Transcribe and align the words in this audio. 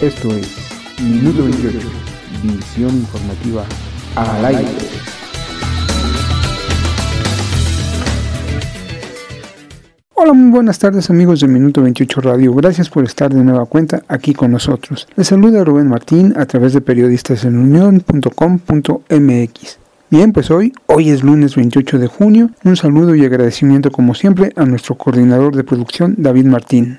Esto 0.00 0.34
es 0.34 0.48
Minuto 1.00 1.44
28, 1.44 1.78
visión 2.42 2.90
informativa 2.90 3.64
al 4.16 4.44
aire. 4.44 4.66
Hola, 10.14 10.32
muy 10.32 10.50
buenas 10.50 10.80
tardes 10.80 11.10
amigos 11.10 11.38
de 11.40 11.46
Minuto 11.46 11.80
28 11.80 12.20
Radio. 12.22 12.52
Gracias 12.54 12.90
por 12.90 13.04
estar 13.04 13.32
de 13.32 13.44
nueva 13.44 13.66
cuenta 13.66 14.02
aquí 14.08 14.34
con 14.34 14.50
nosotros. 14.50 15.06
Les 15.14 15.28
saluda 15.28 15.62
Rubén 15.62 15.86
Martín 15.86 16.34
a 16.36 16.46
través 16.46 16.72
de 16.72 16.80
periodistasenunión.com.mx. 16.80 19.78
Bien, 20.10 20.32
pues 20.32 20.50
hoy, 20.50 20.72
hoy 20.86 21.10
es 21.10 21.22
lunes 21.22 21.54
28 21.54 22.00
de 22.00 22.08
junio. 22.08 22.50
Un 22.64 22.74
saludo 22.76 23.14
y 23.14 23.24
agradecimiento 23.24 23.92
como 23.92 24.14
siempre 24.14 24.52
a 24.56 24.64
nuestro 24.64 24.96
coordinador 24.96 25.54
de 25.54 25.62
producción, 25.62 26.16
David 26.18 26.46
Martín. 26.46 26.98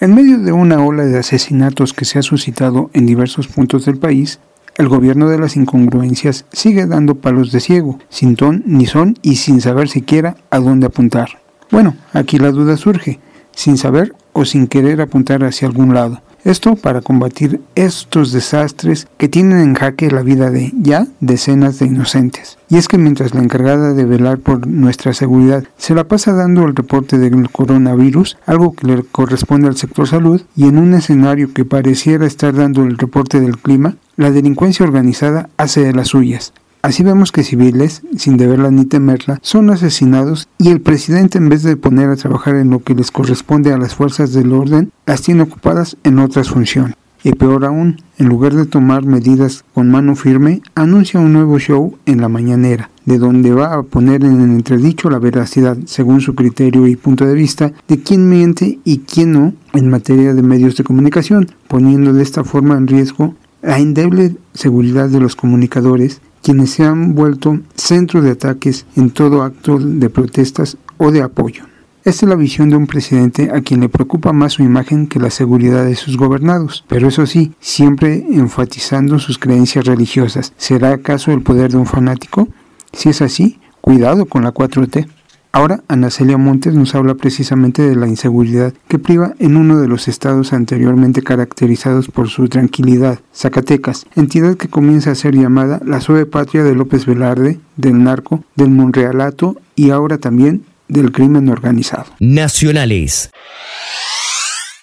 En 0.00 0.14
medio 0.14 0.38
de 0.38 0.52
una 0.52 0.80
ola 0.84 1.04
de 1.04 1.18
asesinatos 1.18 1.92
que 1.92 2.04
se 2.04 2.20
ha 2.20 2.22
suscitado 2.22 2.88
en 2.92 3.04
diversos 3.04 3.48
puntos 3.48 3.84
del 3.84 3.98
país, 3.98 4.38
el 4.76 4.86
gobierno 4.86 5.28
de 5.28 5.40
las 5.40 5.56
incongruencias 5.56 6.44
sigue 6.52 6.86
dando 6.86 7.16
palos 7.16 7.50
de 7.50 7.58
ciego, 7.58 7.98
sin 8.08 8.36
ton 8.36 8.62
ni 8.64 8.86
son 8.86 9.16
y 9.22 9.34
sin 9.36 9.60
saber 9.60 9.88
siquiera 9.88 10.36
a 10.50 10.60
dónde 10.60 10.86
apuntar. 10.86 11.40
Bueno, 11.72 11.96
aquí 12.12 12.38
la 12.38 12.52
duda 12.52 12.76
surge, 12.76 13.18
sin 13.50 13.76
saber 13.76 14.14
o 14.34 14.44
sin 14.44 14.68
querer 14.68 15.00
apuntar 15.00 15.42
hacia 15.42 15.66
algún 15.66 15.94
lado. 15.94 16.22
Esto 16.44 16.76
para 16.76 17.00
combatir 17.00 17.60
estos 17.74 18.32
desastres 18.32 19.08
que 19.16 19.28
tienen 19.28 19.58
en 19.58 19.74
jaque 19.74 20.10
la 20.10 20.22
vida 20.22 20.50
de 20.50 20.72
ya 20.80 21.06
decenas 21.20 21.78
de 21.78 21.86
inocentes. 21.86 22.58
Y 22.68 22.76
es 22.76 22.86
que 22.86 22.96
mientras 22.96 23.34
la 23.34 23.42
encargada 23.42 23.92
de 23.92 24.04
velar 24.04 24.38
por 24.38 24.66
nuestra 24.66 25.14
seguridad 25.14 25.64
se 25.76 25.94
la 25.94 26.04
pasa 26.04 26.32
dando 26.32 26.64
el 26.64 26.76
reporte 26.76 27.18
del 27.18 27.50
coronavirus, 27.50 28.38
algo 28.46 28.72
que 28.72 28.86
le 28.86 29.02
corresponde 29.02 29.68
al 29.68 29.76
sector 29.76 30.06
salud, 30.06 30.42
y 30.54 30.68
en 30.68 30.78
un 30.78 30.94
escenario 30.94 31.52
que 31.52 31.64
pareciera 31.64 32.26
estar 32.26 32.54
dando 32.54 32.82
el 32.84 32.98
reporte 32.98 33.40
del 33.40 33.58
clima, 33.58 33.96
la 34.16 34.30
delincuencia 34.30 34.86
organizada 34.86 35.48
hace 35.56 35.80
de 35.80 35.92
las 35.92 36.08
suyas, 36.08 36.52
Así 36.80 37.02
vemos 37.02 37.32
que 37.32 37.42
civiles, 37.42 38.02
sin 38.16 38.36
deberla 38.36 38.70
ni 38.70 38.84
temerla, 38.84 39.38
son 39.42 39.70
asesinados 39.70 40.48
y 40.58 40.68
el 40.68 40.80
presidente 40.80 41.38
en 41.38 41.48
vez 41.48 41.62
de 41.64 41.76
poner 41.76 42.08
a 42.08 42.16
trabajar 42.16 42.54
en 42.54 42.70
lo 42.70 42.78
que 42.80 42.94
les 42.94 43.10
corresponde 43.10 43.72
a 43.72 43.78
las 43.78 43.94
fuerzas 43.94 44.32
del 44.32 44.52
orden, 44.52 44.92
las 45.04 45.22
tiene 45.22 45.42
ocupadas 45.42 45.96
en 46.04 46.20
otras 46.20 46.50
funciones. 46.50 46.94
Y 47.24 47.32
peor 47.32 47.64
aún, 47.64 48.00
en 48.16 48.28
lugar 48.28 48.54
de 48.54 48.64
tomar 48.64 49.04
medidas 49.04 49.64
con 49.74 49.90
mano 49.90 50.14
firme, 50.14 50.62
anuncia 50.76 51.18
un 51.18 51.32
nuevo 51.32 51.58
show 51.58 51.98
en 52.06 52.20
la 52.20 52.28
mañanera, 52.28 52.90
de 53.06 53.18
donde 53.18 53.52
va 53.52 53.74
a 53.74 53.82
poner 53.82 54.24
en 54.24 54.40
entredicho 54.40 55.10
la 55.10 55.18
veracidad, 55.18 55.76
según 55.86 56.20
su 56.20 56.36
criterio 56.36 56.86
y 56.86 56.94
punto 56.94 57.26
de 57.26 57.34
vista, 57.34 57.72
de 57.88 58.00
quién 58.00 58.28
miente 58.28 58.78
y 58.84 58.98
quién 58.98 59.32
no 59.32 59.52
en 59.74 59.90
materia 59.90 60.32
de 60.32 60.42
medios 60.42 60.76
de 60.76 60.84
comunicación, 60.84 61.50
poniendo 61.66 62.12
de 62.12 62.22
esta 62.22 62.44
forma 62.44 62.76
en 62.76 62.86
riesgo 62.86 63.34
la 63.68 63.78
endeble 63.78 64.34
seguridad 64.54 65.10
de 65.10 65.20
los 65.20 65.36
comunicadores 65.36 66.22
quienes 66.42 66.70
se 66.70 66.84
han 66.84 67.14
vuelto 67.14 67.60
centro 67.74 68.22
de 68.22 68.30
ataques 68.30 68.86
en 68.96 69.10
todo 69.10 69.42
acto 69.42 69.78
de 69.78 70.08
protestas 70.08 70.78
o 70.96 71.10
de 71.10 71.20
apoyo. 71.20 71.64
Esta 72.02 72.24
es 72.24 72.30
la 72.30 72.36
visión 72.36 72.70
de 72.70 72.76
un 72.76 72.86
presidente 72.86 73.50
a 73.52 73.60
quien 73.60 73.80
le 73.80 73.90
preocupa 73.90 74.32
más 74.32 74.54
su 74.54 74.62
imagen 74.62 75.06
que 75.06 75.18
la 75.18 75.28
seguridad 75.28 75.84
de 75.84 75.96
sus 75.96 76.16
gobernados, 76.16 76.86
pero 76.88 77.08
eso 77.08 77.26
sí, 77.26 77.52
siempre 77.60 78.24
enfatizando 78.30 79.18
sus 79.18 79.36
creencias 79.36 79.84
religiosas. 79.84 80.54
¿Será 80.56 80.92
acaso 80.92 81.30
el 81.32 81.42
poder 81.42 81.70
de 81.70 81.76
un 81.76 81.84
fanático? 81.84 82.48
Si 82.94 83.10
es 83.10 83.20
así, 83.20 83.58
cuidado 83.82 84.24
con 84.24 84.44
la 84.44 84.54
4T. 84.54 85.06
Ahora 85.50 85.82
Ana 85.88 86.10
Celia 86.10 86.36
Montes 86.36 86.74
nos 86.74 86.94
habla 86.94 87.14
precisamente 87.14 87.82
de 87.82 87.96
la 87.96 88.06
inseguridad 88.06 88.74
que 88.86 88.98
priva 88.98 89.34
en 89.38 89.56
uno 89.56 89.80
de 89.80 89.88
los 89.88 90.06
estados 90.06 90.52
anteriormente 90.52 91.22
caracterizados 91.22 92.08
por 92.08 92.28
su 92.28 92.48
tranquilidad, 92.48 93.20
Zacatecas, 93.34 94.06
entidad 94.14 94.56
que 94.56 94.68
comienza 94.68 95.10
a 95.10 95.14
ser 95.14 95.34
llamada 95.34 95.80
la 95.84 96.00
suave 96.00 96.26
patria 96.26 96.64
de 96.64 96.74
López 96.74 97.06
Velarde, 97.06 97.60
del 97.76 98.02
narco, 98.02 98.44
del 98.56 98.70
monrealato 98.70 99.56
y 99.74 99.90
ahora 99.90 100.18
también 100.18 100.64
del 100.86 101.12
crimen 101.12 101.48
organizado. 101.48 102.06
Nacionales. 102.20 103.30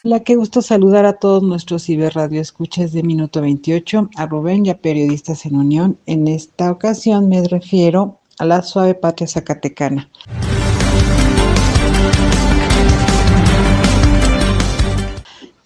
Hola, 0.03 0.19
qué 0.22 0.35
gusto 0.35 0.61
saludar 0.61 1.06
a 1.06 1.13
todos 1.13 1.41
nuestros 1.41 1.84
ciberradio 1.85 2.41
escuchas 2.41 2.91
de 2.91 3.01
Minuto 3.01 3.41
28, 3.41 4.09
a 4.16 4.25
Rubén 4.28 4.66
y 4.66 4.69
a 4.69 4.78
Periodistas 4.78 5.45
en 5.45 5.56
Unión. 5.56 5.97
En 6.06 6.28
esta 6.28 6.72
ocasión 6.72 7.29
me 7.29 7.47
refiero 7.47 8.19
a 8.38 8.45
la 8.45 8.61
suave 8.61 8.94
patria 8.95 9.28
zacatecana. 9.28 10.09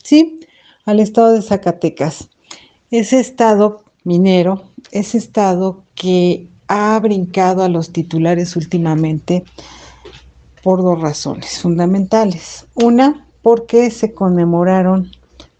Sí, 0.09 0.39
al 0.85 0.99
estado 0.99 1.33
de 1.33 1.43
Zacatecas. 1.43 2.31
Ese 2.89 3.19
estado 3.19 3.83
minero, 4.03 4.63
ese 4.89 5.19
estado 5.19 5.83
que 5.93 6.47
ha 6.67 6.99
brincado 6.99 7.61
a 7.61 7.69
los 7.69 7.91
titulares 7.91 8.55
últimamente 8.55 9.43
por 10.63 10.81
dos 10.81 10.99
razones 10.99 11.59
fundamentales. 11.61 12.65
Una, 12.73 13.27
porque 13.43 13.91
se 13.91 14.11
conmemoraron 14.11 15.11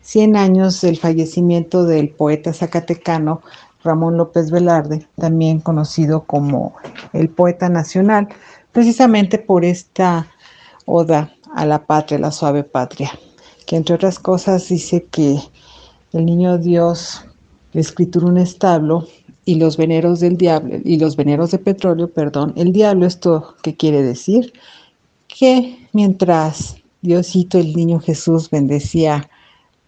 100 0.02 0.36
años 0.36 0.82
del 0.82 0.98
fallecimiento 0.98 1.84
del 1.84 2.10
poeta 2.10 2.52
zacatecano 2.52 3.44
Ramón 3.84 4.18
López 4.18 4.50
Velarde, 4.50 5.06
también 5.16 5.60
conocido 5.60 6.24
como 6.24 6.74
el 7.14 7.30
poeta 7.30 7.70
nacional, 7.70 8.30
precisamente 8.72 9.38
por 9.38 9.64
esta 9.64 10.26
oda 10.88 11.36
a 11.54 11.68
la 11.68 11.86
patria, 11.86 12.18
la 12.18 12.32
suave 12.32 12.64
patria 12.64 13.12
que 13.70 13.76
entre 13.76 13.94
otras 13.94 14.18
cosas 14.18 14.68
dice 14.68 15.06
que 15.12 15.40
el 16.14 16.26
niño 16.26 16.58
Dios 16.58 17.24
le 17.72 17.82
escrituró 17.82 18.26
un 18.26 18.40
establo 18.40 19.08
y 19.46 19.56
los 19.56 19.78
veneros 19.78 20.22
del 20.22 20.38
diablo 20.38 20.80
y 20.84 20.98
los 20.98 21.16
veneros 21.16 21.52
de 21.52 21.60
petróleo, 21.60 22.08
perdón, 22.08 22.52
el 22.56 22.74
diablo 22.74 23.06
esto 23.06 23.58
qué 23.62 23.76
quiere 23.76 24.02
decir 24.02 24.54
que 25.28 25.88
mientras 25.94 26.78
Diosito 27.04 27.60
el 27.60 27.76
niño 27.76 28.00
Jesús 28.00 28.50
bendecía 28.50 29.30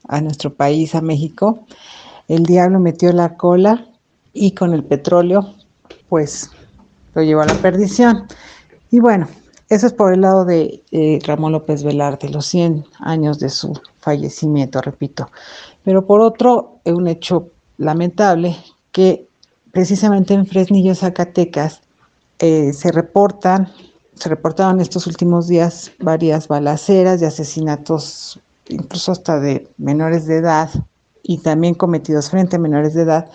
a 0.08 0.22
nuestro 0.22 0.53
país, 0.53 0.94
a 0.94 1.02
México, 1.02 1.66
el 2.28 2.44
diablo 2.46 2.80
metió 2.80 3.12
la 3.12 3.36
cola 3.36 3.88
y 4.31 4.52
con 4.52 4.74
el 4.74 4.84
petróleo 4.84 5.56
pues 6.08 6.52
lo 7.16 7.24
llevó 7.24 7.41
a 7.41 7.47
la 7.47 7.56
perdición. 7.56 8.28
Y 8.91 9.00
bueno, 9.00 9.28
eso 9.72 9.88
es 9.88 9.94
por 9.94 10.14
el 10.14 10.20
lado 10.20 10.44
de 10.44 10.84
eh, 10.92 11.20
Ramón 11.26 11.54
López 11.54 11.82
Velarde, 11.84 12.28
los 12.28 12.46
100 12.48 12.86
años 13.00 13.40
de 13.40 13.50
su 13.50 13.74
fallecimiento, 14.02 14.82
repito. 14.82 15.32
Pero 15.86 16.06
por 16.06 16.20
otro, 16.20 16.80
un 16.84 17.08
hecho 17.08 17.48
lamentable 17.78 18.58
que 18.92 19.26
precisamente 19.72 20.34
en 20.34 20.46
Fresnillo, 20.46 20.94
Zacatecas, 20.94 21.82
eh, 22.40 22.74
se 22.74 22.92
reportan, 22.92 23.72
se 24.16 24.28
reportaron 24.28 24.82
estos 24.82 25.08
últimos 25.08 25.48
días 25.48 25.94
varias 26.00 26.50
balaceras 26.50 27.22
y 27.22 27.26
asesinatos, 27.26 28.42
incluso 28.68 29.14
hasta 29.14 29.40
de 29.40 29.70
menores 29.78 30.26
de 30.26 30.36
edad, 30.36 30.70
y 31.24 31.38
también 31.38 31.76
cometidos 31.76 32.30
frente 32.30 32.58
a 32.58 32.59
menores 32.59 32.94
de 32.94 33.03
edad, 33.03 33.30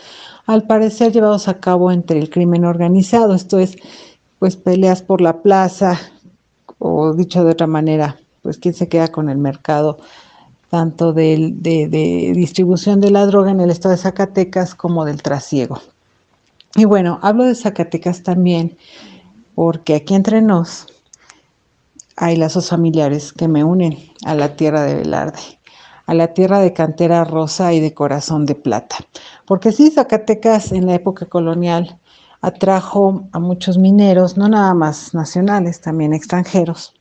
al 0.45 0.67
parecer 0.67 1.13
llevados 1.13 1.49
a 1.49 1.61
cabo 1.61 1.91
entre 1.91 2.19
el 2.19 2.29
crimen 2.29 2.67
organizado, 2.67 3.35
esto 3.35 3.59
es, 3.59 3.79
pues 4.39 4.59
peleas 4.59 5.01
por 5.01 5.23
la 5.23 5.41
plaza, 5.41 5.99
o 6.79 7.15
dicho 7.15 7.45
de 7.45 7.53
otra 7.53 7.67
manera, 7.67 8.17
pues 8.43 8.59
quién 8.59 8.75
se 8.75 8.89
queda 8.89 9.09
con 9.09 9.29
el 9.29 9.39
mercado 9.39 9.99
tanto 10.71 11.13
de, 11.13 11.53
distribución 12.35 13.01
de 13.01 13.11
la 13.11 13.27
droga 13.27 13.51
en 13.51 13.61
el 13.61 13.71
estado 13.71 13.95
de 13.95 14.01
Zacatecas 14.01 14.75
como 14.75 15.05
del 15.05 15.23
trasiego. 15.23 15.81
Y 16.75 16.85
bueno, 16.85 17.19
hablo 17.23 17.45
de 17.45 17.55
Zacatecas 17.55 18.23
también 18.23 18.77
porque 19.55 19.95
aquí 19.95 20.15
entre 20.15 20.43
nos 20.43 20.87
hay 22.17 22.37
lazos 22.37 22.69
familiares 22.69 23.33
que 23.33 23.49
me 23.49 23.65
unen 23.65 23.99
a 24.25 24.35
la 24.35 24.57
tierra 24.57 24.83
de 24.83 24.97
Velarde, 24.97 25.41
a 26.07 26.15
la 26.15 26.35
tierra 26.35 26.61
de 26.61 26.73
cantera 26.73 27.25
rosa 27.25 27.73
y 27.73 27.81
de 27.81 27.95
corazón 27.95 28.47
de 28.47 28.55
plata. 28.55 28.97
Porque 29.45 29.73
sí, 29.73 29.91
Zacatecas 29.91 30.73
en 30.73 30.87
la 30.87 30.95
época 30.95 31.27
colonial 31.27 31.99
atrajo 32.41 33.29
a 33.33 33.39
muchos 33.39 33.79
mineros, 33.79 34.37
no 34.37 34.49
nada 34.49 34.75
más 34.75 35.15
nacionales, 35.15 35.81
también 35.81 36.13
extranjeros. 36.13 36.95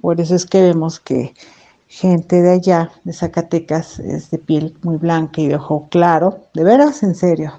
Por 0.00 0.20
eso 0.20 0.34
es 0.34 0.46
que 0.46 0.62
vemos 0.62 1.00
que 1.00 1.34
gente 1.88 2.42
de 2.42 2.52
allá, 2.52 2.90
de 3.04 3.12
Zacatecas, 3.12 3.98
es 3.98 4.30
de 4.30 4.38
piel 4.38 4.76
muy 4.82 4.96
blanca 4.96 5.40
y 5.40 5.48
de 5.48 5.56
ojo 5.56 5.88
claro, 5.90 6.40
de 6.54 6.64
veras, 6.64 7.02
en 7.02 7.14
serio, 7.14 7.52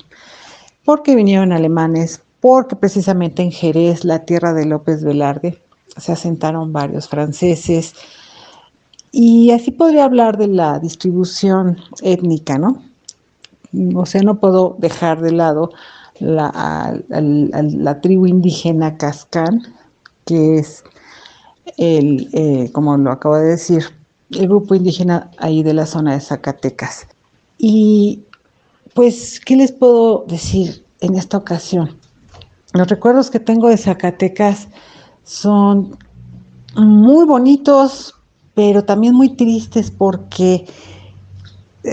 porque 0.86 1.16
vinieron 1.16 1.52
alemanes, 1.52 2.22
porque 2.40 2.76
precisamente 2.76 3.42
en 3.42 3.52
Jerez, 3.52 4.06
la 4.06 4.20
tierra 4.26 4.54
de 4.54 4.66
López 4.66 5.04
Velarde, 5.04 5.62
se 5.98 6.12
asentaron 6.12 6.72
varios 6.72 7.08
franceses, 7.08 7.96
y 9.12 9.52
así 9.52 9.72
podría 9.72 10.06
hablar 10.06 10.38
de 10.38 10.48
la 10.48 10.80
distribución 10.80 11.78
étnica, 12.02 12.58
¿no? 12.58 12.84
O 13.96 14.06
sea, 14.06 14.22
no 14.22 14.40
puedo 14.40 14.76
dejar 14.80 15.22
de 15.22 15.32
lado 15.32 15.72
la, 16.20 17.00
la 17.10 18.02
tribu 18.02 18.26
indígena 18.26 18.98
Cascán, 18.98 19.62
que 20.26 20.60
es 20.60 20.84
el, 21.78 22.30
eh, 22.34 22.70
como 22.72 22.98
lo 22.98 23.12
acabo 23.12 23.36
de 23.36 23.50
decir, 23.50 23.84
el 24.32 24.48
grupo 24.48 24.76
indígena 24.76 25.32
ahí 25.38 25.64
de 25.64 25.74
la 25.74 25.86
zona 25.86 26.14
de 26.14 26.22
Zacatecas. 26.22 27.08
Y 27.58 28.22
pues, 28.94 29.40
¿qué 29.40 29.56
les 29.56 29.72
puedo 29.72 30.26
decir 30.28 30.84
en 31.02 31.16
esta 31.16 31.38
ocasión? 31.38 31.98
Los 32.74 32.88
recuerdos 32.88 33.30
que 33.30 33.40
tengo 33.40 33.70
de 33.70 33.78
Zacatecas 33.78 34.68
son 35.24 35.98
muy 36.76 37.26
bonitos, 37.26 38.14
pero 38.54 38.84
también 38.84 39.14
muy 39.14 39.30
tristes 39.30 39.92
porque, 39.92 40.66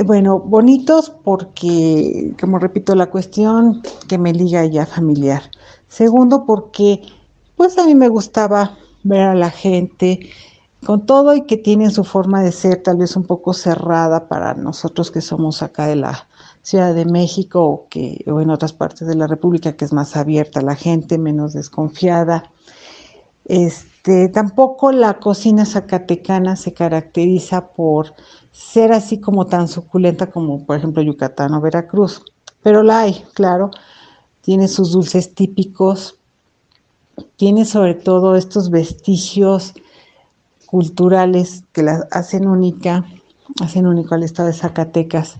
bueno, 0.02 0.40
bonitos 0.40 1.10
porque, 1.10 2.34
como 2.40 2.58
repito, 2.58 2.94
la 2.94 3.10
cuestión 3.10 3.82
que 4.08 4.18
me 4.18 4.32
liga 4.32 4.64
ya 4.66 4.86
familiar. 4.86 5.42
Segundo, 5.88 6.44
porque 6.46 7.02
pues 7.56 7.78
a 7.78 7.86
mí 7.86 7.94
me 7.94 8.08
gustaba 8.08 8.76
ver 9.04 9.20
a 9.20 9.34
la 9.34 9.50
gente 9.50 10.30
con 10.84 11.06
todo 11.06 11.34
y 11.34 11.42
que 11.42 11.56
tienen 11.56 11.90
su 11.90 12.04
forma 12.04 12.42
de 12.42 12.52
ser 12.52 12.82
tal 12.82 12.98
vez 12.98 13.16
un 13.16 13.24
poco 13.24 13.54
cerrada 13.54 14.28
para 14.28 14.54
nosotros 14.54 15.10
que 15.10 15.20
somos 15.20 15.62
acá 15.62 15.86
de 15.86 15.96
la 15.96 16.28
Ciudad 16.62 16.94
de 16.94 17.04
México 17.04 17.86
o 18.26 18.40
en 18.40 18.50
otras 18.50 18.72
partes 18.72 19.06
de 19.06 19.14
la 19.14 19.26
República 19.26 19.76
que 19.76 19.84
es 19.84 19.92
más 19.92 20.16
abierta 20.16 20.60
la 20.60 20.74
gente, 20.74 21.18
menos 21.18 21.52
desconfiada. 21.52 22.50
Este, 23.46 23.93
tampoco 24.32 24.92
la 24.92 25.14
cocina 25.14 25.64
zacatecana 25.64 26.56
se 26.56 26.74
caracteriza 26.74 27.68
por 27.68 28.14
ser 28.52 28.92
así 28.92 29.18
como 29.18 29.46
tan 29.46 29.66
suculenta 29.66 30.30
como 30.30 30.62
por 30.64 30.76
ejemplo 30.76 31.02
Yucatán 31.02 31.54
o 31.54 31.60
Veracruz, 31.62 32.22
pero 32.62 32.82
la 32.82 33.00
hay, 33.00 33.24
claro, 33.32 33.70
tiene 34.42 34.68
sus 34.68 34.92
dulces 34.92 35.34
típicos, 35.34 36.18
tiene 37.36 37.64
sobre 37.64 37.94
todo 37.94 38.36
estos 38.36 38.68
vestigios 38.68 39.72
culturales 40.66 41.64
que 41.72 41.82
la 41.82 42.06
hacen 42.10 42.46
única, 42.46 43.06
hacen 43.62 43.86
único 43.86 44.14
al 44.14 44.22
estado 44.22 44.48
de 44.48 44.54
Zacatecas 44.54 45.36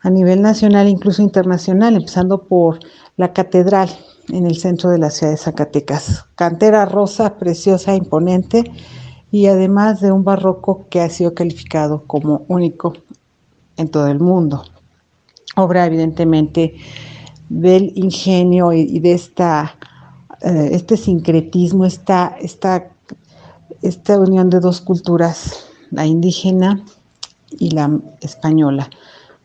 a 0.00 0.08
nivel 0.08 0.40
nacional, 0.40 0.88
incluso 0.88 1.20
internacional, 1.20 1.96
empezando 1.96 2.44
por 2.44 2.78
la 3.18 3.34
catedral 3.34 3.90
en 4.28 4.46
el 4.46 4.56
centro 4.56 4.90
de 4.90 4.98
la 4.98 5.10
ciudad 5.10 5.32
de 5.32 5.38
Zacatecas. 5.38 6.24
Cantera 6.34 6.84
rosa, 6.86 7.36
preciosa, 7.36 7.94
imponente 7.94 8.64
y 9.30 9.46
además 9.46 10.00
de 10.00 10.12
un 10.12 10.24
barroco 10.24 10.86
que 10.90 11.00
ha 11.00 11.10
sido 11.10 11.34
calificado 11.34 12.04
como 12.06 12.44
único 12.48 12.94
en 13.76 13.88
todo 13.88 14.08
el 14.08 14.20
mundo. 14.20 14.64
Obra 15.56 15.86
evidentemente 15.86 16.74
del 17.48 17.92
ingenio 17.94 18.72
y, 18.72 18.98
de 18.98 19.12
esta, 19.12 19.76
eh, 20.42 20.70
este 20.72 20.96
sincretismo, 20.96 21.84
esta, 21.84 22.36
esta, 22.40 22.88
esta 23.82 24.18
unión 24.18 24.50
de 24.50 24.60
dos 24.60 24.80
culturas, 24.80 25.66
la 25.90 26.06
indígena 26.06 26.84
y 27.58 27.70
la 27.70 27.98
española. 28.20 28.90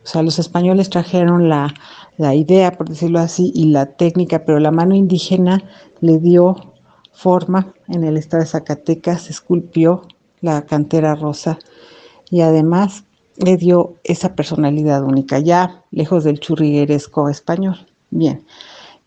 O 0.04 0.08
sea, 0.08 0.24
los 0.24 0.40
españoles 0.40 0.90
trajeron 0.90 1.50
la, 1.50 1.74
idea, 2.18 2.72
por 2.72 2.90
decirlo 2.90 3.20
así, 3.20 3.52
y 3.56 3.66
la 3.66 3.86
técnica, 3.86 4.46
pero 4.46 4.60
la 4.60 4.72
mano 4.72 4.96
indígena 4.96 5.64
le 6.02 6.20
dio 6.20 6.56
forma 7.14 7.74
en 7.88 8.04
el 8.04 8.18
estado 8.18 8.44
de 8.44 8.50
Zacatecas, 8.50 9.30
esculpió 9.30 10.08
la 10.42 10.64
cantera 10.64 11.16
rosa 11.16 11.60
y 12.30 12.42
además 12.42 13.04
le 13.38 13.58
dio 13.58 13.96
esa 14.04 14.36
personalidad 14.36 15.04
única, 15.04 15.40
ya 15.40 15.84
lejos 15.92 16.24
del 16.24 16.40
churrigueresco 16.40 17.30
español. 17.30 17.88
Bien, 18.10 18.46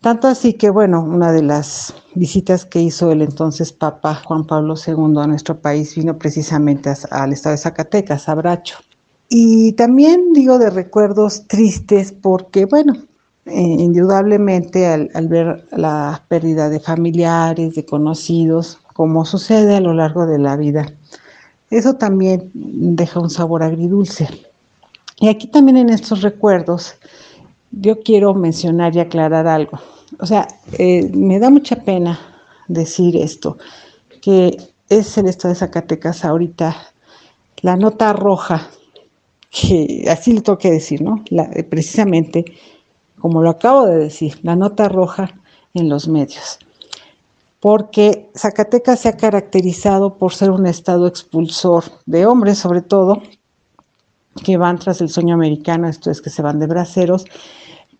tanto 0.01 0.27
así 0.27 0.53
que, 0.53 0.69
bueno, 0.69 1.01
una 1.01 1.31
de 1.31 1.41
las 1.41 1.93
visitas 2.15 2.65
que 2.65 2.81
hizo 2.81 3.11
el 3.11 3.21
entonces 3.21 3.71
Papa 3.71 4.15
Juan 4.15 4.45
Pablo 4.45 4.75
II 4.75 5.19
a 5.19 5.27
nuestro 5.27 5.59
país 5.59 5.95
vino 5.95 6.17
precisamente 6.17 6.93
al 7.11 7.33
estado 7.33 7.53
de 7.53 7.61
Zacatecas, 7.61 8.29
a 8.29 8.35
Bracho. 8.35 8.77
Y 9.29 9.73
también 9.73 10.33
digo 10.33 10.59
de 10.59 10.69
recuerdos 10.69 11.47
tristes 11.47 12.11
porque, 12.11 12.65
bueno, 12.65 12.93
eh, 13.45 13.51
indudablemente 13.79 14.87
al, 14.87 15.09
ver 15.27 15.65
la 15.71 16.23
pérdida 16.27 16.69
de 16.69 16.79
familiares, 16.79 17.75
de 17.75 17.85
conocidos, 17.85 18.79
como 18.93 19.25
sucede 19.25 19.75
a 19.75 19.81
lo 19.81 19.93
largo 19.93 20.25
de 20.25 20.39
la 20.39 20.55
vida, 20.55 20.91
eso 21.69 21.95
también 21.95 22.51
deja 22.53 23.19
un 23.19 23.29
sabor 23.29 23.63
agridulce. 23.63 24.27
Y 25.19 25.27
aquí 25.27 25.47
también 25.47 25.77
en 25.77 25.89
estos 25.89 26.21
recuerdos, 26.21 26.95
yo 27.71 28.01
quiero 28.01 28.33
mencionar 28.33 28.95
y 28.95 28.99
aclarar 28.99 29.47
algo. 29.47 29.79
O 30.19 30.25
sea, 30.25 30.47
eh, 30.77 31.09
me 31.13 31.39
da 31.39 31.49
mucha 31.49 31.77
pena 31.77 32.19
decir 32.67 33.15
esto, 33.15 33.57
que 34.21 34.57
es 34.89 35.17
el 35.17 35.27
estado 35.27 35.53
de 35.53 35.59
Zacatecas 35.59 36.23
ahorita 36.23 36.75
la 37.61 37.75
nota 37.75 38.13
roja 38.13 38.69
que 39.55 40.05
así 40.09 40.33
le 40.33 40.41
tengo 40.41 40.57
que 40.57 40.71
decir, 40.71 41.01
¿no? 41.01 41.23
Eh, 41.31 41.63
precisamente, 41.63 42.45
como 43.19 43.41
lo 43.41 43.49
acabo 43.49 43.85
de 43.85 43.97
decir, 43.97 44.37
la 44.43 44.55
nota 44.55 44.89
roja 44.89 45.33
en 45.73 45.87
los 45.87 46.07
medios. 46.09 46.59
Porque 47.61 48.29
Zacatecas 48.35 48.99
se 48.99 49.09
ha 49.09 49.17
caracterizado 49.17 50.17
por 50.17 50.33
ser 50.33 50.51
un 50.51 50.65
estado 50.65 51.07
expulsor 51.07 51.85
de 52.05 52.25
hombres, 52.25 52.59
sobre 52.59 52.81
todo, 52.81 53.21
que 54.43 54.57
van 54.57 54.77
tras 54.77 54.99
el 54.99 55.09
sueño 55.09 55.35
americano, 55.35 55.87
esto 55.87 56.11
es 56.11 56.21
que 56.21 56.29
se 56.29 56.41
van 56.41 56.59
de 56.59 56.67
braceros, 56.67 57.25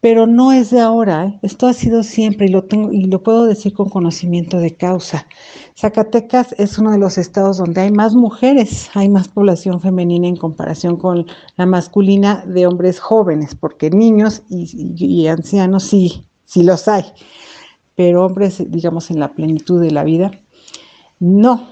pero 0.02 0.28
no 0.28 0.52
es 0.52 0.70
de 0.70 0.82
ahora, 0.82 1.26
¿eh? 1.26 1.40
esto 1.42 1.68
ha 1.68 1.74
sido 1.74 2.04
siempre 2.04 2.46
y 2.46 2.50
lo 2.50 2.64
tengo 2.64 2.92
y 2.92 3.06
lo 3.06 3.24
puedo 3.24 3.46
decir 3.46 3.74
con 3.74 3.90
conocimiento 3.90 4.58
de 4.58 4.76
causa. 4.76 5.28
Zacatecas 5.76 6.54
es 6.58 6.78
uno 6.78 6.92
de 6.92 6.98
los 6.98 7.18
estados 7.18 7.58
donde 7.58 7.82
hay 7.82 7.92
más 7.92 8.14
mujeres, 8.16 8.90
hay 8.94 9.10
más 9.10 9.28
población 9.28 9.82
femenina 9.82 10.28
en 10.28 10.36
comparación 10.36 10.98
con 10.98 11.26
la 11.58 11.66
masculina 11.66 12.46
de 12.46 12.68
hombres 12.68 13.00
jóvenes, 13.00 13.56
porque 13.56 13.90
niños 13.90 14.44
y, 14.50 15.28
ancianos 15.28 15.84
sí, 15.84 16.26
sí 16.46 16.64
los 16.64 16.88
hay, 16.88 17.06
pero 17.96 18.26
hombres, 18.26 18.64
digamos, 18.70 19.10
en 19.10 19.20
la 19.20 19.34
plenitud 19.34 19.82
de 19.82 19.92
la 19.92 20.04
vida, 20.04 20.32
no. 21.20 21.68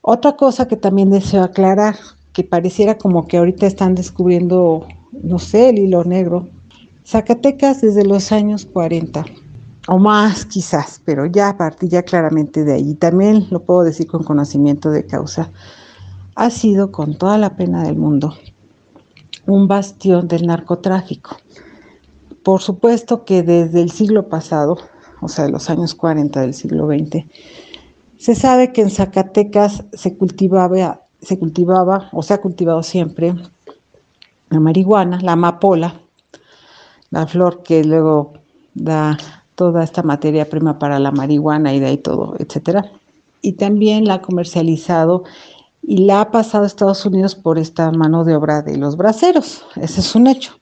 Otra 0.00 0.36
cosa 0.36 0.66
que 0.66 0.76
también 0.76 1.10
deseo 1.10 1.42
aclarar, 1.42 1.96
que 2.32 2.44
pareciera 2.44 2.98
como 2.98 3.26
que 3.26 3.36
ahorita 3.36 3.66
están 3.66 3.94
descubriendo, 3.94 4.86
no 5.12 5.38
sé, 5.38 5.68
el 5.68 5.78
hilo 5.78 6.02
negro, 6.04 6.48
Zacatecas 7.04 7.80
desde 7.80 8.04
los 8.04 8.32
años 8.32 8.64
40 8.64 9.24
o 9.88 9.98
más 9.98 10.44
quizás, 10.44 11.00
pero 11.04 11.26
ya 11.26 11.56
partí 11.56 11.88
ya 11.88 12.02
claramente 12.02 12.64
de 12.64 12.74
ahí. 12.74 12.94
También 12.94 13.46
lo 13.50 13.60
puedo 13.60 13.82
decir 13.82 14.06
con 14.06 14.22
conocimiento 14.22 14.90
de 14.90 15.06
causa. 15.06 15.50
Ha 16.34 16.50
sido 16.50 16.92
con 16.92 17.16
toda 17.16 17.38
la 17.38 17.56
pena 17.56 17.82
del 17.82 17.96
mundo 17.96 18.34
un 19.46 19.66
bastión 19.66 20.28
del 20.28 20.46
narcotráfico. 20.46 21.36
Por 22.44 22.60
supuesto 22.60 23.24
que 23.24 23.42
desde 23.42 23.82
el 23.82 23.90
siglo 23.90 24.28
pasado, 24.28 24.78
o 25.20 25.28
sea, 25.28 25.46
de 25.46 25.50
los 25.50 25.68
años 25.70 25.94
40 25.94 26.40
del 26.40 26.54
siglo 26.54 26.86
XX, 26.86 27.24
se 28.18 28.34
sabe 28.34 28.72
que 28.72 28.82
en 28.82 28.90
Zacatecas 28.90 29.84
se 29.92 30.16
cultivaba, 30.16 31.00
se 31.20 31.38
cultivaba 31.38 32.08
o 32.12 32.22
se 32.22 32.34
ha 32.34 32.40
cultivado 32.40 32.82
siempre 32.82 33.34
la 34.48 34.60
marihuana, 34.60 35.18
la 35.20 35.32
amapola, 35.32 36.01
la 37.12 37.26
flor 37.26 37.62
que 37.62 37.84
luego 37.84 38.32
da 38.74 39.16
toda 39.54 39.84
esta 39.84 40.02
materia 40.02 40.48
prima 40.48 40.78
para 40.78 40.98
la 40.98 41.12
marihuana 41.12 41.72
y 41.72 41.78
de 41.78 41.86
ahí 41.86 41.98
todo, 41.98 42.34
etcétera. 42.38 42.90
Y 43.42 43.52
también 43.52 44.06
la 44.06 44.14
ha 44.14 44.22
comercializado 44.22 45.22
y 45.82 45.98
la 45.98 46.22
ha 46.22 46.30
pasado 46.30 46.64
a 46.64 46.66
Estados 46.66 47.04
Unidos 47.06 47.34
por 47.34 47.58
esta 47.58 47.90
mano 47.92 48.24
de 48.24 48.34
obra 48.34 48.62
de 48.62 48.76
los 48.76 48.96
braceros. 48.96 49.64
Ese 49.76 50.00
es 50.00 50.14
un 50.14 50.26
hecho. 50.26 50.54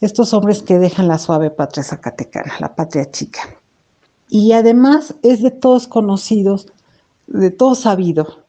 Estos 0.00 0.32
hombres 0.32 0.62
que 0.62 0.78
dejan 0.78 1.08
la 1.08 1.18
suave 1.18 1.50
patria 1.50 1.82
zacatecana, 1.82 2.54
la 2.60 2.74
patria 2.74 3.10
chica. 3.10 3.40
Y 4.28 4.52
además 4.52 5.14
es 5.22 5.42
de 5.42 5.50
todos 5.50 5.86
conocidos, 5.88 6.68
de 7.26 7.50
todos 7.50 7.80
sabido, 7.80 8.41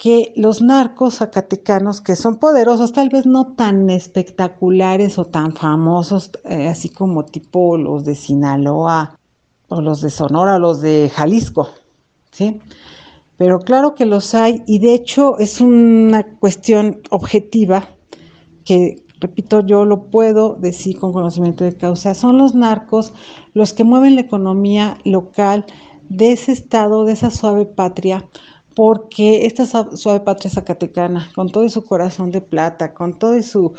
que 0.00 0.32
los 0.34 0.62
narcos 0.62 1.16
zacatecanos, 1.16 2.00
que 2.00 2.16
son 2.16 2.38
poderosos, 2.38 2.94
tal 2.94 3.10
vez 3.10 3.26
no 3.26 3.48
tan 3.48 3.90
espectaculares 3.90 5.18
o 5.18 5.26
tan 5.26 5.54
famosos, 5.54 6.30
eh, 6.44 6.68
así 6.68 6.88
como 6.88 7.26
tipo 7.26 7.76
los 7.76 8.06
de 8.06 8.14
Sinaloa 8.14 9.18
o 9.68 9.82
los 9.82 10.00
de 10.00 10.08
Sonora, 10.08 10.56
o 10.56 10.58
los 10.58 10.80
de 10.80 11.10
Jalisco, 11.14 11.68
¿sí? 12.30 12.58
Pero 13.36 13.58
claro 13.58 13.94
que 13.94 14.06
los 14.06 14.34
hay 14.34 14.62
y 14.66 14.78
de 14.78 14.94
hecho 14.94 15.38
es 15.38 15.60
una 15.60 16.24
cuestión 16.38 17.02
objetiva 17.10 17.86
que, 18.64 19.04
repito, 19.20 19.60
yo 19.66 19.84
lo 19.84 20.04
puedo 20.04 20.54
decir 20.54 20.98
con 20.98 21.12
conocimiento 21.12 21.62
de 21.64 21.76
causa, 21.76 22.14
son 22.14 22.38
los 22.38 22.54
narcos 22.54 23.12
los 23.52 23.74
que 23.74 23.84
mueven 23.84 24.14
la 24.14 24.22
economía 24.22 24.96
local 25.04 25.66
de 26.08 26.32
ese 26.32 26.52
estado, 26.52 27.04
de 27.04 27.12
esa 27.12 27.30
suave 27.30 27.66
patria, 27.66 28.26
porque 28.74 29.46
esta 29.46 29.66
suave 29.96 30.20
patria 30.20 30.50
zacatecana, 30.50 31.30
con 31.34 31.50
todo 31.50 31.68
su 31.68 31.84
corazón 31.84 32.30
de 32.30 32.40
plata, 32.40 32.94
con 32.94 33.18
todo 33.18 33.42
su 33.42 33.72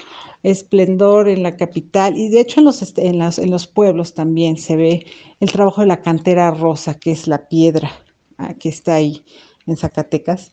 esplendor 0.43 1.29
en 1.29 1.43
la 1.43 1.55
capital, 1.55 2.17
y 2.17 2.29
de 2.29 2.41
hecho 2.41 2.60
en 2.60 2.65
los, 2.65 2.98
en, 2.98 3.21
en 3.21 3.51
los 3.51 3.67
pueblos 3.67 4.13
también 4.13 4.57
se 4.57 4.75
ve 4.75 5.05
el 5.39 5.51
trabajo 5.51 5.81
de 5.81 5.88
la 5.88 6.01
cantera 6.01 6.51
rosa, 6.51 6.95
que 6.95 7.12
es 7.12 7.27
la 7.27 7.48
piedra 7.48 7.91
ah, 8.38 8.53
que 8.53 8.69
está 8.69 8.95
ahí 8.95 9.24
en 9.67 9.77
Zacatecas. 9.77 10.51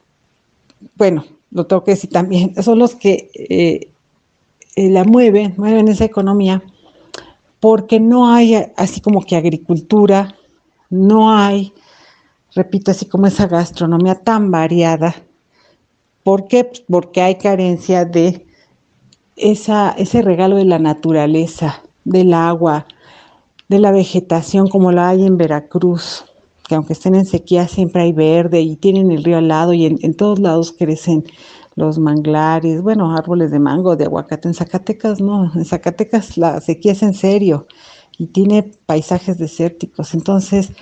Bueno, 0.96 1.24
lo 1.50 1.66
tengo 1.66 1.84
que 1.84 1.92
decir 1.92 2.10
también, 2.10 2.54
son 2.62 2.78
los 2.78 2.94
que 2.94 3.30
eh, 3.34 3.88
eh, 4.76 4.90
la 4.90 5.04
mueven, 5.04 5.54
mueven 5.56 5.88
esa 5.88 6.04
economía, 6.04 6.62
porque 7.60 7.98
no 7.98 8.32
hay 8.32 8.54
así 8.76 9.00
como 9.00 9.22
que 9.22 9.36
agricultura, 9.36 10.36
no 10.90 11.32
hay, 11.32 11.72
repito, 12.54 12.90
así 12.90 13.06
como 13.06 13.26
esa 13.26 13.46
gastronomía 13.46 14.16
tan 14.16 14.50
variada. 14.50 15.14
¿Por 16.22 16.48
qué? 16.48 16.64
Pues 16.64 16.84
porque 16.88 17.22
hay 17.22 17.36
carencia 17.36 18.04
de 18.04 18.46
esa, 19.36 19.90
ese 19.92 20.22
regalo 20.22 20.56
de 20.56 20.64
la 20.64 20.78
naturaleza, 20.78 21.82
del 22.04 22.34
agua, 22.34 22.86
de 23.68 23.78
la 23.78 23.92
vegetación 23.92 24.68
como 24.68 24.92
la 24.92 25.10
hay 25.10 25.24
en 25.24 25.36
Veracruz, 25.36 26.24
que 26.66 26.74
aunque 26.74 26.92
estén 26.92 27.14
en 27.14 27.26
sequía 27.26 27.68
siempre 27.68 28.02
hay 28.02 28.12
verde 28.12 28.60
y 28.60 28.76
tienen 28.76 29.10
el 29.10 29.24
río 29.24 29.38
al 29.38 29.48
lado 29.48 29.72
y 29.72 29.86
en, 29.86 29.98
en 30.02 30.14
todos 30.14 30.38
lados 30.38 30.74
crecen 30.76 31.24
los 31.76 31.98
manglares, 31.98 32.82
bueno, 32.82 33.14
árboles 33.16 33.52
de 33.52 33.60
mango, 33.60 33.94
de 33.94 34.04
aguacate. 34.04 34.48
En 34.48 34.54
Zacatecas 34.54 35.20
no, 35.20 35.52
en 35.54 35.64
Zacatecas 35.64 36.36
la 36.36 36.60
sequía 36.60 36.92
es 36.92 37.02
en 37.02 37.14
serio 37.14 37.68
y 38.18 38.26
tiene 38.26 38.72
paisajes 38.84 39.38
desérticos. 39.38 40.12
Entonces, 40.12 40.72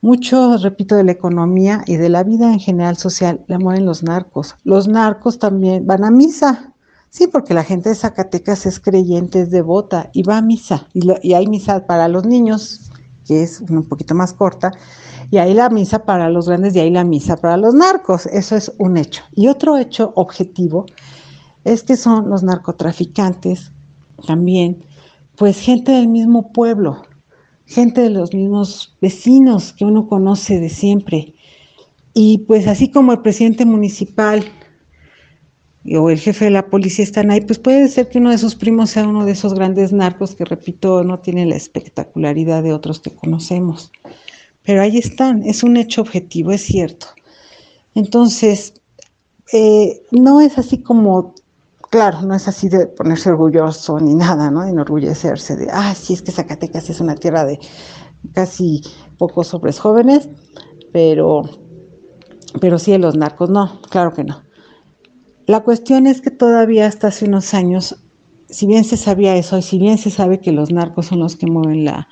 mucho, 0.00 0.56
repito, 0.58 0.94
de 0.94 1.04
la 1.04 1.12
economía 1.12 1.82
y 1.86 1.96
de 1.96 2.08
la 2.08 2.22
vida 2.22 2.52
en 2.52 2.60
general 2.60 2.96
social 2.96 3.44
la 3.48 3.58
mueven 3.58 3.86
los 3.86 4.02
narcos. 4.02 4.54
Los 4.64 4.88
narcos 4.88 5.38
también 5.38 5.86
van 5.86 6.04
a 6.04 6.10
misa. 6.10 6.72
Sí, 7.10 7.26
porque 7.26 7.54
la 7.54 7.64
gente 7.64 7.88
de 7.88 7.94
Zacatecas 7.94 8.66
es 8.66 8.78
creyente, 8.78 9.40
es 9.40 9.50
devota 9.50 10.10
y 10.12 10.22
va 10.22 10.38
a 10.38 10.42
misa. 10.42 10.86
Y, 10.92 11.08
y 11.22 11.32
hay 11.34 11.46
misa 11.46 11.86
para 11.86 12.06
los 12.06 12.26
niños, 12.26 12.90
que 13.26 13.42
es 13.42 13.60
un 13.62 13.84
poquito 13.84 14.14
más 14.14 14.34
corta, 14.34 14.70
y 15.30 15.38
hay 15.38 15.54
la 15.54 15.68
misa 15.68 16.04
para 16.04 16.28
los 16.28 16.48
grandes 16.48 16.74
y 16.74 16.80
hay 16.80 16.90
la 16.90 17.04
misa 17.04 17.36
para 17.36 17.56
los 17.56 17.74
narcos. 17.74 18.26
Eso 18.26 18.56
es 18.56 18.72
un 18.78 18.96
hecho. 18.96 19.22
Y 19.34 19.48
otro 19.48 19.76
hecho 19.76 20.12
objetivo 20.16 20.86
es 21.64 21.82
que 21.82 21.96
son 21.96 22.30
los 22.30 22.42
narcotraficantes 22.42 23.72
también, 24.26 24.82
pues 25.36 25.60
gente 25.60 25.92
del 25.92 26.08
mismo 26.08 26.52
pueblo, 26.52 27.02
gente 27.68 28.00
de 28.00 28.10
los 28.10 28.34
mismos 28.34 28.94
vecinos 29.00 29.72
que 29.72 29.84
uno 29.84 30.08
conoce 30.08 30.58
de 30.58 30.70
siempre. 30.70 31.34
Y 32.14 32.38
pues 32.38 32.66
así 32.66 32.90
como 32.90 33.12
el 33.12 33.20
presidente 33.20 33.64
municipal 33.64 34.44
o 35.94 36.10
el 36.10 36.18
jefe 36.18 36.46
de 36.46 36.50
la 36.50 36.66
policía 36.66 37.04
están 37.04 37.30
ahí, 37.30 37.40
pues 37.42 37.58
puede 37.58 37.88
ser 37.88 38.08
que 38.08 38.18
uno 38.18 38.30
de 38.30 38.38
sus 38.38 38.54
primos 38.54 38.90
sea 38.90 39.06
uno 39.06 39.24
de 39.24 39.32
esos 39.32 39.54
grandes 39.54 39.92
narcos 39.92 40.34
que, 40.34 40.44
repito, 40.44 41.04
no 41.04 41.20
tiene 41.20 41.46
la 41.46 41.56
espectacularidad 41.56 42.62
de 42.62 42.72
otros 42.72 43.00
que 43.00 43.10
conocemos. 43.10 43.92
Pero 44.64 44.82
ahí 44.82 44.98
están, 44.98 45.44
es 45.44 45.62
un 45.62 45.76
hecho 45.76 46.00
objetivo, 46.00 46.52
es 46.52 46.62
cierto. 46.62 47.06
Entonces, 47.94 48.74
eh, 49.52 50.02
no 50.10 50.40
es 50.40 50.58
así 50.58 50.78
como, 50.78 51.34
claro, 51.90 52.22
no 52.22 52.34
es 52.34 52.48
así 52.48 52.68
de 52.68 52.86
ponerse 52.86 53.30
orgulloso 53.30 53.98
ni 54.00 54.14
nada, 54.14 54.50
¿no? 54.50 54.64
Enorgullecerse 54.64 55.56
de, 55.56 55.68
ah, 55.70 55.94
sí, 55.94 56.14
es 56.14 56.22
que 56.22 56.32
Zacatecas 56.32 56.90
es 56.90 57.00
una 57.00 57.14
tierra 57.14 57.44
de 57.44 57.58
casi 58.32 58.82
pocos 59.16 59.52
hombres 59.54 59.78
jóvenes, 59.78 60.28
pero, 60.92 61.42
pero 62.60 62.78
sí 62.78 62.92
de 62.92 62.98
los 62.98 63.16
narcos, 63.16 63.50
no, 63.50 63.80
claro 63.90 64.12
que 64.12 64.24
no. 64.24 64.42
La 65.46 65.60
cuestión 65.60 66.06
es 66.06 66.20
que 66.20 66.30
todavía 66.30 66.86
hasta 66.86 67.08
hace 67.08 67.24
unos 67.24 67.54
años, 67.54 67.96
si 68.50 68.66
bien 68.66 68.84
se 68.84 68.96
sabía 68.96 69.36
eso 69.36 69.58
y 69.58 69.62
si 69.62 69.78
bien 69.78 69.98
se 69.98 70.10
sabe 70.10 70.40
que 70.40 70.52
los 70.52 70.70
narcos 70.70 71.06
son 71.06 71.20
los 71.20 71.36
que 71.36 71.46
mueven 71.46 71.84
la, 71.84 72.08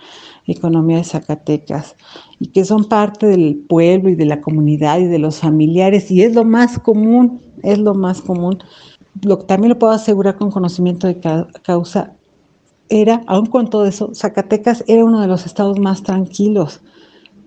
economía 0.46 0.98
de 0.98 1.04
Zacatecas 1.04 1.96
y 2.38 2.48
que 2.48 2.64
son 2.64 2.84
parte 2.84 3.26
del 3.26 3.56
pueblo 3.68 4.10
y 4.10 4.14
de 4.14 4.26
la 4.26 4.40
comunidad 4.40 5.00
y 5.00 5.06
de 5.06 5.18
los 5.18 5.40
familiares 5.40 6.10
y 6.10 6.22
es 6.22 6.34
lo 6.34 6.44
más 6.44 6.78
común, 6.78 7.40
es 7.62 7.78
lo 7.78 7.94
más 7.94 8.20
común. 8.22 8.58
Lo, 9.22 9.38
también 9.38 9.70
lo 9.70 9.78
puedo 9.78 9.92
asegurar 9.92 10.36
con 10.36 10.50
conocimiento 10.50 11.06
de 11.06 11.18
causa, 11.62 12.12
era, 12.88 13.22
aun 13.26 13.46
con 13.46 13.68
todo 13.68 13.86
eso, 13.86 14.14
Zacatecas 14.14 14.84
era 14.86 15.04
uno 15.04 15.20
de 15.20 15.26
los 15.26 15.46
estados 15.46 15.78
más 15.78 16.02
tranquilos. 16.02 16.80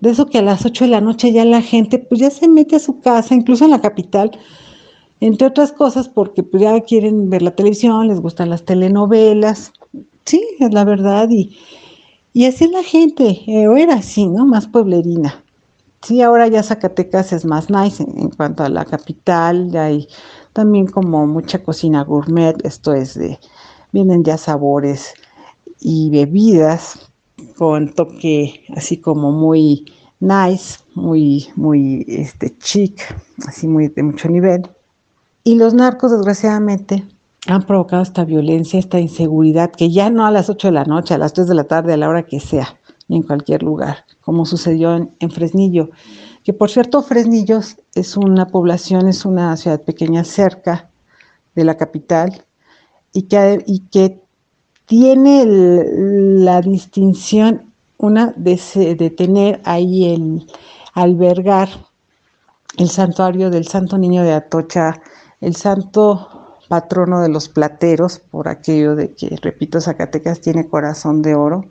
De 0.00 0.10
eso 0.10 0.26
que 0.26 0.38
a 0.38 0.42
las 0.42 0.64
8 0.64 0.84
de 0.84 0.90
la 0.90 1.00
noche 1.00 1.32
ya 1.32 1.44
la 1.44 1.62
gente 1.62 1.98
pues 1.98 2.20
ya 2.20 2.30
se 2.30 2.48
mete 2.48 2.76
a 2.76 2.80
su 2.80 3.00
casa, 3.00 3.34
incluso 3.34 3.64
en 3.64 3.70
la 3.70 3.80
capital, 3.80 4.30
entre 5.20 5.46
otras 5.46 5.72
cosas 5.72 6.08
porque 6.08 6.42
pues 6.42 6.62
ya 6.62 6.80
quieren 6.80 7.30
ver 7.30 7.42
la 7.42 7.50
televisión, 7.50 8.08
les 8.08 8.20
gustan 8.20 8.50
las 8.50 8.64
telenovelas. 8.64 9.72
Sí, 10.24 10.42
es 10.58 10.72
la 10.72 10.84
verdad 10.84 11.28
y 11.30 11.56
y 12.32 12.44
así 12.46 12.68
la 12.68 12.84
gente, 12.84 13.42
eh, 13.46 13.66
o 13.66 13.76
era 13.76 13.94
así, 13.94 14.26
¿no? 14.26 14.46
Más 14.46 14.68
pueblerina. 14.68 15.42
Sí, 16.02 16.22
ahora 16.22 16.46
ya 16.46 16.62
Zacatecas 16.62 17.32
es 17.32 17.44
más 17.44 17.70
nice 17.70 18.02
en, 18.02 18.30
cuanto 18.30 18.62
a 18.62 18.68
la 18.68 18.84
capital, 18.84 19.70
ya 19.70 19.86
hay 19.86 20.06
también 20.60 20.88
como 20.88 21.26
mucha 21.26 21.62
cocina 21.62 22.04
gourmet, 22.04 22.54
esto 22.66 22.92
es 22.92 23.14
de, 23.14 23.38
vienen 23.92 24.22
ya 24.22 24.36
sabores 24.36 25.14
y 25.80 26.10
bebidas 26.10 27.08
con 27.56 27.94
toque 27.94 28.66
así 28.76 28.98
como 28.98 29.32
muy 29.32 29.86
nice, 30.20 30.80
muy, 30.94 31.48
muy 31.56 32.04
este, 32.06 32.54
chic, 32.58 33.00
así 33.46 33.66
muy 33.66 33.88
de 33.88 34.02
mucho 34.02 34.28
nivel. 34.28 34.68
Y 35.44 35.54
los 35.54 35.72
narcos, 35.72 36.10
desgraciadamente, 36.10 37.04
han 37.46 37.62
provocado 37.62 38.02
esta 38.02 38.26
violencia, 38.26 38.78
esta 38.78 39.00
inseguridad, 39.00 39.70
que 39.70 39.90
ya 39.90 40.10
no 40.10 40.26
a 40.26 40.30
las 40.30 40.50
8 40.50 40.68
de 40.68 40.72
la 40.72 40.84
noche, 40.84 41.14
a 41.14 41.18
las 41.18 41.32
3 41.32 41.46
de 41.46 41.54
la 41.54 41.64
tarde, 41.64 41.94
a 41.94 41.96
la 41.96 42.10
hora 42.10 42.24
que 42.24 42.38
sea, 42.38 42.78
ni 43.08 43.16
en 43.16 43.22
cualquier 43.22 43.62
lugar, 43.62 44.04
como 44.20 44.44
sucedió 44.44 44.94
en, 44.94 45.30
Fresnillo. 45.30 45.88
Que 46.44 46.52
por 46.52 46.70
cierto, 46.70 47.02
Fresnillo 47.02 47.60
es 47.94 48.16
una 48.16 48.46
población, 48.48 49.08
es 49.08 49.24
una 49.24 49.56
ciudad 49.56 49.80
pequeña 49.82 50.24
cerca 50.24 50.88
de 51.54 51.64
la 51.64 51.76
capital 51.76 52.44
y 53.12 53.22
que, 53.22 53.62
y 53.66 53.80
que 53.80 54.20
tiene 54.86 55.44
la 55.46 56.60
distinción, 56.60 57.72
una, 57.98 58.32
de, 58.36 58.58
de 58.96 59.10
tener 59.10 59.60
ahí 59.64 60.14
el 60.14 60.46
albergar 60.94 61.68
el 62.78 62.88
santuario 62.88 63.50
del 63.50 63.66
Santo 63.66 63.98
Niño 63.98 64.22
de 64.22 64.32
Atocha, 64.32 65.02
el 65.40 65.56
santo 65.56 66.56
patrono 66.68 67.20
de 67.20 67.28
los 67.28 67.48
plateros, 67.48 68.18
por 68.18 68.48
aquello 68.48 68.94
de 68.94 69.12
que, 69.12 69.36
repito, 69.42 69.80
Zacatecas 69.80 70.40
tiene 70.40 70.68
corazón 70.68 71.20
de 71.22 71.34
oro. 71.34 71.64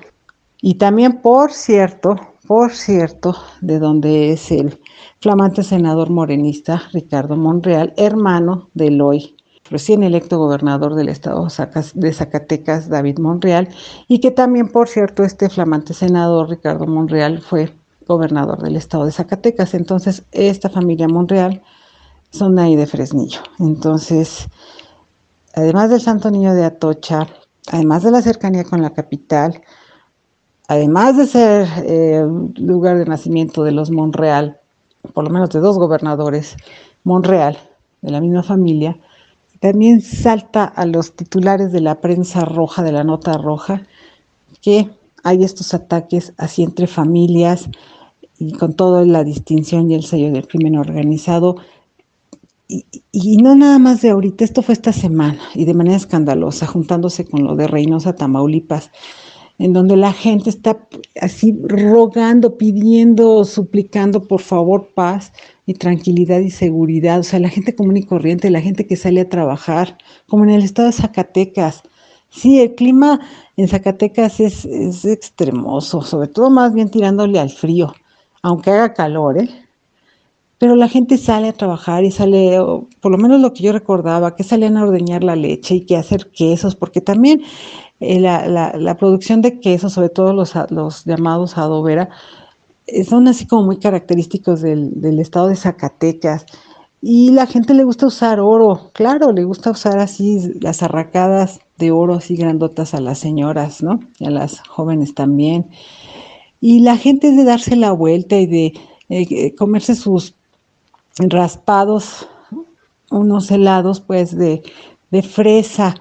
Y 0.62 0.76
también, 0.76 1.22
por 1.22 1.54
cierto, 1.54 2.18
por 2.50 2.72
cierto, 2.72 3.36
de 3.62 3.78
donde 3.78 4.32
es 4.32 4.52
el 4.52 4.82
flamante 5.20 5.62
senador 5.62 6.10
morenista 6.10 6.82
Ricardo 6.92 7.36
Monreal, 7.36 7.94
hermano 7.96 8.70
del 8.74 9.00
hoy 9.02 9.36
recién 9.70 10.02
electo 10.02 10.40
gobernador 10.40 10.96
del 10.96 11.10
estado 11.10 11.48
de 11.94 12.12
Zacatecas, 12.12 12.90
David 12.90 13.20
Monreal, 13.20 13.70
y 14.08 14.20
que 14.20 14.32
también, 14.32 14.70
por 14.70 14.88
cierto, 14.88 15.24
este 15.24 15.48
flamante 15.48 15.94
senador 15.94 16.50
Ricardo 16.50 16.88
Monreal 16.88 17.40
fue 17.40 17.72
gobernador 18.08 18.64
del 18.64 18.78
estado 18.78 19.06
de 19.06 19.12
Zacatecas. 19.12 19.76
Entonces, 19.76 20.24
esta 20.32 20.72
familia 20.72 21.08
Monreal 21.08 21.62
son 22.32 22.58
ahí 22.58 22.76
de 22.76 22.88
Fresnillo. 22.88 23.42
Entonces, 23.60 24.48
además 25.54 25.92
del 25.92 26.02
Santo 26.02 26.32
Niño 26.32 26.56
de 26.56 26.66
Atocha, 26.66 27.28
además 27.72 28.02
de 28.02 28.10
la 28.10 28.24
cercanía 28.24 28.64
con 28.64 28.82
la 28.82 28.90
capital, 28.90 29.62
además 30.70 31.18
de 31.18 31.26
ser 31.26 31.68
eh, 31.84 32.24
lugar 32.56 33.00
de 33.00 33.06
nacimiento 33.06 33.64
de 33.64 33.72
los 33.72 33.90
Monreal, 33.90 34.60
por 35.14 35.24
lo 35.24 35.32
menos 35.32 35.50
de 35.50 35.60
dos 35.60 35.80
gobernadores, 35.80 36.56
Monreal, 37.04 37.58
de 38.02 38.12
la 38.12 38.22
misma 38.22 38.44
familia, 38.44 38.96
también 39.60 40.02
salta 40.02 40.66
a 40.66 40.86
los 40.86 41.14
titulares 41.16 41.72
de 41.72 41.82
la 41.82 41.96
prensa 41.96 42.46
roja, 42.46 42.84
de 42.84 42.92
la 42.92 43.04
nota 43.04 43.36
roja, 43.40 43.82
que 44.62 44.92
hay 45.24 45.44
estos 45.44 45.74
ataques 45.74 46.34
así 46.38 46.62
entre 46.62 46.86
familias 46.86 47.68
y 48.38 48.54
con 48.54 48.74
toda 48.76 49.04
la 49.06 49.24
distinción 49.24 49.90
y 49.90 49.96
el 49.96 50.04
sello 50.04 50.32
del 50.32 50.48
crimen 50.48 50.78
organizado. 50.78 51.58
Y, 53.12 53.38
no 53.38 53.56
nada 53.56 53.80
más 53.80 54.04
de 54.04 54.12
ahorita, 54.12 54.44
esto 54.44 54.62
fue 54.62 54.74
esta 54.74 54.94
semana 54.94 55.42
y 55.56 55.66
de 55.66 55.74
manera 55.74 55.98
escandalosa, 55.98 56.68
juntándose 56.68 57.26
con 57.26 57.44
lo 57.44 57.56
de 57.56 57.66
Reynosa, 57.66 58.14
Tamaulipas, 58.14 58.92
en 59.60 59.74
donde 59.74 59.98
la 59.98 60.14
gente 60.14 60.50
está 60.50 60.88
así 61.22 61.58
rogando, 61.64 62.58
pidiendo, 62.58 63.44
suplicando 63.44 64.24
por 64.24 64.42
favor 64.42 64.88
paz 64.96 65.34
y 65.66 65.74
tranquilidad 65.74 66.40
y 66.40 66.50
seguridad. 66.50 67.20
O 67.20 67.24
sea, 67.24 67.40
la 67.40 67.50
gente 67.50 67.76
común 67.76 67.98
y 67.98 68.04
corriente, 68.04 68.50
la 68.50 68.62
gente 68.62 68.88
que 68.88 68.96
sale 68.96 69.22
a 69.22 69.30
trabajar, 69.30 69.98
como 70.28 70.46
en 70.46 70.52
el 70.52 70.64
estado 70.64 70.88
de 70.88 70.94
Zacatecas. 70.94 71.84
Sí, 72.30 72.62
el 72.62 72.76
clima 72.76 73.20
en 73.58 73.68
Zacatecas 73.68 74.40
es, 74.40 74.64
es 74.66 75.04
extremoso, 75.04 76.02
sobre 76.02 76.30
todo 76.30 76.50
más 76.50 76.74
bien 76.74 76.90
tirándole 76.90 77.40
al 77.40 77.50
frío, 77.50 77.94
aunque 78.42 78.72
haga 78.72 78.94
calor, 78.94 79.40
¿eh? 79.40 79.50
Pero 80.60 80.76
la 80.76 80.90
gente 80.90 81.18
sale 81.18 81.48
a 81.48 81.54
trabajar 81.54 82.04
y 82.04 82.12
sale, 82.12 82.60
por 83.00 83.12
lo 83.12 83.18
menos 83.18 83.40
lo 83.40 83.54
que 83.54 83.64
yo 83.64 83.72
recordaba, 83.72 84.36
que 84.36 84.44
salían 84.44 84.76
a 84.78 84.84
ordeñar 84.84 85.24
la 85.24 85.38
leche 85.38 85.76
y 85.76 85.82
que 85.86 85.96
hacer 85.96 86.30
quesos, 86.32 86.76
porque 86.76 87.00
también 87.00 87.42
eh, 88.02 88.20
la, 88.20 88.98
producción 89.00 89.42
de 89.42 89.60
quesos, 89.62 89.94
sobre 89.94 90.10
todo 90.10 90.34
los, 90.34 90.54
los 90.70 91.06
llamados 91.06 91.58
adobera, 91.58 92.10
eh, 92.88 93.06
son 93.06 93.28
así 93.30 93.46
como 93.48 93.64
muy 93.64 93.78
característicos 93.78 94.62
del, 94.62 95.20
estado 95.20 95.48
de 95.48 95.56
Zacatecas. 95.56 96.46
Y 97.02 97.32
la 97.32 97.48
gente 97.48 97.74
le 97.74 97.86
gusta 97.86 98.08
usar 98.08 98.42
oro, 98.42 98.92
claro, 98.94 99.32
le 99.32 99.46
gusta 99.46 99.72
usar 99.72 100.00
así 100.00 100.52
las 100.60 100.84
arracadas 100.84 101.62
de 101.78 101.92
oro 101.92 102.16
así 102.16 102.36
grandotas 102.36 102.94
a 102.94 103.00
las 103.00 103.20
señoras, 103.20 103.82
¿no? 103.82 104.02
Y 104.20 104.26
a 104.26 104.30
las 104.30 104.60
jóvenes 104.68 105.16
también. 105.16 105.70
Y 106.60 106.82
la 106.82 106.98
gente 106.98 107.30
es 107.30 107.38
de 107.38 107.46
darse 107.46 107.78
la 107.78 107.94
vuelta 107.94 108.38
y 108.38 108.48
de 108.48 108.74
eh, 109.08 109.56
comerse 109.56 109.96
sus 109.96 110.36
raspados, 111.28 112.28
unos 113.12 113.52
helados 113.52 114.00
pues 114.00 114.38
de, 114.38 114.64
de 115.12 115.22
fresa, 115.22 115.96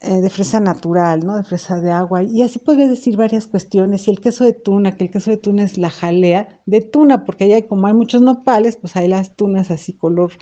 eh, 0.00 0.20
de 0.20 0.30
fresa 0.30 0.60
natural, 0.60 1.24
¿no? 1.24 1.36
De 1.36 1.44
fresa 1.44 1.80
de 1.80 1.90
agua. 1.90 2.22
Y 2.22 2.42
así 2.42 2.58
puedes 2.58 2.88
decir 2.90 3.16
varias 3.16 3.46
cuestiones. 3.46 4.06
Y 4.06 4.10
el 4.10 4.20
queso 4.20 4.44
de 4.44 4.52
tuna, 4.52 4.96
que 4.96 5.04
el 5.04 5.10
queso 5.10 5.30
de 5.30 5.36
tuna 5.36 5.62
es 5.62 5.78
la 5.78 5.90
jalea 5.90 6.60
de 6.66 6.80
tuna, 6.82 7.24
porque 7.24 7.44
allá 7.44 7.66
como 7.66 7.86
hay 7.86 7.94
muchos 7.94 8.20
nopales, 8.20 8.76
pues 8.76 8.96
hay 8.96 9.08
las 9.08 9.34
tunas 9.34 9.70
así 9.70 9.92
color 9.92 10.32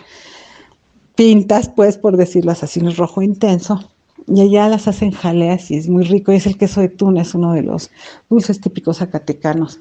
pintas, 1.14 1.68
pues 1.68 1.99
por 1.99 2.16
decirlas 2.16 2.62
así, 2.62 2.80
es 2.85 2.97
rojo 2.97 3.23
intenso. 3.23 3.88
Y 4.26 4.40
allá 4.40 4.68
las 4.68 4.87
hacen 4.88 5.11
jaleas 5.11 5.71
y 5.71 5.76
es 5.76 5.88
muy 5.88 6.04
rico. 6.04 6.32
Y 6.32 6.37
es 6.37 6.47
el 6.47 6.56
queso 6.56 6.80
de 6.80 6.88
tuna, 6.88 7.23
es 7.23 7.35
uno 7.35 7.52
de 7.52 7.62
los 7.62 7.90
dulces 8.30 8.61
típicos 8.61 8.99
zacatecanos. 8.99 9.80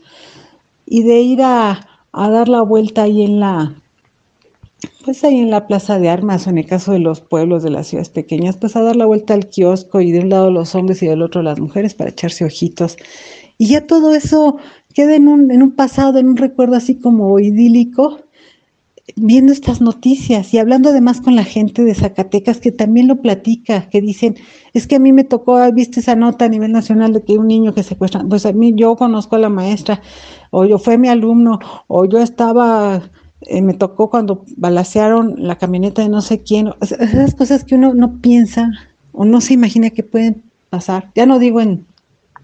Y 0.86 1.04
de 1.04 1.22
ir 1.22 1.42
a, 1.42 1.88
a 2.12 2.30
dar 2.30 2.50
la 2.50 2.62
vuelta 2.62 3.04
ahí 3.04 3.24
en 3.24 3.40
la 3.40 3.74
pues 5.04 5.24
ahí 5.24 5.40
en 5.40 5.50
la 5.50 5.68
plaza 5.68 6.00
de 6.00 6.10
armas 6.10 6.48
o 6.48 6.50
en 6.50 6.58
el 6.58 6.66
caso 6.66 6.92
de 6.92 7.00
los 7.00 7.22
pueblos 7.22 7.64
de 7.64 7.70
las 7.70 7.88
ciudades 7.88 8.10
pequeñas, 8.10 8.58
pues 8.58 8.76
a 8.76 8.82
dar 8.82 8.96
la 8.96 9.06
vuelta 9.06 9.34
al 9.34 9.48
kiosco 9.48 10.02
y 10.02 10.12
de 10.12 10.20
un 10.20 10.30
lado 10.30 10.52
los 10.52 10.76
hombres 10.76 11.02
y 11.04 11.08
del 11.08 11.22
otro 11.22 11.42
las 11.42 11.60
mujeres 11.60 11.94
para 11.94 12.10
echarse 12.10 12.46
ojitos. 12.46 12.98
Y 13.58 13.68
ya 13.68 13.86
todo 13.86 14.14
eso 14.14 14.58
queda 14.94 15.16
en 15.16 15.28
un, 15.28 15.52
en 15.52 15.64
un 15.64 15.72
pasado, 15.72 16.20
en 16.20 16.30
un 16.30 16.38
recuerdo 16.38 16.76
así 16.76 16.96
como 16.96 17.40
idílico, 17.40 18.20
viendo 19.16 19.52
estas 19.52 19.82
noticias 19.82 20.54
y 20.54 20.58
hablando 20.58 20.90
además 20.90 21.22
con 21.22 21.36
la 21.36 21.44
gente 21.44 21.84
de 21.84 21.96
Zacatecas 21.96 22.60
que 22.60 22.72
también 22.72 23.08
lo 23.08 23.18
platica, 23.18 23.90
que 23.90 24.02
dicen, 24.02 24.36
es 24.74 24.88
que 24.88 24.96
a 24.96 25.00
mí 25.00 25.12
me 25.12 25.24
tocó, 25.24 25.60
viste 25.74 26.00
esa 26.00 26.16
nota 26.16 26.46
a 26.46 26.50
nivel 26.50 26.72
nacional 26.72 27.14
de 27.14 27.24
que 27.24 27.38
un 27.38 27.48
niño 27.48 27.74
que 27.74 27.84
secuestran, 27.84 28.30
pues 28.30 28.46
a 28.46 28.54
mí 28.54 28.74
yo 28.76 28.96
conozco 28.96 29.36
a 29.36 29.40
la 29.40 29.50
maestra, 29.50 30.02
o 30.52 30.66
yo 30.66 30.78
fue 30.78 30.98
mi 30.98 31.08
alumno, 31.08 31.60
o 31.88 32.06
yo 32.06 32.20
estaba 32.20 33.02
eh, 33.42 33.62
me 33.62 33.74
tocó 33.74 34.10
cuando 34.10 34.46
balacearon 34.58 35.36
la 35.38 35.58
camioneta 35.58 36.02
de 36.02 36.10
no 36.10 36.22
sé 36.22 36.42
quién, 36.42 36.74
esas 36.82 37.36
cosas 37.36 37.64
que 37.64 37.76
uno 37.76 37.94
no 37.94 38.20
piensa 38.22 38.72
o 39.14 39.26
no 39.26 39.42
se 39.42 39.54
imagina 39.54 39.90
que 39.90 40.04
pueden 40.04 40.44
pasar. 40.70 41.12
Ya 41.16 41.26
no 41.26 41.40
digo 41.40 41.60
en, 41.60 41.86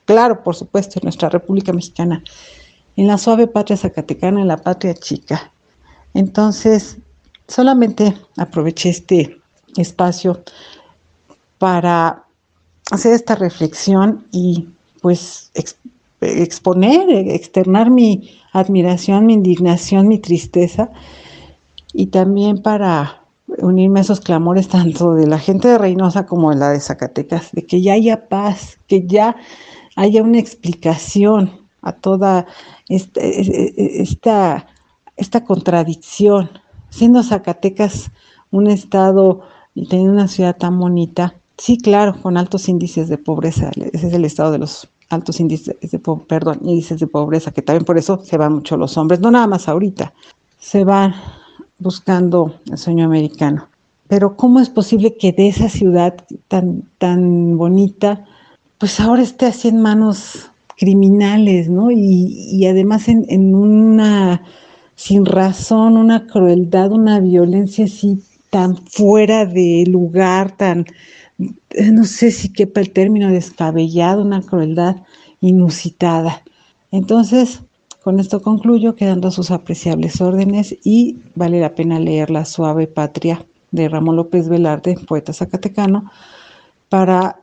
claro, 0.06 0.44
por 0.44 0.56
supuesto, 0.56 1.00
en 1.00 1.06
nuestra 1.06 1.30
República 1.30 1.72
Mexicana, 1.72 2.24
en 2.96 3.08
la 3.08 3.18
suave 3.18 3.48
patria 3.48 3.78
zacatecana, 3.78 4.42
en 4.42 4.48
la 4.48 4.58
patria 4.58 4.96
chica. 4.96 5.52
Entonces, 6.14 6.98
solamente 7.48 8.18
aproveché 8.38 8.90
este 8.90 9.40
espacio 9.78 10.44
para 11.60 12.24
hacer 12.92 13.14
esta 13.14 13.36
reflexión 13.36 14.26
y 14.32 14.68
pues 15.02 15.52
exponer, 16.22 17.10
externar 17.10 17.90
mi 17.92 18.30
admiración, 18.52 19.26
mi 19.26 19.34
indignación, 19.34 20.08
mi 20.08 20.20
tristeza 20.20 20.90
y 21.94 22.08
también 22.08 22.62
para 22.62 23.22
unirme 23.60 24.00
a 24.00 24.02
esos 24.02 24.20
clamores 24.20 24.68
tanto 24.68 25.14
de 25.14 25.28
la 25.28 25.40
gente 25.40 25.68
de 25.68 25.78
Reynosa 25.78 26.26
como 26.26 26.50
de 26.50 26.58
la 26.58 26.70
de 26.72 26.80
Zacatecas, 26.80 27.52
de 27.52 27.66
que 27.66 27.82
ya 27.82 27.94
haya 27.94 28.28
paz, 28.28 28.78
que 28.88 29.06
ya 29.08 29.36
haya 29.96 30.22
una 30.22 30.40
explicación 30.40 31.52
a 31.82 31.94
toda 31.94 32.46
esta, 32.90 33.22
esta, 33.22 34.68
esta 35.16 35.44
contradicción, 35.46 36.50
siendo 36.90 37.24
Zacatecas 37.24 38.12
un 38.52 38.68
estado 38.68 39.42
y 39.76 39.88
teniendo 39.88 40.14
una 40.14 40.28
ciudad 40.28 40.58
tan 40.58 40.80
bonita, 40.80 41.36
sí, 41.58 41.78
claro, 41.78 42.22
con 42.22 42.38
altos 42.38 42.68
índices 42.68 43.08
de 43.08 43.18
pobreza, 43.18 43.72
ese 43.94 44.08
es 44.08 44.14
el 44.14 44.26
estado 44.26 44.52
de 44.52 44.60
los 44.60 44.90
altos 45.10 45.40
índices 45.40 45.76
de, 45.80 46.00
perdón, 46.28 46.60
índices 46.64 47.00
de 47.00 47.08
pobreza, 47.08 47.52
que 47.52 47.62
también 47.62 47.86
por 47.86 47.98
eso 47.98 48.20
se 48.24 48.38
van 48.38 48.54
mucho 48.54 48.78
los 48.78 48.98
hombres, 48.98 49.20
no 49.20 49.32
nada 49.32 49.48
más 49.48 49.68
ahorita, 49.68 50.14
se 50.60 50.84
van 50.84 51.16
buscando 51.80 52.56
el 52.70 52.78
sueño 52.78 53.06
americano. 53.06 53.68
Pero 54.08 54.36
¿cómo 54.36 54.60
es 54.60 54.70
posible 54.70 55.16
que 55.18 55.32
de 55.32 55.50
esa 55.50 55.70
ciudad 55.70 56.16
tan, 56.48 56.84
tan 56.98 57.58
bonita, 57.58 58.26
pues 58.78 59.00
ahora 59.00 59.22
esté 59.22 59.48
así 59.48 59.68
en 59.68 59.82
manos 59.82 60.50
criminales, 60.78 61.70
¿no? 61.70 61.92
Y, 61.92 62.66
además 62.66 63.08
en, 63.08 63.26
en, 63.30 63.56
una, 63.56 64.44
sin 64.96 65.26
razón, 65.26 65.98
una 65.98 66.28
crueldad, 66.28 66.92
una 66.92 67.20
violencia 67.20 67.86
así 67.86 68.22
tan 68.50 68.78
fuera 68.78 69.46
de 69.46 69.86
lugar, 69.88 70.56
tan, 70.56 70.86
no 71.38 72.06
sé 72.06 72.32
si 72.32 72.50
quepa 72.50 72.82
el 72.82 72.92
término 72.92 73.30
descabellado, 73.30 74.22
una 74.24 74.42
crueldad 74.42 74.98
inusitada. 75.42 76.44
Entonces, 76.92 77.62
con 78.04 78.20
esto 78.20 78.42
concluyo, 78.42 78.96
quedando 78.96 79.32
sus 79.32 79.52
apreciables 79.52 80.22
órdenes 80.22 80.76
y 80.84 81.18
vale 81.36 81.60
la 81.60 81.76
pena 81.76 82.00
leer 82.00 82.30
La 82.30 82.46
suave 82.46 82.88
patria 82.88 83.46
de 83.72 83.90
Ramón 83.90 84.16
López 84.16 84.50
Velarde, 84.50 84.96
poeta 85.08 85.34
zacatecano, 85.34 86.10
para 86.90 87.40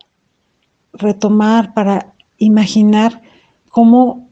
retomar, 0.95 1.75
para 1.75 2.15
imaginar 2.39 3.21
cómo, 3.69 4.27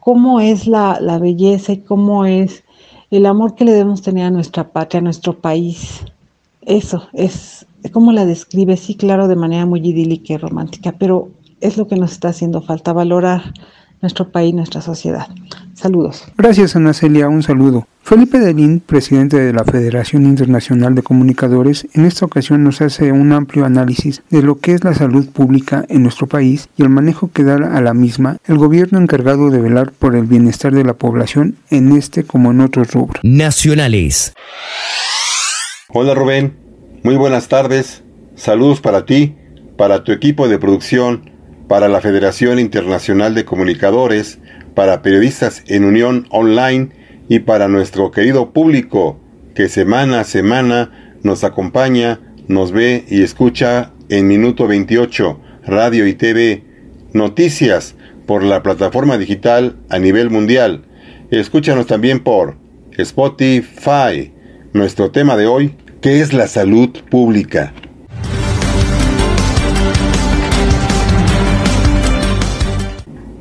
cómo 0.00 0.40
es 0.40 0.66
la, 0.66 0.98
la 1.00 1.18
belleza 1.18 1.72
y 1.72 1.78
cómo 1.78 2.24
es 2.24 2.64
el 3.10 3.26
amor 3.26 3.54
que 3.54 3.64
le 3.64 3.72
debemos 3.72 4.02
tener 4.02 4.24
a 4.24 4.30
nuestra 4.30 4.68
patria, 4.68 5.00
a 5.00 5.02
nuestro 5.02 5.38
país. 5.38 6.00
Eso 6.62 7.08
es 7.12 7.66
¿Cómo 7.92 8.12
la 8.12 8.26
describe? 8.26 8.76
Sí, 8.76 8.94
claro, 8.94 9.28
de 9.28 9.36
manera 9.36 9.66
muy 9.66 9.80
idílica 9.80 10.34
y 10.34 10.36
romántica, 10.36 10.94
pero 10.98 11.30
es 11.60 11.76
lo 11.76 11.88
que 11.88 11.96
nos 11.96 12.12
está 12.12 12.28
haciendo 12.28 12.62
falta, 12.62 12.92
valorar 12.92 13.52
nuestro 14.00 14.30
país, 14.30 14.54
nuestra 14.54 14.80
sociedad. 14.80 15.26
Saludos. 15.74 16.24
Gracias, 16.36 16.76
Ana 16.76 16.92
Celia. 16.92 17.28
Un 17.28 17.42
saludo. 17.42 17.86
Felipe 18.02 18.38
Delín, 18.38 18.80
presidente 18.80 19.38
de 19.38 19.52
la 19.52 19.64
Federación 19.64 20.24
Internacional 20.24 20.94
de 20.94 21.02
Comunicadores, 21.02 21.86
en 21.92 22.06
esta 22.06 22.24
ocasión 22.24 22.64
nos 22.64 22.80
hace 22.80 23.12
un 23.12 23.32
amplio 23.32 23.66
análisis 23.66 24.22
de 24.30 24.42
lo 24.42 24.58
que 24.58 24.72
es 24.72 24.82
la 24.82 24.94
salud 24.94 25.28
pública 25.28 25.84
en 25.88 26.04
nuestro 26.04 26.26
país 26.26 26.68
y 26.76 26.82
el 26.82 26.88
manejo 26.88 27.30
que 27.30 27.44
da 27.44 27.56
a 27.56 27.80
la 27.82 27.92
misma 27.92 28.38
el 28.46 28.56
gobierno 28.56 28.98
encargado 28.98 29.50
de 29.50 29.60
velar 29.60 29.92
por 29.92 30.16
el 30.16 30.24
bienestar 30.24 30.72
de 30.72 30.84
la 30.84 30.94
población 30.94 31.56
en 31.70 31.94
este 31.96 32.24
como 32.24 32.50
en 32.50 32.62
otros 32.62 32.92
rubros. 32.92 33.22
Nacionales. 33.22 34.32
Hola 35.90 36.14
Rubén. 36.14 36.67
Muy 37.08 37.16
buenas 37.16 37.48
tardes, 37.48 38.02
saludos 38.34 38.82
para 38.82 39.06
ti, 39.06 39.34
para 39.78 40.04
tu 40.04 40.12
equipo 40.12 40.46
de 40.46 40.58
producción, 40.58 41.30
para 41.66 41.88
la 41.88 42.02
Federación 42.02 42.58
Internacional 42.58 43.34
de 43.34 43.46
Comunicadores, 43.46 44.40
para 44.74 45.00
periodistas 45.00 45.64
en 45.68 45.86
Unión 45.86 46.26
Online 46.28 46.90
y 47.26 47.38
para 47.38 47.66
nuestro 47.66 48.10
querido 48.10 48.52
público 48.52 49.18
que 49.54 49.70
semana 49.70 50.20
a 50.20 50.24
semana 50.24 51.16
nos 51.22 51.44
acompaña, 51.44 52.20
nos 52.46 52.72
ve 52.72 53.06
y 53.08 53.22
escucha 53.22 53.94
en 54.10 54.28
Minuto 54.28 54.66
28, 54.66 55.40
Radio 55.64 56.06
y 56.06 56.12
TV, 56.12 56.62
noticias 57.14 57.94
por 58.26 58.42
la 58.42 58.62
plataforma 58.62 59.16
digital 59.16 59.78
a 59.88 59.98
nivel 59.98 60.28
mundial. 60.28 60.84
Escúchanos 61.30 61.86
también 61.86 62.20
por 62.20 62.58
Spotify. 62.98 64.34
Nuestro 64.74 65.10
tema 65.10 65.38
de 65.38 65.46
hoy, 65.46 65.74
¿Qué 66.00 66.20
es 66.20 66.32
la 66.32 66.46
salud 66.46 66.90
pública? 67.10 67.72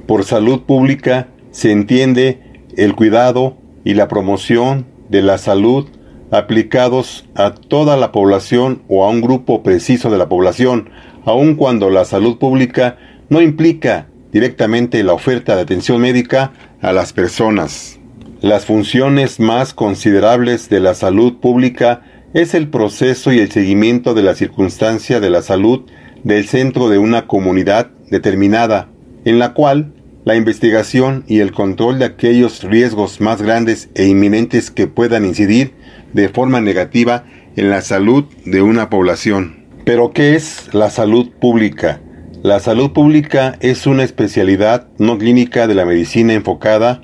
Por 0.07 0.23
salud 0.23 0.61
pública 0.61 1.27
se 1.51 1.71
entiende 1.71 2.41
el 2.75 2.95
cuidado 2.95 3.57
y 3.83 3.93
la 3.93 4.07
promoción 4.07 4.87
de 5.07 5.21
la 5.21 5.37
salud 5.37 5.87
aplicados 6.31 7.29
a 7.35 7.53
toda 7.53 7.95
la 7.95 8.11
población 8.11 8.81
o 8.87 9.05
a 9.05 9.09
un 9.09 9.21
grupo 9.21 9.61
preciso 9.61 10.09
de 10.09 10.17
la 10.17 10.27
población, 10.27 10.89
aun 11.25 11.53
cuando 11.53 11.91
la 11.91 12.05
salud 12.05 12.39
pública 12.39 12.97
no 13.29 13.39
implica 13.39 14.07
directamente 14.31 15.03
la 15.03 15.13
oferta 15.13 15.55
de 15.55 15.61
atención 15.61 16.01
médica 16.01 16.53
a 16.81 16.91
las 16.91 17.13
personas. 17.13 17.99
Las 18.41 18.65
funciones 18.65 19.39
más 19.39 19.75
considerables 19.75 20.69
de 20.69 20.79
la 20.79 20.95
salud 20.95 21.37
pública 21.37 22.01
es 22.33 22.53
el 22.53 22.67
proceso 22.69 23.31
y 23.31 23.39
el 23.39 23.51
seguimiento 23.51 24.13
de 24.13 24.23
la 24.23 24.35
circunstancia 24.35 25.19
de 25.19 25.29
la 25.29 25.41
salud 25.41 25.85
del 26.23 26.45
centro 26.45 26.89
de 26.89 26.97
una 26.97 27.27
comunidad 27.27 27.91
determinada, 28.09 28.89
en 29.25 29.39
la 29.39 29.53
cual 29.53 29.93
la 30.25 30.35
investigación 30.35 31.23
y 31.27 31.39
el 31.39 31.53
control 31.53 31.99
de 31.99 32.05
aquellos 32.05 32.63
riesgos 32.63 33.21
más 33.21 33.41
grandes 33.41 33.89
e 33.95 34.07
inminentes 34.07 34.71
que 34.71 34.87
puedan 34.87 35.25
incidir 35.25 35.73
de 36.13 36.27
forma 36.27 36.59
negativa 36.59 37.23
en 37.55 37.69
la 37.69 37.81
salud 37.81 38.25
de 38.45 38.61
una 38.61 38.89
población. 38.89 39.65
Pero 39.85 40.11
¿qué 40.11 40.35
es 40.35 40.69
la 40.73 40.89
salud 40.89 41.29
pública? 41.39 42.01
La 42.43 42.59
salud 42.59 42.91
pública 42.91 43.55
es 43.61 43.87
una 43.87 44.03
especialidad 44.03 44.87
no 44.97 45.17
clínica 45.17 45.65
de 45.65 45.75
la 45.75 45.85
medicina 45.85 46.33
enfocada 46.33 47.01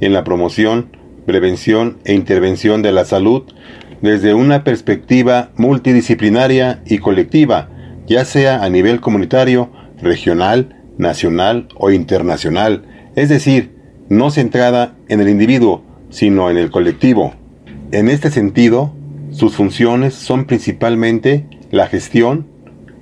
en 0.00 0.12
la 0.12 0.22
promoción, 0.22 0.94
prevención 1.24 1.98
e 2.04 2.12
intervención 2.12 2.82
de 2.82 2.92
la 2.92 3.04
salud 3.06 3.44
desde 4.02 4.34
una 4.34 4.64
perspectiva 4.64 5.50
multidisciplinaria 5.56 6.82
y 6.86 6.98
colectiva, 6.98 7.70
ya 8.06 8.24
sea 8.24 8.62
a 8.62 8.68
nivel 8.68 9.00
comunitario, 9.00 9.70
regional, 10.00 10.76
nacional 10.98 11.68
o 11.76 11.90
internacional, 11.90 12.84
es 13.14 13.28
decir, 13.28 13.74
no 14.08 14.30
centrada 14.30 14.94
en 15.08 15.20
el 15.20 15.28
individuo, 15.28 15.82
sino 16.10 16.50
en 16.50 16.56
el 16.56 16.70
colectivo. 16.70 17.34
En 17.92 18.08
este 18.08 18.30
sentido, 18.30 18.92
sus 19.30 19.54
funciones 19.56 20.14
son 20.14 20.44
principalmente 20.44 21.46
la 21.70 21.86
gestión, 21.86 22.46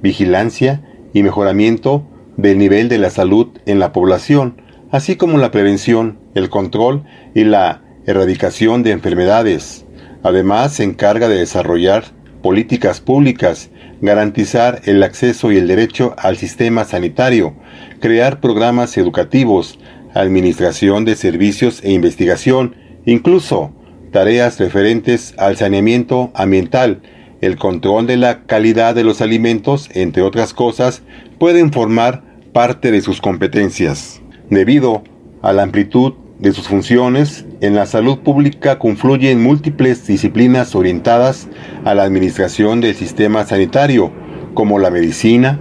vigilancia 0.02 0.82
y 1.12 1.22
mejoramiento 1.22 2.06
del 2.36 2.58
nivel 2.58 2.88
de 2.88 2.98
la 2.98 3.10
salud 3.10 3.48
en 3.66 3.78
la 3.78 3.92
población, 3.92 4.60
así 4.90 5.16
como 5.16 5.38
la 5.38 5.50
prevención, 5.50 6.18
el 6.34 6.48
control 6.48 7.04
y 7.34 7.44
la 7.44 7.82
erradicación 8.06 8.82
de 8.82 8.90
enfermedades. 8.90 9.83
Además, 10.24 10.72
se 10.72 10.84
encarga 10.84 11.28
de 11.28 11.36
desarrollar 11.36 12.04
políticas 12.42 13.00
públicas, 13.00 13.70
garantizar 14.00 14.80
el 14.86 15.02
acceso 15.02 15.52
y 15.52 15.58
el 15.58 15.68
derecho 15.68 16.14
al 16.18 16.36
sistema 16.38 16.84
sanitario, 16.84 17.54
crear 18.00 18.40
programas 18.40 18.96
educativos, 18.96 19.78
administración 20.14 21.04
de 21.04 21.14
servicios 21.14 21.80
e 21.84 21.92
investigación, 21.92 22.74
incluso 23.04 23.72
tareas 24.12 24.58
referentes 24.58 25.34
al 25.36 25.56
saneamiento 25.56 26.30
ambiental, 26.34 27.02
el 27.42 27.56
control 27.56 28.06
de 28.06 28.16
la 28.16 28.44
calidad 28.44 28.94
de 28.94 29.04
los 29.04 29.20
alimentos, 29.20 29.90
entre 29.92 30.22
otras 30.22 30.54
cosas, 30.54 31.02
pueden 31.38 31.70
formar 31.70 32.22
parte 32.54 32.90
de 32.90 33.02
sus 33.02 33.20
competencias. 33.20 34.22
Debido 34.48 35.02
a 35.42 35.52
la 35.52 35.64
amplitud 35.64 36.14
de 36.38 36.52
sus 36.52 36.68
funciones, 36.68 37.44
en 37.64 37.74
la 37.74 37.86
salud 37.86 38.18
pública 38.18 38.78
confluyen 38.78 39.42
múltiples 39.42 40.06
disciplinas 40.06 40.74
orientadas 40.74 41.48
a 41.84 41.94
la 41.94 42.02
administración 42.02 42.82
del 42.82 42.94
sistema 42.94 43.46
sanitario, 43.46 44.12
como 44.52 44.78
la 44.78 44.90
medicina, 44.90 45.58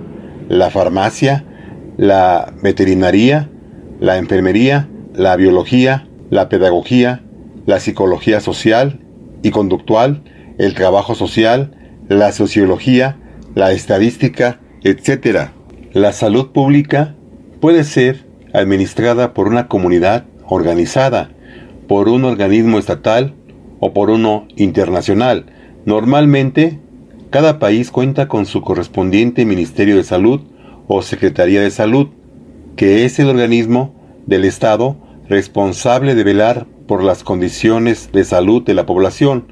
la 0.49 0.69
farmacia, 0.69 1.45
la 1.95 2.51
veterinaria, 2.61 3.49
la 4.01 4.17
enfermería, 4.17 4.89
la 5.13 5.37
biología, 5.37 6.07
la 6.29 6.49
pedagogía, 6.49 7.23
la 7.65 7.79
psicología 7.79 8.41
social 8.41 8.99
y 9.41 9.51
conductual, 9.51 10.23
el 10.57 10.73
trabajo 10.73 11.15
social, 11.15 11.77
la 12.09 12.33
sociología, 12.33 13.17
la 13.55 13.71
estadística, 13.71 14.59
etc. 14.83 15.51
La 15.93 16.11
salud 16.11 16.51
pública 16.51 17.15
puede 17.61 17.85
ser 17.85 18.25
administrada 18.53 19.33
por 19.33 19.47
una 19.47 19.69
comunidad 19.69 20.25
organizada, 20.47 21.29
por 21.93 22.09
un 22.09 22.25
organismo 22.25 22.79
estatal 22.79 23.35
o 23.79 23.93
por 23.93 24.09
uno 24.09 24.47
internacional. 24.55 25.45
Normalmente, 25.85 26.79
cada 27.29 27.59
país 27.59 27.91
cuenta 27.91 28.27
con 28.27 28.47
su 28.47 28.61
correspondiente 28.61 29.45
Ministerio 29.45 29.97
de 29.97 30.03
Salud 30.03 30.41
o 30.87 31.03
Secretaría 31.03 31.61
de 31.61 31.69
Salud, 31.69 32.07
que 32.75 33.05
es 33.05 33.19
el 33.19 33.29
organismo 33.29 33.93
del 34.25 34.43
Estado 34.43 34.97
responsable 35.29 36.15
de 36.15 36.23
velar 36.23 36.65
por 36.87 37.03
las 37.03 37.23
condiciones 37.23 38.11
de 38.11 38.23
salud 38.23 38.63
de 38.63 38.73
la 38.73 38.87
población. 38.87 39.45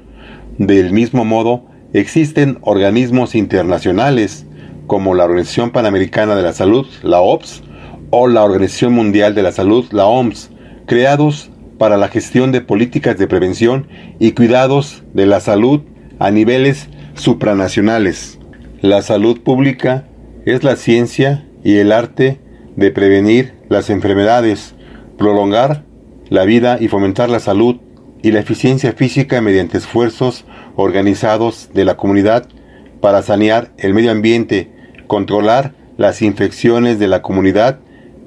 Del 0.58 0.92
mismo 0.92 1.24
modo, 1.24 1.66
existen 1.92 2.58
organismos 2.62 3.36
internacionales 3.36 4.46
como 4.88 5.14
la 5.14 5.26
Organización 5.26 5.70
Panamericana 5.70 6.34
de 6.34 6.42
la 6.42 6.52
Salud, 6.52 6.88
la 7.04 7.20
OPS, 7.20 7.62
o 8.10 8.26
la 8.26 8.42
Organización 8.42 8.94
Mundial 8.94 9.36
de 9.36 9.44
la 9.44 9.52
Salud, 9.52 9.84
la 9.92 10.06
OMS, 10.06 10.50
creados 10.86 11.51
para 11.82 11.96
la 11.96 12.06
gestión 12.06 12.52
de 12.52 12.60
políticas 12.60 13.18
de 13.18 13.26
prevención 13.26 13.88
y 14.20 14.34
cuidados 14.34 15.02
de 15.14 15.26
la 15.26 15.40
salud 15.40 15.80
a 16.20 16.30
niveles 16.30 16.88
supranacionales. 17.14 18.38
La 18.82 19.02
salud 19.02 19.40
pública 19.40 20.06
es 20.46 20.62
la 20.62 20.76
ciencia 20.76 21.44
y 21.64 21.78
el 21.78 21.90
arte 21.90 22.38
de 22.76 22.92
prevenir 22.92 23.54
las 23.68 23.90
enfermedades, 23.90 24.76
prolongar 25.18 25.82
la 26.28 26.44
vida 26.44 26.78
y 26.80 26.86
fomentar 26.86 27.28
la 27.28 27.40
salud 27.40 27.80
y 28.22 28.30
la 28.30 28.38
eficiencia 28.38 28.92
física 28.92 29.40
mediante 29.40 29.78
esfuerzos 29.78 30.44
organizados 30.76 31.70
de 31.74 31.84
la 31.84 31.96
comunidad 31.96 32.46
para 33.00 33.22
sanear 33.22 33.72
el 33.76 33.92
medio 33.92 34.12
ambiente, 34.12 34.70
controlar 35.08 35.74
las 35.96 36.22
infecciones 36.22 37.00
de 37.00 37.08
la 37.08 37.22
comunidad 37.22 37.80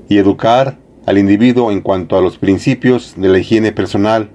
y 0.09 0.17
educar 0.17 0.77
al 1.05 1.17
individuo 1.17 1.71
en 1.71 1.81
cuanto 1.81 2.17
a 2.17 2.21
los 2.21 2.37
principios 2.37 3.13
de 3.17 3.29
la 3.29 3.39
higiene 3.39 3.71
personal, 3.71 4.31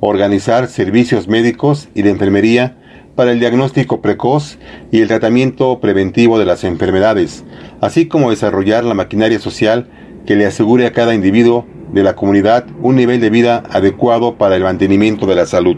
organizar 0.00 0.68
servicios 0.68 1.28
médicos 1.28 1.88
y 1.94 2.02
de 2.02 2.10
enfermería 2.10 2.76
para 3.14 3.32
el 3.32 3.40
diagnóstico 3.40 4.00
precoz 4.00 4.58
y 4.92 5.00
el 5.00 5.08
tratamiento 5.08 5.80
preventivo 5.80 6.38
de 6.38 6.46
las 6.46 6.62
enfermedades, 6.64 7.44
así 7.80 8.06
como 8.06 8.30
desarrollar 8.30 8.84
la 8.84 8.94
maquinaria 8.94 9.40
social 9.40 9.88
que 10.24 10.36
le 10.36 10.46
asegure 10.46 10.86
a 10.86 10.92
cada 10.92 11.14
individuo 11.14 11.66
de 11.92 12.02
la 12.02 12.14
comunidad 12.14 12.66
un 12.80 12.96
nivel 12.96 13.20
de 13.20 13.30
vida 13.30 13.64
adecuado 13.70 14.36
para 14.36 14.56
el 14.56 14.62
mantenimiento 14.62 15.26
de 15.26 15.34
la 15.34 15.46
salud. 15.46 15.76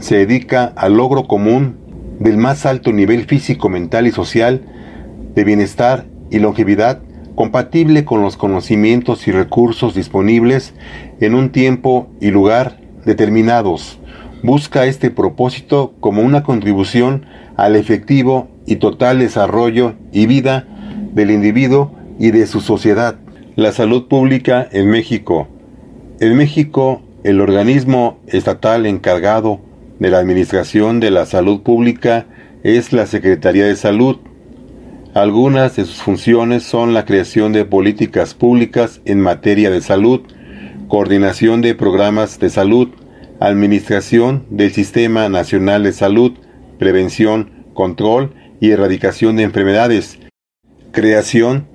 Se 0.00 0.16
dedica 0.16 0.72
al 0.76 0.94
logro 0.94 1.26
común 1.26 1.76
del 2.18 2.38
más 2.38 2.64
alto 2.64 2.92
nivel 2.92 3.24
físico, 3.24 3.68
mental 3.68 4.06
y 4.06 4.12
social 4.12 4.62
de 5.34 5.44
bienestar 5.44 6.06
y 6.30 6.38
longevidad 6.38 7.02
compatible 7.34 8.04
con 8.04 8.22
los 8.22 8.36
conocimientos 8.36 9.26
y 9.26 9.32
recursos 9.32 9.94
disponibles 9.94 10.74
en 11.20 11.34
un 11.34 11.50
tiempo 11.50 12.08
y 12.20 12.30
lugar 12.30 12.78
determinados. 13.04 13.98
Busca 14.42 14.86
este 14.86 15.10
propósito 15.10 15.94
como 16.00 16.22
una 16.22 16.42
contribución 16.42 17.26
al 17.56 17.76
efectivo 17.76 18.48
y 18.66 18.76
total 18.76 19.18
desarrollo 19.18 19.94
y 20.12 20.26
vida 20.26 20.66
del 21.12 21.30
individuo 21.30 21.92
y 22.18 22.30
de 22.30 22.46
su 22.46 22.60
sociedad. 22.60 23.16
La 23.56 23.72
salud 23.72 24.08
pública 24.08 24.68
en 24.72 24.90
México. 24.90 25.48
En 26.20 26.36
México, 26.36 27.02
el 27.24 27.40
organismo 27.40 28.18
estatal 28.26 28.86
encargado 28.86 29.60
de 29.98 30.10
la 30.10 30.18
administración 30.18 31.00
de 31.00 31.10
la 31.10 31.26
salud 31.26 31.62
pública 31.62 32.26
es 32.62 32.92
la 32.92 33.06
Secretaría 33.06 33.66
de 33.66 33.76
Salud, 33.76 34.18
algunas 35.14 35.76
de 35.76 35.84
sus 35.84 36.02
funciones 36.02 36.64
son 36.64 36.92
la 36.92 37.04
creación 37.04 37.52
de 37.52 37.64
políticas 37.64 38.34
públicas 38.34 39.00
en 39.04 39.20
materia 39.20 39.70
de 39.70 39.80
salud, 39.80 40.22
coordinación 40.88 41.62
de 41.62 41.76
programas 41.76 42.40
de 42.40 42.50
salud, 42.50 42.88
administración 43.38 44.44
del 44.50 44.72
Sistema 44.72 45.28
Nacional 45.28 45.84
de 45.84 45.92
Salud, 45.92 46.32
prevención, 46.80 47.64
control 47.74 48.34
y 48.60 48.70
erradicación 48.70 49.36
de 49.36 49.44
enfermedades, 49.44 50.18
creación 50.90 51.68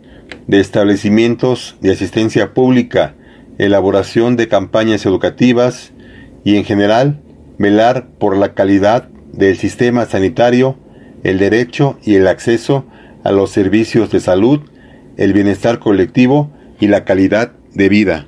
de 0.48 0.60
establecimientos 0.60 1.78
de 1.80 1.94
asistencia 1.94 2.54
pública, 2.54 3.16
elaboración 3.58 4.36
de 4.36 4.50
campañas 4.50 5.06
educativas 5.06 5.94
y 6.44 6.58
en 6.58 6.66
general 6.66 7.22
velar 7.58 8.10
por 8.20 8.36
la 8.36 8.54
calidad 8.54 9.08
del 9.32 9.56
sistema 9.56 10.06
sanitario, 10.08 10.78
el 11.24 11.40
derecho 11.40 11.98
y 12.04 12.16
el 12.16 12.28
acceso 12.28 12.86
a 13.30 13.32
los 13.32 13.52
servicios 13.52 14.10
de 14.10 14.22
salud, 14.22 14.62
el 15.16 15.34
bienestar 15.34 15.78
colectivo 15.78 16.50
y 16.80 16.88
la 16.88 17.06
calidad 17.06 17.52
de 17.76 17.88
vida. 17.88 18.26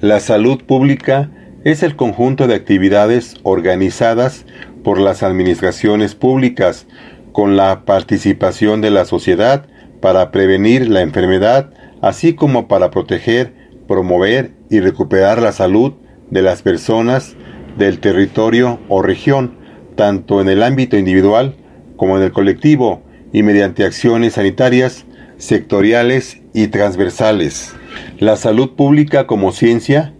La 0.00 0.18
salud 0.18 0.64
pública 0.64 1.30
es 1.62 1.84
el 1.84 1.94
conjunto 1.94 2.48
de 2.48 2.56
actividades 2.56 3.36
organizadas 3.44 4.44
por 4.82 4.98
las 4.98 5.22
administraciones 5.22 6.16
públicas 6.16 6.88
con 7.30 7.56
la 7.56 7.84
participación 7.84 8.80
de 8.80 8.90
la 8.90 9.04
sociedad 9.04 9.66
para 10.00 10.32
prevenir 10.32 10.90
la 10.90 11.02
enfermedad, 11.02 11.70
así 12.02 12.34
como 12.34 12.66
para 12.66 12.90
proteger, 12.90 13.54
promover 13.86 14.54
y 14.68 14.80
recuperar 14.80 15.40
la 15.40 15.52
salud 15.52 15.92
de 16.32 16.42
las 16.42 16.62
personas 16.62 17.36
del 17.78 18.00
territorio 18.00 18.80
o 18.88 19.02
región, 19.02 19.56
tanto 19.94 20.40
en 20.40 20.48
el 20.48 20.64
ámbito 20.64 20.96
individual 20.96 21.54
como 21.96 22.16
en 22.16 22.24
el 22.24 22.32
colectivo, 22.32 23.05
y 23.32 23.42
mediante 23.42 23.84
acciones 23.84 24.34
sanitarias, 24.34 25.04
sectoriales 25.38 26.38
y 26.54 26.68
transversales. 26.68 27.74
La 28.18 28.36
salud 28.36 28.70
pública 28.70 29.26
como 29.26 29.52
ciencia 29.52 30.14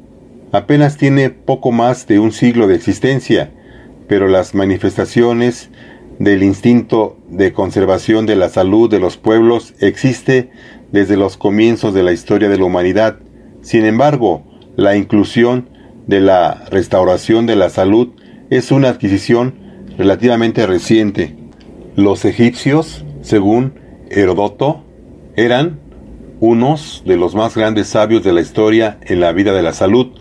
apenas 0.53 0.97
tiene 0.97 1.31
poco 1.31 1.73
más 1.73 2.07
de 2.07 2.19
un 2.19 2.33
siglo 2.33 2.67
de 2.67 2.75
existencia, 2.75 3.51
pero 4.09 4.29
las 4.29 4.55
manifestaciones 4.55 5.71
del 6.19 6.43
instinto 6.43 7.19
de 7.29 7.53
conservación 7.53 8.27
de 8.27 8.37
la 8.37 8.49
salud 8.49 8.91
de 8.91 9.01
los 9.01 9.17
pueblos 9.17 9.75
existe 9.81 10.51
desde 10.93 11.17
los 11.17 11.37
comienzos 11.37 11.93
de 11.95 12.03
la 12.03 12.13
historia 12.13 12.49
de 12.49 12.59
la 12.59 12.65
humanidad. 12.65 13.19
Sin 13.61 13.85
embargo, 13.85 14.45
la 14.77 14.97
inclusión 14.97 15.69
de 16.07 16.21
la 16.21 16.65
restauración 16.71 17.47
de 17.47 17.57
la 17.57 17.69
salud 17.69 18.11
es 18.51 18.71
una 18.71 18.89
adquisición 18.89 19.55
relativamente 19.99 20.67
reciente. 20.67 21.37
Los 21.97 22.25
egipcios 22.25 23.05
según 23.27 23.75
Herodoto, 24.09 24.85
eran 25.35 25.81
unos 26.39 27.03
de 27.05 27.17
los 27.17 27.35
más 27.35 27.57
grandes 27.57 27.89
sabios 27.89 28.23
de 28.23 28.33
la 28.33 28.41
historia 28.41 28.99
en 29.03 29.19
la 29.19 29.33
vida 29.33 29.53
de 29.53 29.63
la 29.63 29.73
salud. 29.73 30.13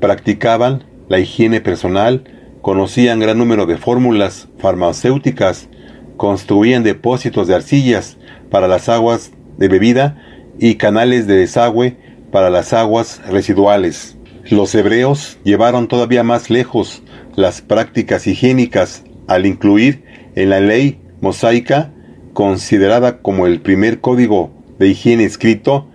Practicaban 0.00 0.84
la 1.08 1.18
higiene 1.18 1.60
personal 1.60 2.24
conocían 2.62 3.18
gran 3.18 3.38
número 3.38 3.66
de 3.66 3.78
fórmulas 3.78 4.48
farmacéuticas, 4.58 5.68
construían 6.16 6.84
depósitos 6.84 7.48
de 7.48 7.56
arcillas 7.56 8.16
para 8.50 8.68
las 8.68 8.88
aguas 8.88 9.32
de 9.58 9.68
bebida 9.68 10.22
y 10.58 10.76
canales 10.76 11.26
de 11.26 11.36
desagüe 11.36 11.96
para 12.30 12.48
las 12.48 12.72
aguas 12.72 13.20
residuales. 13.28 14.16
Los 14.50 14.74
hebreos 14.74 15.38
llevaron 15.42 15.88
todavía 15.88 16.22
más 16.22 16.48
lejos 16.48 17.02
las 17.34 17.60
prácticas 17.60 18.26
higiénicas 18.26 19.04
al 19.26 19.46
incluir 19.46 20.04
en 20.36 20.50
la 20.50 20.60
ley 20.60 21.00
mosaica, 21.26 21.90
considerada 22.34 23.18
como 23.18 23.48
el 23.48 23.60
primer 23.60 24.00
código 24.00 24.52
de 24.78 24.86
higiene 24.86 25.24
escrito, 25.24 25.88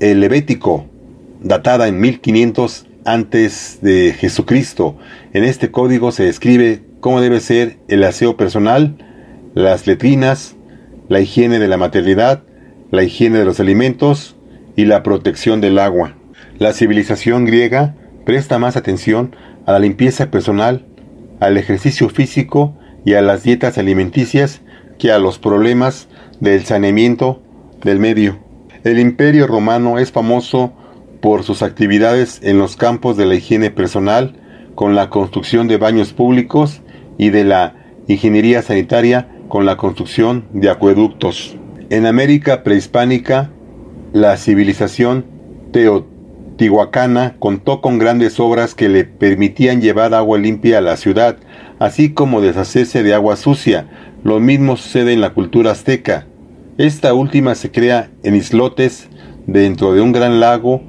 el 0.00 0.20
Levítico, 0.20 0.86
datada 1.42 1.88
en 1.88 2.00
1500 2.00 2.86
antes 3.04 3.80
de 3.82 4.14
Jesucristo. 4.18 4.96
En 5.34 5.44
este 5.44 5.70
código 5.70 6.10
se 6.10 6.24
describe 6.24 6.84
cómo 7.00 7.20
debe 7.20 7.40
ser 7.40 7.80
el 7.88 8.02
aseo 8.02 8.38
personal, 8.38 8.96
las 9.52 9.86
letrinas, 9.86 10.56
la 11.10 11.20
higiene 11.20 11.58
de 11.58 11.68
la 11.68 11.76
maternidad, 11.76 12.44
la 12.90 13.02
higiene 13.02 13.38
de 13.38 13.44
los 13.44 13.60
alimentos 13.60 14.36
y 14.74 14.86
la 14.86 15.02
protección 15.02 15.60
del 15.60 15.78
agua. 15.78 16.16
La 16.58 16.72
civilización 16.72 17.44
griega 17.44 17.94
presta 18.24 18.58
más 18.58 18.78
atención 18.78 19.36
a 19.66 19.72
la 19.72 19.80
limpieza 19.80 20.30
personal, 20.30 20.86
al 21.40 21.58
ejercicio 21.58 22.08
físico 22.08 22.74
y 23.04 23.14
a 23.14 23.22
las 23.22 23.42
dietas 23.42 23.78
alimenticias 23.78 24.60
que 24.98 25.12
a 25.12 25.18
los 25.18 25.38
problemas 25.38 26.08
del 26.40 26.64
saneamiento 26.64 27.42
del 27.82 27.98
medio. 27.98 28.38
El 28.84 28.98
imperio 28.98 29.46
romano 29.46 29.98
es 29.98 30.12
famoso 30.12 30.72
por 31.20 31.44
sus 31.44 31.62
actividades 31.62 32.40
en 32.42 32.58
los 32.58 32.76
campos 32.76 33.16
de 33.16 33.26
la 33.26 33.34
higiene 33.34 33.70
personal, 33.70 34.34
con 34.74 34.94
la 34.94 35.10
construcción 35.10 35.68
de 35.68 35.76
baños 35.76 36.12
públicos 36.12 36.80
y 37.18 37.30
de 37.30 37.44
la 37.44 37.74
ingeniería 38.08 38.62
sanitaria 38.62 39.28
con 39.48 39.66
la 39.66 39.76
construcción 39.76 40.46
de 40.52 40.70
acueductos. 40.70 41.56
En 41.90 42.06
América 42.06 42.62
prehispánica, 42.62 43.50
la 44.12 44.36
civilización 44.36 45.26
teotihuacana 45.72 47.36
contó 47.38 47.80
con 47.80 47.98
grandes 47.98 48.40
obras 48.40 48.74
que 48.74 48.88
le 48.88 49.04
permitían 49.04 49.80
llevar 49.80 50.14
agua 50.14 50.38
limpia 50.38 50.78
a 50.78 50.80
la 50.80 50.96
ciudad, 50.96 51.36
así 51.82 52.10
como 52.10 52.40
deshacerse 52.40 53.02
de 53.02 53.12
agua 53.12 53.34
sucia. 53.34 53.88
Lo 54.22 54.38
mismo 54.38 54.76
sucede 54.76 55.12
en 55.12 55.20
la 55.20 55.34
cultura 55.34 55.72
azteca. 55.72 56.28
Esta 56.78 57.12
última 57.12 57.56
se 57.56 57.72
crea 57.72 58.08
en 58.22 58.36
islotes 58.36 59.08
dentro 59.48 59.92
de 59.92 60.00
un 60.00 60.12
gran 60.12 60.38
lago 60.38 60.80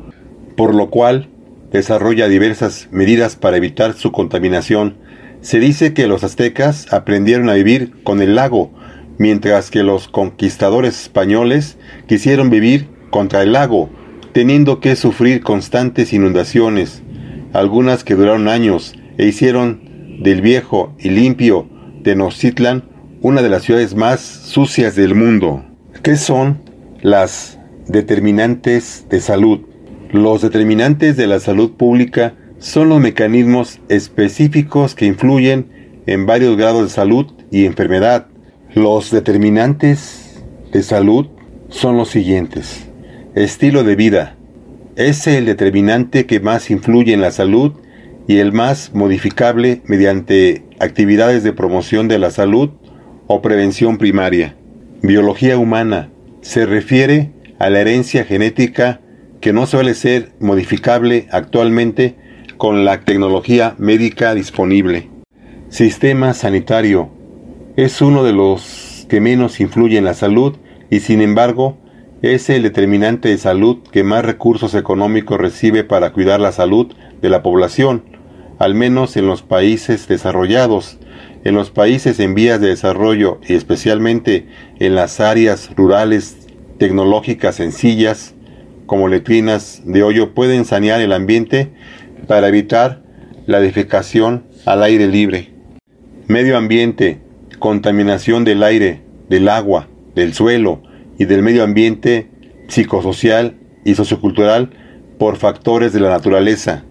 por 0.55 0.75
lo 0.75 0.91
cual 0.91 1.29
desarrolla 1.71 2.27
diversas 2.27 2.89
medidas 2.91 3.35
para 3.35 3.57
evitar 3.57 3.93
su 3.93 4.11
contaminación. 4.11 4.97
Se 5.41 5.59
dice 5.59 5.95
que 5.95 6.05
los 6.05 6.23
aztecas 6.23 6.85
aprendieron 6.93 7.49
a 7.49 7.55
vivir 7.55 8.03
con 8.03 8.21
el 8.21 8.35
lago, 8.35 8.71
mientras 9.17 9.71
que 9.71 9.81
los 9.81 10.07
conquistadores 10.07 11.01
españoles 11.01 11.79
quisieron 12.05 12.51
vivir 12.51 12.87
contra 13.09 13.41
el 13.41 13.53
lago, 13.53 13.89
teniendo 14.31 14.79
que 14.79 14.95
sufrir 14.95 15.41
constantes 15.41 16.13
inundaciones, 16.13 17.01
algunas 17.51 18.03
que 18.03 18.13
duraron 18.13 18.47
años 18.47 18.93
e 19.17 19.25
hicieron 19.25 19.82
del 20.23 20.41
viejo 20.41 20.93
y 20.97 21.09
limpio 21.09 21.67
Tenochtitlan 22.03 22.83
una 23.21 23.41
de 23.41 23.49
las 23.49 23.63
ciudades 23.63 23.95
más 23.95 24.19
sucias 24.19 24.95
del 24.95 25.15
mundo. 25.15 25.63
¿Qué 26.01 26.17
son 26.17 26.59
las 27.01 27.57
determinantes 27.87 29.05
de 29.09 29.21
salud? 29.21 29.61
Los 30.11 30.41
determinantes 30.41 31.15
de 31.15 31.27
la 31.27 31.39
salud 31.39 31.71
pública 31.71 32.35
son 32.59 32.89
los 32.89 32.99
mecanismos 32.99 33.79
específicos 33.87 34.95
que 34.95 35.05
influyen 35.05 36.01
en 36.05 36.25
varios 36.25 36.57
grados 36.57 36.83
de 36.83 36.89
salud 36.89 37.27
y 37.49 37.65
enfermedad. 37.65 38.27
Los 38.73 39.11
determinantes 39.11 40.43
de 40.73 40.83
salud 40.83 41.27
son 41.69 41.95
los 41.95 42.09
siguientes. 42.09 42.89
Estilo 43.35 43.85
de 43.85 43.95
vida. 43.95 44.35
Es 44.97 45.25
el 45.27 45.45
determinante 45.45 46.25
que 46.25 46.41
más 46.41 46.69
influye 46.69 47.13
en 47.13 47.21
la 47.21 47.31
salud 47.31 47.73
y 48.27 48.37
el 48.37 48.53
más 48.53 48.93
modificable 48.93 49.81
mediante 49.85 50.63
actividades 50.79 51.43
de 51.43 51.53
promoción 51.53 52.07
de 52.07 52.19
la 52.19 52.31
salud 52.31 52.71
o 53.27 53.41
prevención 53.41 53.97
primaria. 53.97 54.55
Biología 55.01 55.57
humana. 55.57 56.09
Se 56.41 56.65
refiere 56.65 57.31
a 57.59 57.69
la 57.69 57.79
herencia 57.79 58.25
genética 58.25 59.01
que 59.39 59.53
no 59.53 59.65
suele 59.65 59.93
ser 59.93 60.31
modificable 60.39 61.27
actualmente 61.31 62.15
con 62.57 62.85
la 62.85 63.01
tecnología 63.01 63.75
médica 63.77 64.33
disponible. 64.33 65.09
Sistema 65.69 66.33
sanitario 66.33 67.09
es 67.75 68.01
uno 68.01 68.23
de 68.23 68.33
los 68.33 69.05
que 69.09 69.19
menos 69.19 69.59
influye 69.59 69.97
en 69.97 70.05
la 70.05 70.13
salud 70.13 70.55
y 70.89 70.99
sin 70.99 71.21
embargo 71.21 71.77
es 72.21 72.49
el 72.49 72.63
determinante 72.63 73.27
de 73.27 73.37
salud 73.37 73.79
que 73.91 74.03
más 74.03 74.23
recursos 74.23 74.75
económicos 74.75 75.37
recibe 75.37 75.83
para 75.83 76.13
cuidar 76.13 76.39
la 76.39 76.53
salud 76.53 76.93
de 77.21 77.29
la 77.29 77.43
población, 77.43 78.03
al 78.63 78.75
menos 78.75 79.17
en 79.17 79.27
los 79.27 79.41
países 79.41 80.07
desarrollados. 80.07 80.97
En 81.43 81.53
los 81.53 81.69
países 81.69 82.21
en 82.21 82.33
vías 82.33 82.61
de 82.61 82.69
desarrollo 82.69 83.41
y 83.45 83.55
especialmente 83.55 84.47
en 84.79 84.95
las 84.95 85.19
áreas 85.19 85.69
rurales 85.75 86.37
tecnológicas 86.77 87.55
sencillas, 87.55 88.33
como 88.85 89.09
letrinas 89.09 89.81
de 89.83 90.03
hoyo 90.03 90.33
pueden 90.33 90.63
sanear 90.63 91.01
el 91.01 91.11
ambiente 91.11 91.73
para 92.25 92.47
evitar 92.47 93.03
la 93.47 93.59
defecación 93.59 94.45
al 94.65 94.81
aire 94.83 95.07
libre. 95.07 95.51
Medio 96.27 96.55
ambiente, 96.55 97.19
contaminación 97.59 98.45
del 98.45 98.63
aire, 98.63 99.01
del 99.27 99.49
agua, 99.49 99.89
del 100.15 100.33
suelo 100.33 100.81
y 101.19 101.25
del 101.25 101.43
medio 101.43 101.65
ambiente 101.65 102.29
psicosocial 102.69 103.57
y 103.83 103.95
sociocultural 103.95 104.69
por 105.19 105.35
factores 105.35 105.91
de 105.91 105.99
la 105.99 106.09
naturaleza, 106.09 106.85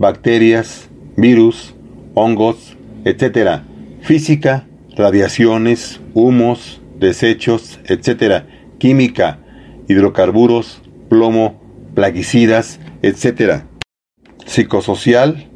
bacterias, 0.00 0.88
virus, 1.16 1.74
hongos, 2.14 2.74
etc. 3.04 3.60
Física, 4.00 4.66
radiaciones, 4.96 6.00
humos, 6.14 6.80
desechos, 6.98 7.78
etc. 7.84 8.44
Química, 8.78 9.38
hidrocarburos, 9.88 10.80
plomo, 11.10 11.60
plaguicidas, 11.94 12.80
etc. 13.02 13.64
Psicosocial 14.46 15.50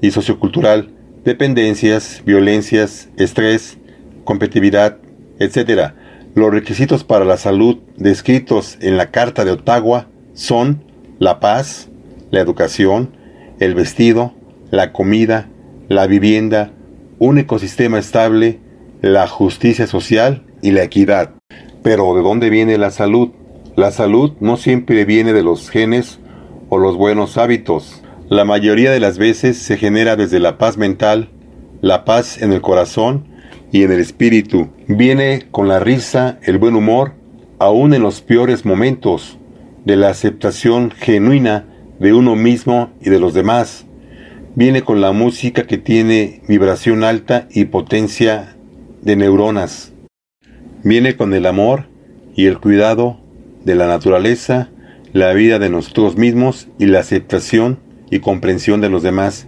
y 0.00 0.12
sociocultural, 0.12 0.92
dependencias, 1.24 2.22
violencias, 2.24 3.08
estrés, 3.16 3.76
competitividad, 4.22 4.98
etc. 5.40 5.94
Los 6.36 6.52
requisitos 6.52 7.02
para 7.02 7.24
la 7.24 7.36
salud 7.36 7.78
descritos 7.96 8.78
en 8.80 8.96
la 8.96 9.10
Carta 9.10 9.44
de 9.44 9.50
Ottawa 9.50 10.06
son 10.32 10.84
la 11.18 11.40
paz, 11.40 11.88
la 12.30 12.38
educación, 12.38 13.18
el 13.60 13.74
vestido, 13.74 14.32
la 14.70 14.92
comida, 14.92 15.48
la 15.88 16.06
vivienda, 16.06 16.72
un 17.18 17.38
ecosistema 17.38 17.98
estable, 17.98 18.58
la 19.02 19.28
justicia 19.28 19.86
social 19.86 20.44
y 20.62 20.72
la 20.72 20.82
equidad. 20.82 21.34
Pero 21.82 22.14
¿de 22.14 22.22
dónde 22.22 22.50
viene 22.50 22.78
la 22.78 22.90
salud? 22.90 23.30
La 23.76 23.90
salud 23.90 24.32
no 24.40 24.56
siempre 24.56 25.04
viene 25.04 25.32
de 25.32 25.42
los 25.42 25.70
genes 25.70 26.18
o 26.70 26.78
los 26.78 26.96
buenos 26.96 27.36
hábitos. 27.36 28.02
La 28.30 28.44
mayoría 28.44 28.90
de 28.90 29.00
las 29.00 29.18
veces 29.18 29.58
se 29.58 29.76
genera 29.76 30.16
desde 30.16 30.40
la 30.40 30.56
paz 30.56 30.78
mental, 30.78 31.28
la 31.82 32.04
paz 32.04 32.40
en 32.40 32.52
el 32.52 32.62
corazón 32.62 33.26
y 33.72 33.82
en 33.82 33.92
el 33.92 34.00
espíritu. 34.00 34.68
Viene 34.86 35.48
con 35.50 35.68
la 35.68 35.80
risa, 35.80 36.38
el 36.42 36.58
buen 36.58 36.76
humor, 36.76 37.12
aún 37.58 37.92
en 37.92 38.02
los 38.02 38.22
peores 38.22 38.64
momentos, 38.64 39.38
de 39.84 39.96
la 39.96 40.08
aceptación 40.08 40.90
genuina 40.90 41.66
de 42.00 42.12
uno 42.14 42.34
mismo 42.34 42.90
y 43.00 43.10
de 43.10 43.20
los 43.20 43.34
demás. 43.34 43.86
Viene 44.56 44.82
con 44.82 45.00
la 45.00 45.12
música 45.12 45.66
que 45.66 45.78
tiene 45.78 46.42
vibración 46.48 47.04
alta 47.04 47.46
y 47.52 47.66
potencia 47.66 48.56
de 49.02 49.14
neuronas. 49.14 49.92
Viene 50.82 51.16
con 51.16 51.34
el 51.34 51.46
amor 51.46 51.86
y 52.34 52.46
el 52.46 52.58
cuidado 52.58 53.20
de 53.64 53.74
la 53.74 53.86
naturaleza, 53.86 54.70
la 55.12 55.32
vida 55.34 55.58
de 55.58 55.68
nosotros 55.68 56.16
mismos 56.16 56.68
y 56.78 56.86
la 56.86 57.00
aceptación 57.00 57.78
y 58.10 58.18
comprensión 58.20 58.80
de 58.80 58.88
los 58.88 59.02
demás. 59.02 59.46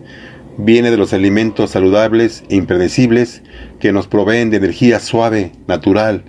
Viene 0.58 0.90
de 0.90 0.98
los 0.98 1.14
alimentos 1.14 1.70
saludables 1.70 2.44
e 2.50 2.56
impredecibles 2.56 3.42
que 3.80 3.92
nos 3.92 4.06
proveen 4.06 4.50
de 4.50 4.58
energía 4.58 5.00
suave, 5.00 5.52
natural, 5.66 6.24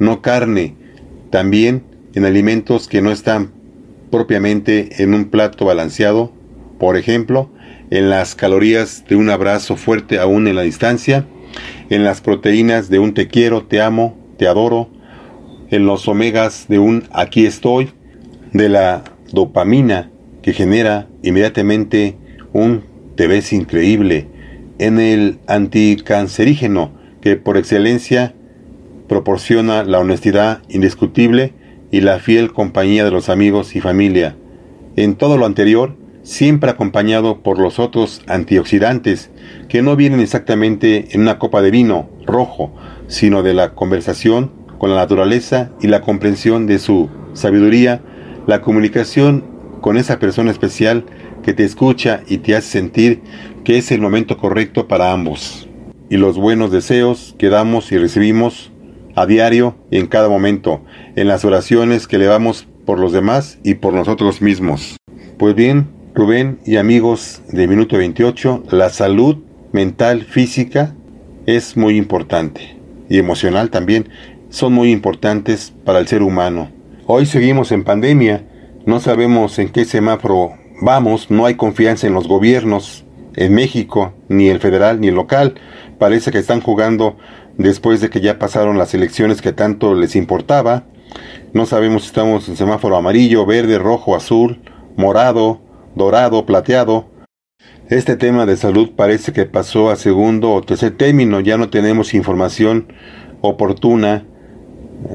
no 0.00 0.20
carne. 0.20 0.74
También 1.30 1.84
en 2.14 2.24
alimentos 2.24 2.88
que 2.88 3.00
no 3.00 3.12
están 3.12 3.52
propiamente 4.10 5.02
en 5.02 5.14
un 5.14 5.26
plato 5.26 5.64
balanceado, 5.64 6.32
por 6.78 6.96
ejemplo, 6.96 7.50
en 7.90 8.10
las 8.10 8.34
calorías 8.34 9.04
de 9.08 9.16
un 9.16 9.30
abrazo 9.30 9.76
fuerte 9.76 10.18
aún 10.18 10.46
en 10.48 10.56
la 10.56 10.62
distancia, 10.62 11.26
en 11.90 12.04
las 12.04 12.20
proteínas 12.20 12.88
de 12.88 12.98
un 12.98 13.14
te 13.14 13.28
quiero, 13.28 13.64
te 13.64 13.80
amo, 13.80 14.16
te 14.36 14.46
adoro, 14.46 14.90
en 15.70 15.86
los 15.86 16.08
omegas 16.08 16.66
de 16.68 16.78
un 16.78 17.04
aquí 17.12 17.46
estoy, 17.46 17.90
de 18.52 18.68
la 18.68 19.04
dopamina 19.32 20.10
que 20.42 20.52
genera 20.52 21.08
inmediatamente 21.22 22.16
un 22.52 22.84
te 23.16 23.26
ves 23.26 23.52
increíble, 23.52 24.28
en 24.78 25.00
el 25.00 25.38
anticancerígeno 25.46 26.92
que 27.20 27.36
por 27.36 27.56
excelencia 27.56 28.34
proporciona 29.08 29.82
la 29.82 29.98
honestidad 29.98 30.62
indiscutible 30.68 31.52
y 31.90 32.00
la 32.00 32.18
fiel 32.18 32.52
compañía 32.52 33.04
de 33.04 33.10
los 33.10 33.28
amigos 33.28 33.74
y 33.76 33.80
familia. 33.80 34.36
En 34.96 35.14
todo 35.14 35.38
lo 35.38 35.46
anterior, 35.46 35.96
siempre 36.22 36.70
acompañado 36.70 37.40
por 37.40 37.58
los 37.58 37.78
otros 37.78 38.22
antioxidantes, 38.26 39.30
que 39.68 39.80
no 39.80 39.96
vienen 39.96 40.20
exactamente 40.20 41.08
en 41.12 41.22
una 41.22 41.38
copa 41.38 41.62
de 41.62 41.70
vino 41.70 42.10
rojo, 42.26 42.74
sino 43.06 43.42
de 43.42 43.54
la 43.54 43.74
conversación 43.74 44.50
con 44.78 44.90
la 44.90 44.96
naturaleza 44.96 45.70
y 45.80 45.86
la 45.86 46.02
comprensión 46.02 46.66
de 46.66 46.78
su 46.78 47.08
sabiduría, 47.32 48.02
la 48.46 48.60
comunicación 48.60 49.44
con 49.80 49.96
esa 49.96 50.18
persona 50.18 50.50
especial 50.50 51.04
que 51.42 51.54
te 51.54 51.64
escucha 51.64 52.22
y 52.26 52.38
te 52.38 52.56
hace 52.56 52.68
sentir 52.68 53.22
que 53.64 53.78
es 53.78 53.90
el 53.90 54.00
momento 54.00 54.36
correcto 54.36 54.88
para 54.88 55.12
ambos. 55.12 55.68
Y 56.10 56.16
los 56.16 56.36
buenos 56.36 56.70
deseos 56.70 57.34
que 57.38 57.48
damos 57.48 57.92
y 57.92 57.98
recibimos 57.98 58.70
a 59.18 59.26
diario 59.26 59.74
y 59.90 59.98
en 59.98 60.06
cada 60.06 60.28
momento, 60.28 60.80
en 61.16 61.26
las 61.26 61.44
oraciones 61.44 62.06
que 62.06 62.16
elevamos 62.16 62.68
por 62.86 63.00
los 63.00 63.12
demás 63.12 63.58
y 63.64 63.74
por 63.74 63.92
nosotros 63.92 64.40
mismos. 64.40 64.96
Pues 65.38 65.56
bien, 65.56 65.88
Rubén 66.14 66.60
y 66.64 66.76
amigos 66.76 67.42
de 67.48 67.66
Minuto 67.66 67.98
28, 67.98 68.64
la 68.70 68.90
salud 68.90 69.38
mental, 69.72 70.22
física, 70.22 70.94
es 71.46 71.76
muy 71.76 71.96
importante 71.96 72.76
y 73.08 73.18
emocional 73.18 73.70
también, 73.70 74.08
son 74.50 74.72
muy 74.72 74.92
importantes 74.92 75.72
para 75.84 75.98
el 75.98 76.06
ser 76.06 76.22
humano. 76.22 76.70
Hoy 77.06 77.26
seguimos 77.26 77.72
en 77.72 77.82
pandemia, 77.82 78.44
no 78.86 79.00
sabemos 79.00 79.58
en 79.58 79.70
qué 79.70 79.84
semáforo 79.84 80.52
vamos, 80.80 81.28
no 81.28 81.44
hay 81.44 81.54
confianza 81.56 82.06
en 82.06 82.14
los 82.14 82.28
gobiernos, 82.28 83.04
en 83.34 83.54
México, 83.54 84.12
ni 84.28 84.48
el 84.48 84.60
federal 84.60 85.00
ni 85.00 85.08
el 85.08 85.14
local. 85.14 85.54
Parece 85.98 86.30
que 86.30 86.38
están 86.38 86.60
jugando 86.60 87.16
después 87.58 88.00
de 88.00 88.08
que 88.08 88.20
ya 88.20 88.38
pasaron 88.38 88.78
las 88.78 88.94
elecciones 88.94 89.42
que 89.42 89.52
tanto 89.52 89.94
les 89.94 90.16
importaba. 90.16 90.84
No 91.52 91.66
sabemos 91.66 92.02
si 92.02 92.08
estamos 92.08 92.48
en 92.48 92.56
semáforo 92.56 92.96
amarillo, 92.96 93.44
verde, 93.44 93.78
rojo, 93.78 94.16
azul, 94.16 94.60
morado, 94.96 95.60
dorado, 95.94 96.46
plateado. 96.46 97.10
Este 97.90 98.16
tema 98.16 98.46
de 98.46 98.56
salud 98.56 98.92
parece 98.96 99.32
que 99.32 99.44
pasó 99.44 99.90
a 99.90 99.96
segundo 99.96 100.52
o 100.52 100.62
tercer 100.62 100.96
término. 100.96 101.40
Ya 101.40 101.58
no 101.58 101.68
tenemos 101.68 102.14
información 102.14 102.92
oportuna 103.42 104.24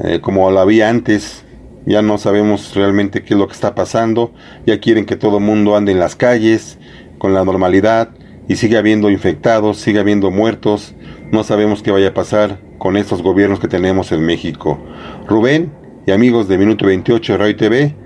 eh, 0.04 0.20
como 0.20 0.50
la 0.50 0.62
había 0.62 0.88
antes 0.88 1.44
ya 1.86 2.02
no 2.02 2.18
sabemos 2.18 2.74
realmente 2.74 3.22
qué 3.22 3.34
es 3.34 3.40
lo 3.40 3.46
que 3.46 3.52
está 3.52 3.74
pasando, 3.74 4.32
ya 4.66 4.80
quieren 4.80 5.04
que 5.04 5.16
todo 5.16 5.38
el 5.38 5.44
mundo 5.44 5.76
ande 5.76 5.92
en 5.92 5.98
las 5.98 6.16
calles 6.16 6.78
con 7.18 7.34
la 7.34 7.44
normalidad 7.44 8.10
y 8.48 8.56
sigue 8.56 8.78
habiendo 8.78 9.10
infectados, 9.10 9.78
sigue 9.78 9.98
habiendo 9.98 10.30
muertos, 10.30 10.94
no 11.34 11.42
sabemos 11.42 11.82
qué 11.82 11.90
vaya 11.90 12.10
a 12.10 12.14
pasar 12.14 12.60
con 12.78 12.96
estos 12.96 13.20
gobiernos 13.20 13.58
que 13.58 13.66
tenemos 13.66 14.12
en 14.12 14.24
México. 14.24 14.78
Rubén 15.26 15.72
y 16.06 16.12
amigos 16.12 16.46
de 16.46 16.58
Minuto 16.58 16.86
28 16.86 17.36
Radio 17.36 17.56
TV, 17.56 17.96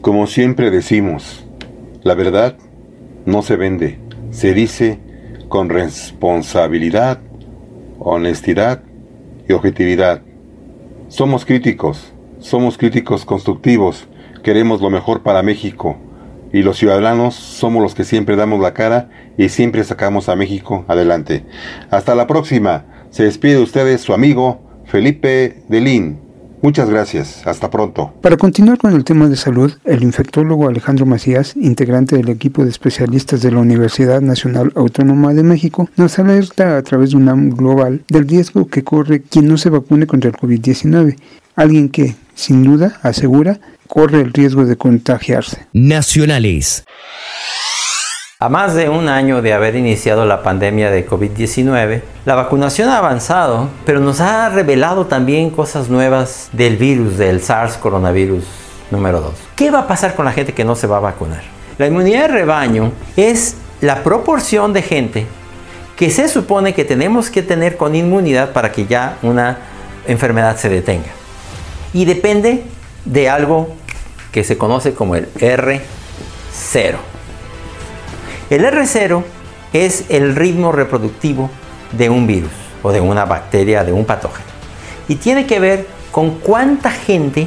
como 0.00 0.26
siempre 0.26 0.70
decimos, 0.70 1.44
la 2.02 2.14
verdad 2.14 2.56
no 3.26 3.42
se 3.42 3.56
vende, 3.56 3.98
se 4.30 4.54
dice 4.54 4.98
con 5.48 5.68
responsabilidad, 5.68 7.20
honestidad 7.98 8.82
y 9.46 9.52
objetividad. 9.52 10.22
Somos 11.08 11.44
críticos, 11.44 12.14
somos 12.38 12.78
críticos 12.78 13.26
constructivos, 13.26 14.08
queremos 14.42 14.80
lo 14.80 14.88
mejor 14.88 15.22
para 15.22 15.42
México 15.42 15.98
y 16.52 16.62
los 16.62 16.76
ciudadanos 16.76 17.34
somos 17.34 17.82
los 17.82 17.94
que 17.94 18.04
siempre 18.04 18.36
damos 18.36 18.60
la 18.60 18.74
cara 18.74 19.08
y 19.38 19.48
siempre 19.48 19.84
sacamos 19.84 20.28
a 20.28 20.36
México 20.36 20.84
adelante. 20.88 21.44
Hasta 21.90 22.14
la 22.14 22.26
próxima. 22.26 22.84
Se 23.10 23.24
despide 23.24 23.54
de 23.54 23.62
ustedes 23.62 24.00
su 24.00 24.14
amigo 24.14 24.60
Felipe 24.86 25.62
Delín. 25.68 26.18
Muchas 26.62 26.88
gracias. 26.88 27.44
Hasta 27.44 27.70
pronto. 27.70 28.14
Para 28.20 28.36
continuar 28.36 28.78
con 28.78 28.94
el 28.94 29.02
tema 29.02 29.28
de 29.28 29.34
salud, 29.34 29.72
el 29.84 30.04
infectólogo 30.04 30.68
Alejandro 30.68 31.06
Macías, 31.06 31.56
integrante 31.56 32.16
del 32.16 32.28
equipo 32.28 32.62
de 32.62 32.70
especialistas 32.70 33.42
de 33.42 33.50
la 33.50 33.58
Universidad 33.58 34.20
Nacional 34.20 34.72
Autónoma 34.76 35.34
de 35.34 35.42
México, 35.42 35.90
nos 35.96 36.20
alerta 36.20 36.76
a 36.76 36.82
través 36.82 37.10
de 37.10 37.16
un 37.16 37.50
global 37.50 38.04
del 38.08 38.28
riesgo 38.28 38.68
que 38.68 38.84
corre 38.84 39.22
quien 39.22 39.48
no 39.48 39.56
se 39.56 39.70
vacune 39.70 40.06
contra 40.06 40.30
el 40.30 40.36
COVID-19. 40.36 41.16
Alguien 41.54 41.90
que, 41.90 42.14
sin 42.34 42.64
duda, 42.64 42.98
asegura, 43.02 43.58
corre 43.86 44.22
el 44.22 44.32
riesgo 44.32 44.64
de 44.64 44.76
contagiarse. 44.76 45.66
Nacionales. 45.74 46.84
A 48.38 48.48
más 48.48 48.74
de 48.74 48.88
un 48.88 49.08
año 49.08 49.42
de 49.42 49.52
haber 49.52 49.76
iniciado 49.76 50.24
la 50.24 50.42
pandemia 50.42 50.90
de 50.90 51.06
COVID-19, 51.06 52.00
la 52.24 52.34
vacunación 52.34 52.88
ha 52.88 52.96
avanzado, 52.96 53.68
pero 53.84 54.00
nos 54.00 54.20
ha 54.20 54.48
revelado 54.48 55.06
también 55.06 55.50
cosas 55.50 55.90
nuevas 55.90 56.48
del 56.52 56.78
virus, 56.78 57.18
del 57.18 57.42
SARS 57.42 57.76
coronavirus 57.76 58.44
número 58.90 59.20
2. 59.20 59.34
¿Qué 59.54 59.70
va 59.70 59.80
a 59.80 59.86
pasar 59.86 60.14
con 60.14 60.24
la 60.24 60.32
gente 60.32 60.54
que 60.54 60.64
no 60.64 60.74
se 60.74 60.86
va 60.86 60.96
a 60.96 61.00
vacunar? 61.00 61.42
La 61.76 61.86
inmunidad 61.86 62.22
de 62.22 62.28
rebaño 62.28 62.92
es 63.14 63.56
la 63.82 64.02
proporción 64.02 64.72
de 64.72 64.80
gente 64.80 65.26
que 65.96 66.08
se 66.08 66.28
supone 66.28 66.72
que 66.72 66.86
tenemos 66.86 67.28
que 67.28 67.42
tener 67.42 67.76
con 67.76 67.94
inmunidad 67.94 68.52
para 68.52 68.72
que 68.72 68.86
ya 68.86 69.18
una 69.22 69.58
enfermedad 70.06 70.56
se 70.56 70.70
detenga 70.70 71.21
y 71.92 72.04
depende 72.04 72.64
de 73.04 73.28
algo 73.28 73.74
que 74.30 74.44
se 74.44 74.56
conoce 74.56 74.94
como 74.94 75.16
el 75.16 75.32
R0. 75.34 76.96
El 78.50 78.64
R0 78.64 79.22
es 79.72 80.04
el 80.08 80.34
ritmo 80.36 80.72
reproductivo 80.72 81.50
de 81.92 82.10
un 82.10 82.26
virus 82.26 82.50
o 82.82 82.92
de 82.92 83.00
una 83.00 83.24
bacteria, 83.24 83.84
de 83.84 83.92
un 83.92 84.04
patógeno. 84.04 84.46
Y 85.08 85.16
tiene 85.16 85.46
que 85.46 85.60
ver 85.60 85.86
con 86.10 86.38
cuánta 86.38 86.90
gente 86.90 87.46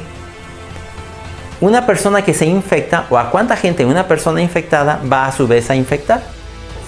una 1.62 1.86
persona 1.86 2.23
que 2.23 2.34
se 2.34 2.45
infecta 2.45 3.05
o 3.10 3.17
a 3.17 3.31
cuánta 3.31 3.55
gente 3.55 3.86
una 3.86 4.08
persona 4.08 4.41
infectada 4.41 4.99
va 5.12 5.25
a 5.25 5.31
su 5.31 5.47
vez 5.47 5.69
a 5.69 5.75
infectar. 5.75 6.23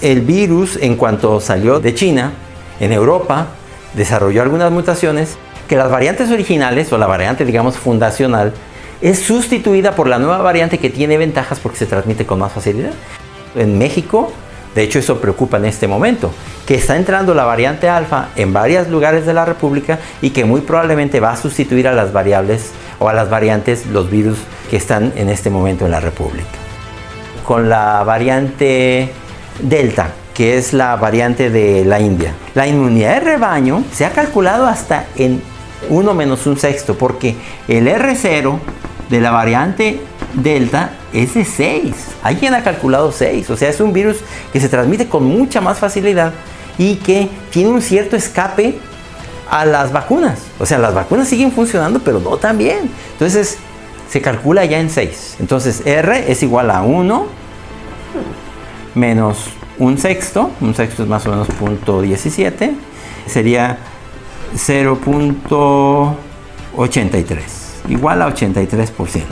El 0.00 0.20
virus 0.20 0.76
en 0.80 0.96
cuanto 0.96 1.40
salió 1.40 1.80
de 1.80 1.94
China, 1.94 2.32
en 2.78 2.92
Europa, 2.92 3.46
desarrolló 3.94 4.42
algunas 4.42 4.70
mutaciones 4.70 5.36
que 5.68 5.76
las 5.76 5.90
variantes 5.90 6.30
originales 6.30 6.92
o 6.92 6.98
la 6.98 7.06
variante 7.06 7.44
digamos 7.44 7.76
fundacional 7.76 8.52
es 9.00 9.20
sustituida 9.20 9.94
por 9.94 10.08
la 10.08 10.18
nueva 10.18 10.38
variante 10.38 10.78
que 10.78 10.90
tiene 10.90 11.18
ventajas 11.18 11.60
porque 11.60 11.78
se 11.78 11.86
transmite 11.86 12.26
con 12.26 12.40
más 12.40 12.52
facilidad. 12.52 12.92
En 13.54 13.78
México, 13.78 14.32
de 14.74 14.82
hecho 14.82 14.98
eso 14.98 15.20
preocupa 15.20 15.56
en 15.58 15.66
este 15.66 15.86
momento, 15.86 16.32
que 16.66 16.74
está 16.74 16.96
entrando 16.96 17.34
la 17.34 17.44
variante 17.44 17.88
alfa 17.88 18.28
en 18.36 18.52
varios 18.52 18.88
lugares 18.88 19.24
de 19.24 19.34
la 19.34 19.44
República 19.44 19.98
y 20.20 20.30
que 20.30 20.44
muy 20.44 20.62
probablemente 20.62 21.20
va 21.20 21.32
a 21.32 21.36
sustituir 21.36 21.86
a 21.86 21.92
las 21.92 22.12
variables 22.12 22.72
o 22.98 23.08
a 23.08 23.12
las 23.12 23.30
variantes 23.30 23.86
los 23.86 24.10
virus 24.10 24.38
que 24.70 24.76
están 24.76 25.12
en 25.16 25.30
este 25.30 25.50
momento 25.50 25.84
en 25.84 25.92
la 25.92 26.00
República. 26.00 26.48
Con 27.44 27.68
la 27.68 28.02
variante 28.04 29.10
delta, 29.60 30.10
que 30.34 30.58
es 30.58 30.72
la 30.72 30.96
variante 30.96 31.50
de 31.50 31.84
la 31.84 32.00
India. 32.00 32.34
La 32.54 32.66
inmunidad 32.66 33.14
de 33.14 33.20
rebaño 33.20 33.82
se 33.92 34.04
ha 34.04 34.10
calculado 34.10 34.66
hasta 34.66 35.06
en 35.16 35.40
1 35.88 36.14
menos 36.14 36.46
un 36.46 36.58
sexto, 36.58 36.96
porque 36.96 37.36
el 37.68 37.88
R0 37.88 38.58
de 39.10 39.20
la 39.20 39.30
variante 39.30 40.00
Delta 40.34 40.92
es 41.12 41.34
de 41.34 41.44
6. 41.44 41.94
Alguien 42.22 42.54
ha 42.54 42.62
calculado 42.62 43.12
6. 43.12 43.48
O 43.50 43.56
sea, 43.56 43.68
es 43.70 43.80
un 43.80 43.92
virus 43.92 44.18
que 44.52 44.60
se 44.60 44.68
transmite 44.68 45.08
con 45.08 45.24
mucha 45.24 45.60
más 45.60 45.78
facilidad 45.78 46.32
y 46.76 46.96
que 46.96 47.28
tiene 47.50 47.70
un 47.70 47.82
cierto 47.82 48.16
escape 48.16 48.78
a 49.50 49.64
las 49.64 49.92
vacunas. 49.92 50.40
O 50.58 50.66
sea, 50.66 50.78
las 50.78 50.94
vacunas 50.94 51.28
siguen 51.28 51.52
funcionando, 51.52 52.00
pero 52.00 52.20
no 52.20 52.36
tan 52.36 52.58
bien. 52.58 52.90
Entonces, 53.12 53.58
se 54.10 54.20
calcula 54.20 54.64
ya 54.64 54.78
en 54.78 54.90
6. 54.90 55.36
Entonces, 55.40 55.82
R 55.86 56.30
es 56.30 56.42
igual 56.42 56.70
a 56.70 56.82
1 56.82 57.26
menos 58.94 59.44
un 59.78 59.98
sexto. 59.98 60.50
Un 60.60 60.74
sexto 60.74 61.04
es 61.04 61.08
más 61.08 61.26
o 61.26 61.30
menos 61.30 61.48
punto 61.48 62.02
17. 62.02 62.74
Sería 63.26 63.78
0.83, 64.54 67.36
igual 67.88 68.22
a 68.22 68.28
83%. 68.28 69.24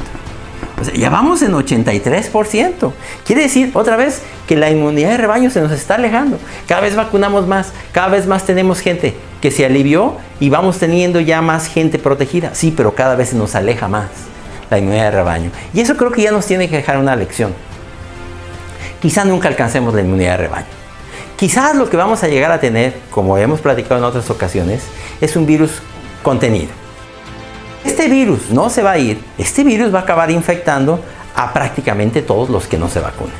O 0.81 0.85
sea, 0.85 0.95
ya 0.95 1.09
vamos 1.09 1.43
en 1.43 1.53
83%. 1.53 2.93
Quiere 3.25 3.43
decir, 3.43 3.71
otra 3.75 3.97
vez, 3.97 4.23
que 4.47 4.57
la 4.57 4.71
inmunidad 4.71 5.11
de 5.11 5.17
rebaño 5.17 5.51
se 5.51 5.61
nos 5.61 5.73
está 5.73 5.95
alejando. 5.95 6.39
Cada 6.69 6.83
vez 6.83 6.97
vacunamos 6.97 7.47
más, 7.47 7.73
cada 7.93 8.09
vez 8.09 8.27
más 8.27 8.45
tenemos 8.45 8.81
gente 8.81 9.14
que 9.41 9.51
se 9.51 9.64
alivió 9.64 10.17
y 10.39 10.51
vamos 10.51 10.79
teniendo 10.79 11.21
ya 11.21 11.41
más 11.41 11.67
gente 11.67 11.99
protegida. 11.99 12.55
Sí, 12.55 12.75
pero 12.77 12.95
cada 12.95 13.17
vez 13.17 13.31
se 13.31 13.37
nos 13.37 13.55
aleja 13.55 13.89
más 13.89 14.09
la 14.71 14.79
inmunidad 14.79 15.05
de 15.05 15.11
rebaño. 15.12 15.51
Y 15.73 15.81
eso 15.81 15.97
creo 15.97 16.11
que 16.11 16.23
ya 16.23 16.31
nos 16.31 16.47
tiene 16.47 16.69
que 16.69 16.77
dejar 16.77 16.99
una 16.99 17.17
lección. 17.17 17.55
Quizá 19.01 19.25
nunca 19.25 19.49
alcancemos 19.49 19.95
la 19.95 20.03
inmunidad 20.03 20.33
de 20.33 20.37
rebaño. 20.37 20.86
Quizás 21.37 21.76
lo 21.76 21.91
que 21.91 21.99
vamos 21.99 22.22
a 22.22 22.28
llegar 22.28 22.51
a 22.51 22.61
tener, 22.61 22.95
como 23.11 23.37
hemos 23.37 23.61
platicado 23.61 23.99
en 23.99 24.05
otras 24.05 24.30
ocasiones, 24.30 24.84
es 25.20 25.37
un 25.37 25.45
virus 25.45 25.82
contenido. 26.22 26.70
Este 27.84 28.09
virus 28.09 28.51
no 28.51 28.70
se 28.70 28.82
va 28.82 28.93
a 28.93 28.99
ir, 28.99 29.22
este 29.37 29.62
virus 29.62 29.95
va 29.95 29.99
a 29.99 30.03
acabar 30.03 30.30
infectando 30.30 30.99
a 31.34 31.53
prácticamente 31.53 32.22
todos 32.22 32.49
los 32.49 32.66
que 32.66 32.78
no 32.78 32.89
se 32.89 33.01
vacunen. 33.01 33.34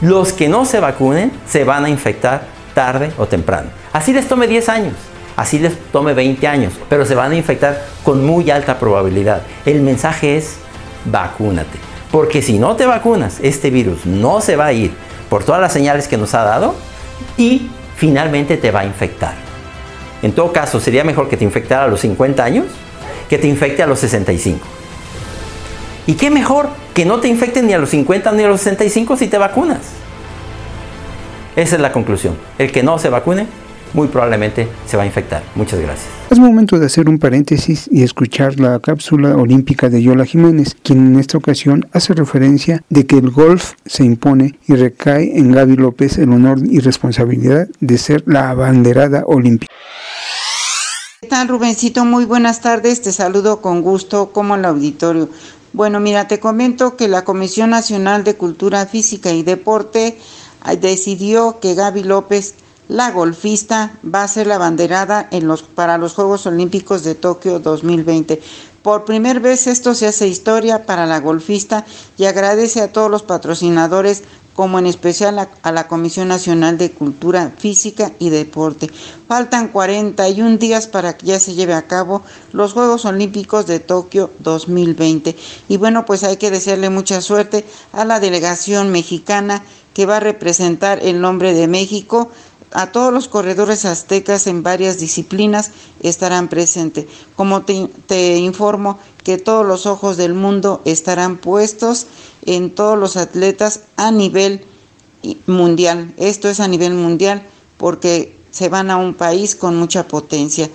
Los 0.00 0.32
que 0.32 0.48
no 0.48 0.64
se 0.64 0.80
vacunen 0.80 1.30
se 1.46 1.62
van 1.62 1.84
a 1.84 1.88
infectar 1.88 2.42
tarde 2.74 3.12
o 3.18 3.26
temprano. 3.26 3.70
Así 3.92 4.12
les 4.12 4.26
tome 4.26 4.48
10 4.48 4.68
años, 4.68 4.94
así 5.36 5.60
les 5.60 5.78
tome 5.92 6.14
20 6.14 6.48
años, 6.48 6.72
pero 6.88 7.06
se 7.06 7.14
van 7.14 7.30
a 7.30 7.36
infectar 7.36 7.84
con 8.02 8.26
muy 8.26 8.50
alta 8.50 8.80
probabilidad. 8.80 9.42
El 9.64 9.82
mensaje 9.82 10.36
es 10.36 10.56
vacúnate, 11.04 11.78
porque 12.10 12.42
si 12.42 12.58
no 12.58 12.74
te 12.74 12.84
vacunas, 12.84 13.38
este 13.42 13.70
virus 13.70 14.06
no 14.06 14.40
se 14.40 14.56
va 14.56 14.66
a 14.66 14.72
ir 14.72 14.92
por 15.30 15.44
todas 15.44 15.60
las 15.60 15.72
señales 15.72 16.08
que 16.08 16.16
nos 16.16 16.34
ha 16.34 16.42
dado 16.42 16.74
y 17.36 17.68
finalmente 17.96 18.56
te 18.56 18.70
va 18.70 18.80
a 18.80 18.84
infectar. 18.84 19.34
En 20.22 20.32
todo 20.32 20.52
caso, 20.52 20.80
sería 20.80 21.04
mejor 21.04 21.28
que 21.28 21.36
te 21.36 21.44
infectara 21.44 21.84
a 21.84 21.88
los 21.88 22.00
50 22.00 22.44
años 22.44 22.66
que 23.28 23.38
te 23.38 23.46
infecte 23.46 23.82
a 23.82 23.86
los 23.86 23.98
65. 24.00 24.66
¿Y 26.06 26.14
qué 26.14 26.30
mejor 26.30 26.70
que 26.94 27.04
no 27.04 27.20
te 27.20 27.28
infecten 27.28 27.66
ni 27.66 27.74
a 27.74 27.78
los 27.78 27.90
50 27.90 28.32
ni 28.32 28.42
a 28.42 28.48
los 28.48 28.60
65 28.60 29.16
si 29.16 29.28
te 29.28 29.36
vacunas? 29.38 29.80
Esa 31.54 31.76
es 31.76 31.82
la 31.82 31.92
conclusión. 31.92 32.36
El 32.56 32.72
que 32.72 32.82
no 32.82 32.98
se 32.98 33.10
vacune 33.10 33.46
muy 33.94 34.08
probablemente 34.08 34.68
se 34.86 34.96
va 34.96 35.02
a 35.02 35.06
infectar. 35.06 35.42
Muchas 35.54 35.80
gracias. 35.80 36.08
Es 36.30 36.38
momento 36.38 36.78
de 36.78 36.86
hacer 36.86 37.08
un 37.08 37.18
paréntesis 37.18 37.88
y 37.90 38.02
escuchar 38.02 38.60
la 38.60 38.78
cápsula 38.80 39.34
olímpica 39.36 39.88
de 39.88 40.02
Yola 40.02 40.26
Jiménez, 40.26 40.76
quien 40.82 41.06
en 41.06 41.18
esta 41.18 41.38
ocasión 41.38 41.88
hace 41.92 42.12
referencia 42.12 42.82
de 42.90 43.06
que 43.06 43.16
el 43.16 43.30
golf 43.30 43.72
se 43.86 44.04
impone 44.04 44.58
y 44.66 44.74
recae 44.74 45.38
en 45.38 45.52
Gaby 45.52 45.76
López 45.76 46.18
el 46.18 46.30
honor 46.30 46.58
y 46.62 46.80
responsabilidad 46.80 47.68
de 47.80 47.98
ser 47.98 48.24
la 48.26 48.50
abanderada 48.50 49.24
olímpica. 49.26 49.72
¿Qué 51.20 51.28
tal, 51.28 51.48
Rubencito? 51.48 52.04
Muy 52.04 52.24
buenas 52.24 52.60
tardes. 52.60 53.02
Te 53.02 53.12
saludo 53.12 53.60
con 53.60 53.82
gusto 53.82 54.30
como 54.32 54.54
el 54.54 54.64
auditorio. 54.64 55.28
Bueno, 55.72 56.00
mira, 56.00 56.28
te 56.28 56.40
comento 56.40 56.96
que 56.96 57.08
la 57.08 57.24
Comisión 57.24 57.70
Nacional 57.70 58.24
de 58.24 58.34
Cultura 58.34 58.86
Física 58.86 59.32
y 59.32 59.42
Deporte 59.42 60.18
decidió 60.80 61.58
que 61.60 61.74
Gaby 61.74 62.04
López 62.04 62.54
la 62.88 63.10
golfista 63.10 63.92
va 64.02 64.22
a 64.22 64.28
ser 64.28 64.46
la 64.46 64.58
banderada 64.58 65.28
en 65.30 65.46
los, 65.46 65.62
para 65.62 65.98
los 65.98 66.14
Juegos 66.14 66.46
Olímpicos 66.46 67.04
de 67.04 67.14
Tokio 67.14 67.60
2020. 67.60 68.40
Por 68.82 69.04
primera 69.04 69.38
vez 69.40 69.66
esto 69.66 69.94
se 69.94 70.06
hace 70.06 70.26
historia 70.26 70.86
para 70.86 71.04
la 71.04 71.20
golfista 71.20 71.84
y 72.16 72.24
agradece 72.24 72.80
a 72.80 72.90
todos 72.90 73.10
los 73.10 73.22
patrocinadores 73.22 74.24
como 74.54 74.78
en 74.78 74.86
especial 74.86 75.38
a, 75.38 75.50
a, 75.62 75.70
la 75.70 75.86
Comisión 75.86 76.28
Nacional 76.28 76.78
de 76.78 76.90
Cultura 76.90 77.52
Física 77.56 78.12
y 78.18 78.30
Deporte. 78.30 78.90
Faltan 79.28 79.68
41 79.68 80.56
días 80.56 80.88
para 80.88 81.16
que 81.16 81.26
ya 81.26 81.38
se 81.38 81.54
lleve 81.54 81.74
a 81.74 81.86
cabo 81.86 82.22
los 82.52 82.72
Juegos 82.72 83.04
Olímpicos 83.04 83.66
de 83.66 83.78
Tokio 83.78 84.32
2020. 84.40 85.36
Y 85.68 85.76
bueno, 85.76 86.06
pues 86.06 86.24
hay 86.24 86.38
que 86.38 86.50
desearle 86.50 86.90
mucha 86.90 87.20
suerte 87.20 87.64
a 87.92 88.04
la 88.04 88.18
delegación 88.18 88.90
mexicana 88.90 89.62
que 89.94 90.06
va 90.06 90.18
a 90.18 90.20
representar 90.20 91.00
el 91.02 91.20
nombre 91.20 91.54
de 91.54 91.66
México 91.66 92.30
a 92.72 92.92
todos 92.92 93.12
los 93.12 93.28
corredores 93.28 93.84
aztecas 93.84 94.46
en 94.46 94.62
varias 94.62 94.98
disciplinas 94.98 95.70
estarán 96.00 96.48
presentes. 96.48 97.06
Como 97.36 97.62
te, 97.62 98.36
informo 98.38 98.98
que 99.24 99.38
todos 99.38 99.66
los 99.66 99.86
ojos 99.86 100.16
del 100.16 100.34
mundo 100.34 100.82
estarán 100.84 101.38
puestos 101.38 102.06
en 102.44 102.74
todos 102.74 102.98
los 102.98 103.16
atletas 103.16 103.82
a 103.96 104.10
nivel 104.10 104.64
mundial. 105.46 106.14
Esto 106.16 106.48
es 106.48 106.60
a 106.60 106.68
nivel 106.68 106.94
mundial 106.94 107.46
porque 107.76 108.36
se 108.50 108.68
van 108.68 108.90
a 108.90 108.96
un 108.96 109.14
país 109.14 109.54
con 109.54 109.76
mucha 109.76 110.06
potencia. 110.06 110.70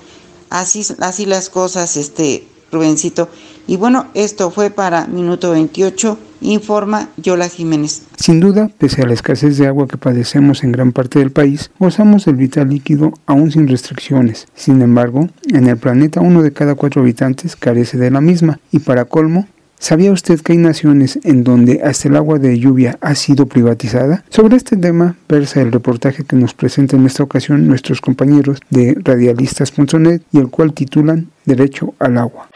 Así, 0.49 0.85
así 0.99 1.25
las 1.25 1.49
cosas, 1.49 1.97
este 1.97 2.47
Rubencito. 2.71 3.29
Y 3.67 3.77
bueno, 3.77 4.07
esto 4.13 4.51
fue 4.51 4.69
para 4.71 5.05
Minuto 5.05 5.51
28, 5.51 6.17
informa 6.43 7.09
Yola 7.17 7.49
Jiménez. 7.49 8.03
Sin 8.15 8.39
duda, 8.39 8.69
pese 8.77 9.01
a 9.01 9.07
la 9.07 9.13
escasez 9.13 9.57
de 9.57 9.67
agua 9.67 9.87
que 9.87 9.97
padecemos 9.97 10.63
en 10.63 10.71
gran 10.71 10.91
parte 10.91 11.19
del 11.19 11.31
país, 11.31 11.71
gozamos 11.79 12.25
del 12.25 12.35
vital 12.35 12.69
líquido 12.69 13.13
aún 13.25 13.51
sin 13.51 13.67
restricciones. 13.67 14.47
Sin 14.55 14.81
embargo, 14.81 15.29
en 15.51 15.67
el 15.67 15.77
planeta 15.77 16.21
uno 16.21 16.41
de 16.41 16.53
cada 16.53 16.75
cuatro 16.75 17.01
habitantes 17.01 17.55
carece 17.55 17.97
de 17.97 18.11
la 18.11 18.21
misma 18.21 18.59
y 18.71 18.79
para 18.79 19.05
colmo, 19.05 19.47
¿Sabía 19.83 20.13
usted 20.13 20.39
que 20.39 20.53
hay 20.53 20.57
naciones 20.59 21.19
en 21.25 21.43
donde 21.43 21.81
hasta 21.83 22.07
el 22.07 22.15
agua 22.15 22.39
de 22.39 22.57
lluvia 22.57 22.97
ha 23.01 23.15
sido 23.15 23.47
privatizada? 23.47 24.23
Sobre 24.29 24.55
este 24.55 24.77
tema 24.77 25.17
versa 25.27 25.59
el 25.59 25.73
reportaje 25.73 26.23
que 26.23 26.37
nos 26.37 26.53
presenta 26.53 26.95
en 26.95 27.05
esta 27.05 27.21
ocasión 27.21 27.67
nuestros 27.67 27.99
compañeros 27.99 28.59
de 28.69 28.95
radialistas.net 28.97 30.21
y 30.31 30.37
el 30.37 30.47
cual 30.47 30.71
titulan 30.71 31.27
Derecho 31.43 31.95
al 31.99 32.17
agua. 32.17 32.47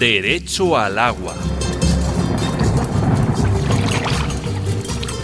Derecho 0.00 0.78
al 0.78 0.98
agua. 0.98 1.34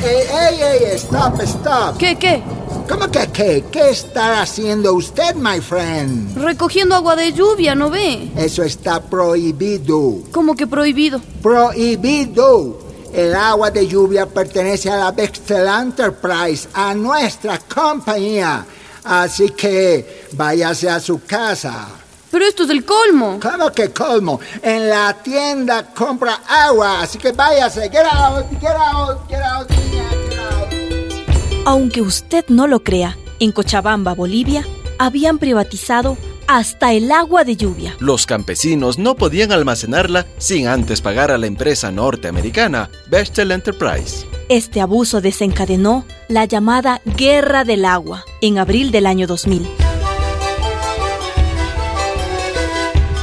¡Ey, 0.05 0.27
ey, 0.31 0.61
ey! 0.61 0.97
¡Stop, 0.97 1.41
stop! 1.41 1.97
¿Qué, 1.97 2.17
qué? 2.17 2.43
¿Cómo 2.87 3.11
que 3.11 3.27
qué? 3.33 3.65
¿Qué 3.73 3.89
está 3.89 4.43
haciendo 4.43 4.93
usted, 4.93 5.35
my 5.37 5.63
friend? 5.63 6.37
Recogiendo 6.37 6.95
agua 6.95 7.17
de 7.17 7.33
lluvia, 7.33 7.75
¿no 7.75 7.89
ve? 7.89 8.31
Eso 8.37 8.63
está 8.65 9.01
prohibido. 9.01 10.19
¿Cómo 10.31 10.55
que 10.55 10.67
prohibido? 10.67 11.23
Prohibido. 11.41 12.79
El 13.15 13.35
agua 13.35 13.71
de 13.71 13.89
lluvia 13.89 14.27
pertenece 14.27 14.91
a 14.91 14.97
la 14.97 15.11
Bextel 15.11 15.67
Enterprise, 15.69 16.69
a 16.75 16.93
nuestra 16.93 17.59
compañía. 17.61 18.67
Así 19.05 19.49
que 19.49 20.27
váyase 20.33 20.91
a 20.91 21.01
su 21.01 21.25
casa. 21.25 21.89
Pero 22.37 22.49
esto 22.49 22.65
es 22.65 22.69
el 22.69 22.85
colmo. 22.85 23.41
¿Cómo 23.41 23.73
que 23.73 23.93
colmo? 23.93 24.39
En 24.61 24.91
la 24.91 25.17
tienda 25.23 25.87
compra 25.95 26.43
agua, 26.47 27.01
así 27.01 27.17
que 27.17 27.33
váyase. 27.33 27.89
Get 27.89 28.05
out, 28.13 28.45
get 28.61 28.77
out, 28.77 29.27
get 29.27 29.41
out, 29.41 29.71
niña, 29.71 30.05
get 30.29 30.39
out. 30.41 31.63
Aunque 31.65 32.03
usted 32.03 32.45
no 32.49 32.67
lo 32.67 32.85
crea, 32.85 33.17
en 33.41 33.53
Cochabamba, 33.53 34.13
Bolivia, 34.13 34.67
habían 34.99 35.39
privatizado 35.39 36.19
hasta 36.47 36.93
el 36.93 37.11
agua 37.11 37.45
de 37.45 37.57
lluvia. 37.57 37.97
Los 38.01 38.27
campesinos 38.27 38.99
no 38.99 39.15
podían 39.15 39.51
almacenarla 39.51 40.27
sin 40.37 40.69
antes 40.69 41.01
pagar 41.01 41.31
a 41.31 41.39
la 41.39 41.47
empresa 41.47 41.91
norteamericana 41.91 42.91
Bechtel 43.09 43.51
Enterprise. 43.51 44.27
Este 44.51 44.83
abuso 44.83 45.23
desencadenó 45.23 46.05
la 46.29 46.45
llamada 46.45 47.01
Guerra 47.17 47.65
del 47.65 47.87
Agua 47.87 48.27
en 48.43 48.59
abril 48.59 48.91
del 48.91 49.07
año 49.07 49.27
2000. 49.27 49.86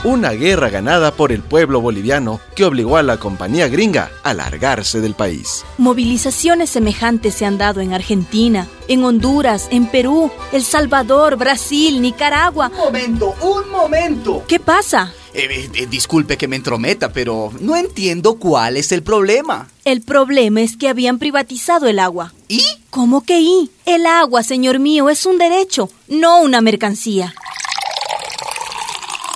Una 0.03 0.31
guerra 0.31 0.69
ganada 0.69 1.15
por 1.15 1.31
el 1.31 1.41
pueblo 1.41 1.79
boliviano 1.79 2.41
que 2.57 2.65
obligó 2.65 2.97
a 2.97 3.03
la 3.03 3.15
compañía 3.17 3.69
gringa 3.69 4.11
a 4.23 4.33
largarse 4.33 4.99
del 4.99 5.13
país. 5.13 5.63
Movilizaciones 5.77 6.71
semejantes 6.71 7.35
se 7.35 7.45
han 7.45 7.57
dado 7.57 7.79
en 7.79 7.93
Argentina, 7.93 8.67
en 8.89 9.05
Honduras, 9.05 9.69
en 9.71 9.87
Perú, 9.87 10.29
El 10.51 10.65
Salvador, 10.65 11.37
Brasil, 11.37 12.01
Nicaragua. 12.01 12.69
Un 12.69 12.77
momento, 12.79 13.33
un 13.41 13.69
momento. 13.69 14.43
¿Qué 14.45 14.59
pasa? 14.59 15.13
Eh, 15.33 15.69
eh, 15.73 15.87
disculpe 15.87 16.35
que 16.35 16.49
me 16.49 16.57
entrometa, 16.57 17.13
pero 17.13 17.53
no 17.61 17.77
entiendo 17.77 18.35
cuál 18.35 18.75
es 18.75 18.91
el 18.91 19.03
problema. 19.03 19.69
El 19.85 20.01
problema 20.01 20.59
es 20.59 20.75
que 20.75 20.89
habían 20.89 21.17
privatizado 21.17 21.87
el 21.87 21.99
agua. 21.99 22.33
¿Y? 22.49 22.61
¿Cómo 22.89 23.23
que 23.23 23.39
y? 23.39 23.71
El 23.85 24.05
agua, 24.05 24.43
señor 24.43 24.79
mío, 24.79 25.09
es 25.09 25.25
un 25.25 25.37
derecho, 25.37 25.89
no 26.09 26.41
una 26.41 26.59
mercancía. 26.59 27.33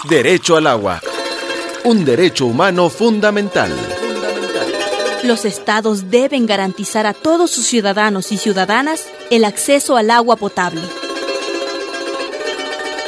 Derecho 0.03 0.55
al 0.55 0.67
agua. 0.67 1.01
Un 1.83 2.05
derecho 2.05 2.45
humano 2.45 2.89
fundamental. 2.89 3.71
Los 5.23 5.43
estados 5.43 6.09
deben 6.11 6.45
garantizar 6.45 7.07
a 7.07 7.13
todos 7.13 7.49
sus 7.51 7.65
ciudadanos 7.65 8.31
y 8.31 8.37
ciudadanas 8.37 9.05
el 9.31 9.43
acceso 9.43 9.97
al 9.97 10.11
agua 10.11 10.35
potable. 10.35 10.81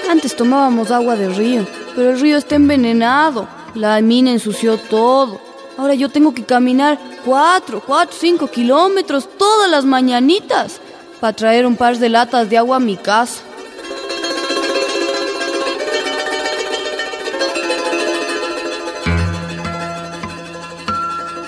Antes 0.10 0.36
tomábamos 0.36 0.90
agua 0.90 1.16
del 1.16 1.36
río, 1.36 1.66
pero 1.96 2.10
el 2.10 2.20
río 2.20 2.38
está 2.38 2.56
envenenado. 2.56 3.48
La 3.76 4.02
mina 4.02 4.32
ensució 4.32 4.78
todo. 4.78 5.40
Ahora 5.78 5.94
yo 5.94 6.10
tengo 6.10 6.34
que 6.34 6.44
caminar 6.44 7.00
4, 7.24 7.84
4, 7.86 8.18
5 8.20 8.48
kilómetros 8.48 9.30
todas 9.38 9.70
las 9.70 9.86
mañanitas 9.86 10.82
para 11.22 11.34
traer 11.34 11.66
un 11.66 11.78
par 11.78 11.98
de 11.98 12.10
latas 12.10 12.50
de 12.50 12.58
agua 12.58 12.78
a 12.78 12.82
mi 12.82 12.98
casa. 12.98 13.42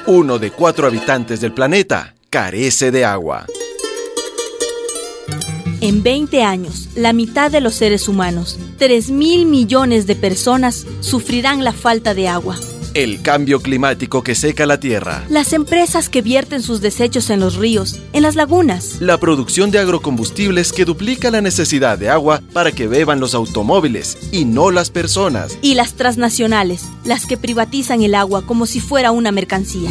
Uno 0.08 0.39
de 0.39 0.49
cuatro 0.49 0.88
habitantes 0.88 1.41
del 1.41 1.54
planeta 1.54 2.16
carece 2.32 2.89
de 2.89 3.06
agua. 3.06 3.45
En 5.80 6.02
20 6.02 6.41
años, 6.43 6.89
la 6.95 7.14
mitad 7.14 7.52
de 7.52 7.62
los 7.62 7.76
seres 7.76 8.08
humanos, 8.08 8.60
3 8.80 9.12
mil 9.12 9.45
millones 9.45 10.08
de 10.08 10.16
personas, 10.16 10.88
sufrirán 11.02 11.64
la 11.64 11.72
falta 11.72 12.16
de 12.16 12.28
agua. 12.28 12.58
El 12.94 13.22
cambio 13.22 13.62
climático 13.62 14.22
que 14.22 14.36
seca 14.36 14.66
la 14.66 14.78
tierra. 14.78 15.24
Las 15.30 15.54
empresas 15.54 16.10
que 16.10 16.22
vierten 16.22 16.62
sus 16.62 16.82
desechos 16.82 17.30
en 17.30 17.39
los 17.39 17.56
ríos, 17.56 18.02
en 18.12 18.22
las 18.22 18.36
lagunas. 18.36 19.00
La 19.00 19.18
producción 19.18 19.72
de 19.72 19.80
agrocombustibles 19.80 20.74
que 20.74 20.84
duplica 20.84 21.32
la 21.32 21.39
necesidad 21.39 21.98
de 21.98 22.10
agua 22.10 22.42
para 22.52 22.74
que 22.74 22.88
beban 22.88 23.22
los 23.22 23.34
automóviles 23.34 24.18
y 24.34 24.44
no 24.44 24.72
las 24.72 24.89
personas. 24.89 25.58
Y 25.62 25.76
las 25.76 25.94
transnacionales, 25.94 26.89
las 27.06 27.26
que 27.26 27.38
privatizan 27.38 28.02
el 28.02 28.14
agua 28.14 28.46
como 28.46 28.66
si 28.66 28.82
fuera 28.82 29.12
una 29.12 29.32
mercancía. 29.32 29.89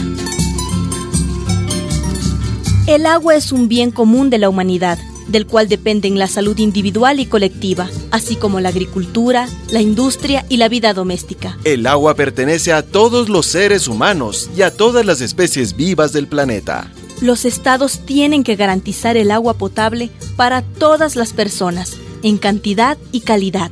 El 2.86 3.07
agua 3.07 3.34
es 3.34 3.51
un 3.51 3.66
bien 3.68 3.92
común 3.92 4.28
de 4.28 4.36
la 4.36 4.51
humanidad, 4.51 4.98
del 5.30 5.46
cual 5.46 5.68
dependen 5.68 6.18
la 6.18 6.26
salud 6.26 6.58
individual 6.58 7.20
y 7.20 7.26
colectiva, 7.26 7.88
así 8.10 8.36
como 8.36 8.60
la 8.60 8.70
agricultura, 8.70 9.48
la 9.70 9.80
industria 9.80 10.44
y 10.48 10.56
la 10.56 10.68
vida 10.68 10.92
doméstica. 10.92 11.58
El 11.64 11.86
agua 11.86 12.14
pertenece 12.14 12.72
a 12.72 12.82
todos 12.82 13.28
los 13.28 13.46
seres 13.46 13.88
humanos 13.88 14.50
y 14.56 14.62
a 14.62 14.74
todas 14.74 15.06
las 15.06 15.20
especies 15.20 15.76
vivas 15.76 16.12
del 16.12 16.26
planeta. 16.26 16.90
Los 17.20 17.44
estados 17.44 18.00
tienen 18.06 18.44
que 18.44 18.56
garantizar 18.56 19.16
el 19.16 19.30
agua 19.30 19.54
potable 19.54 20.10
para 20.36 20.62
todas 20.62 21.16
las 21.16 21.32
personas, 21.32 21.96
en 22.22 22.38
cantidad 22.38 22.96
y 23.12 23.20
calidad. 23.20 23.70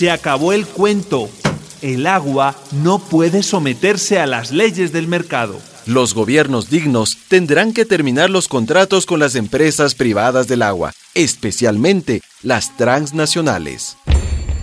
Se 0.00 0.10
acabó 0.10 0.52
el 0.52 0.66
cuento. 0.66 1.28
El 1.80 2.06
agua 2.06 2.56
no 2.72 2.98
puede 2.98 3.42
someterse 3.42 4.18
a 4.18 4.26
las 4.26 4.50
leyes 4.50 4.92
del 4.92 5.06
mercado. 5.08 5.58
Los 5.86 6.14
gobiernos 6.14 6.68
dignos 6.68 7.16
tendrán 7.28 7.72
que 7.72 7.86
terminar 7.86 8.28
los 8.28 8.48
contratos 8.48 9.06
con 9.06 9.18
las 9.18 9.34
empresas 9.34 9.94
privadas 9.94 10.46
del 10.46 10.62
agua, 10.62 10.92
especialmente 11.14 12.22
las 12.42 12.76
transnacionales. 12.76 13.96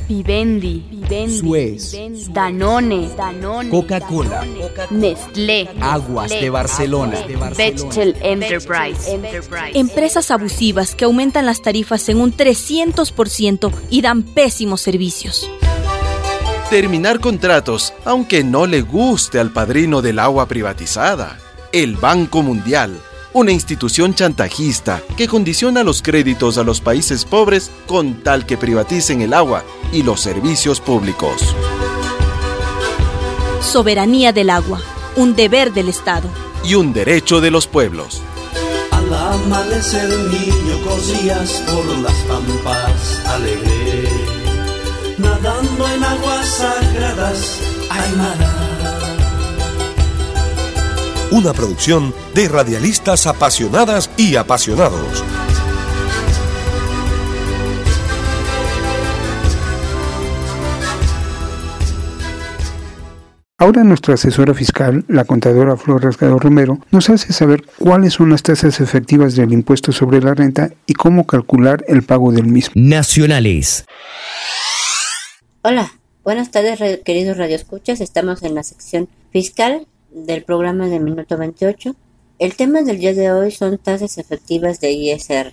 Vivendi, 0.07 0.85
Vivendi, 0.89 1.37
Suez, 1.37 1.93
Danone, 2.31 3.09
Danone 3.17 3.69
Coca-Cola, 3.69 4.45
Nestlé, 4.89 5.67
Aguas 5.81 6.29
de 6.29 6.49
Barcelona, 6.49 7.17
Bechtel 7.57 8.15
Enterprise. 8.21 9.19
Empresas 9.73 10.31
abusivas 10.31 10.95
que 10.95 11.03
aumentan 11.05 11.45
las 11.45 11.61
tarifas 11.61 12.07
en 12.07 12.21
un 12.21 12.31
300% 12.31 13.73
y 13.89 14.01
dan 14.01 14.23
pésimos 14.23 14.81
servicios. 14.81 15.49
Terminar 16.69 17.21
contratos, 17.21 17.93
aunque 18.03 18.43
no 18.43 18.65
le 18.65 18.81
guste 18.81 19.39
al 19.39 19.51
padrino 19.51 20.01
del 20.01 20.19
agua 20.19 20.47
privatizada. 20.47 21.39
El 21.71 21.95
Banco 21.95 22.43
Mundial, 22.43 22.99
una 23.31 23.53
institución 23.53 24.13
chantajista 24.13 25.01
que 25.15 25.29
condiciona 25.29 25.83
los 25.83 26.01
créditos 26.01 26.57
a 26.57 26.63
los 26.63 26.81
países 26.81 27.23
pobres 27.23 27.71
con 27.85 28.15
tal 28.21 28.45
que 28.45 28.57
privaticen 28.57 29.21
el 29.21 29.33
agua 29.33 29.63
y 29.93 30.03
los 30.03 30.19
servicios 30.19 30.81
públicos. 30.81 31.55
Soberanía 33.61 34.33
del 34.33 34.49
agua, 34.49 34.81
un 35.15 35.37
deber 35.37 35.71
del 35.71 35.87
Estado. 35.87 36.27
Y 36.65 36.75
un 36.75 36.91
derecho 36.91 37.39
de 37.39 37.49
los 37.49 37.65
pueblos. 37.65 38.21
Al 38.91 39.13
amanecer 39.13 40.09
niño 40.09 40.81
corrías 40.83 41.63
por 41.65 41.85
las 41.99 42.15
pampas 42.23 43.25
alegre, 43.25 43.76
nadando 45.41 45.87
en 45.89 46.03
aguas 46.03 46.47
sagradas, 46.47 47.59
Aymara. 47.89 48.53
Una 51.31 51.53
producción 51.53 52.13
de 52.33 52.47
radialistas 52.47 53.27
apasionadas 53.27 54.09
y 54.17 54.35
apasionados. 54.35 55.23
Ahora 63.59 63.83
nuestra 63.83 64.13
asesora 64.13 64.53
fiscal, 64.53 65.03
la 65.07 65.25
contadora 65.25 65.75
Flor 65.77 66.03
Rasgado 66.03 66.37
Romero, 66.37 66.79
nos 66.91 67.09
hace 67.09 67.33
saber 67.33 67.65
cuáles 67.79 68.13
son 68.13 68.29
las 68.29 68.43
tasas 68.43 68.79
efectivas 68.79 69.35
del 69.35 69.51
impuesto 69.51 69.91
sobre 69.91 70.21
la 70.21 70.35
renta 70.35 70.69
y 70.85 70.93
cómo 70.93 71.25
calcular 71.25 71.83
el 71.87 72.03
pago 72.03 72.31
del 72.31 72.45
mismo. 72.45 72.73
Nacionales. 72.75 73.85
Hola, 75.69 75.91
buenas 76.23 76.49
tardes 76.49 76.79
queridos 77.03 77.35
radioescuchas. 77.35 77.99
Estamos 77.99 78.41
en 78.41 78.55
la 78.55 78.63
sección 78.63 79.09
fiscal 79.31 79.85
del 80.11 80.45
programa 80.45 80.87
de 80.87 81.01
Minuto 81.01 81.37
28. 81.37 81.93
El 82.39 82.55
tema 82.55 82.83
del 82.83 82.99
día 82.99 83.13
de 83.13 83.33
hoy 83.33 83.51
son 83.51 83.77
tasas 83.77 84.17
efectivas 84.17 84.79
de 84.79 84.93
ISR. 84.93 85.51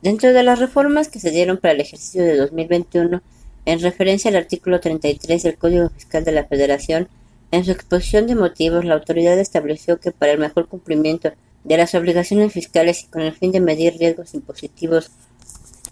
Dentro 0.00 0.32
de 0.32 0.42
las 0.42 0.58
reformas 0.58 1.08
que 1.08 1.20
se 1.20 1.30
dieron 1.30 1.58
para 1.58 1.74
el 1.74 1.82
ejercicio 1.82 2.24
de 2.24 2.38
2021, 2.38 3.20
en 3.66 3.80
referencia 3.80 4.30
al 4.30 4.36
artículo 4.36 4.80
33 4.80 5.42
del 5.42 5.58
Código 5.58 5.90
Fiscal 5.90 6.24
de 6.24 6.32
la 6.32 6.44
Federación, 6.44 7.08
en 7.50 7.66
su 7.66 7.70
exposición 7.70 8.26
de 8.26 8.34
motivos, 8.34 8.86
la 8.86 8.94
autoridad 8.94 9.38
estableció 9.38 10.00
que 10.00 10.10
para 10.10 10.32
el 10.32 10.38
mejor 10.38 10.68
cumplimiento 10.68 11.34
de 11.64 11.76
las 11.76 11.94
obligaciones 11.94 12.52
fiscales 12.52 13.04
y 13.04 13.06
con 13.06 13.22
el 13.22 13.32
fin 13.32 13.52
de 13.52 13.60
medir 13.60 13.96
riesgos 13.98 14.34
impositivos, 14.34 15.10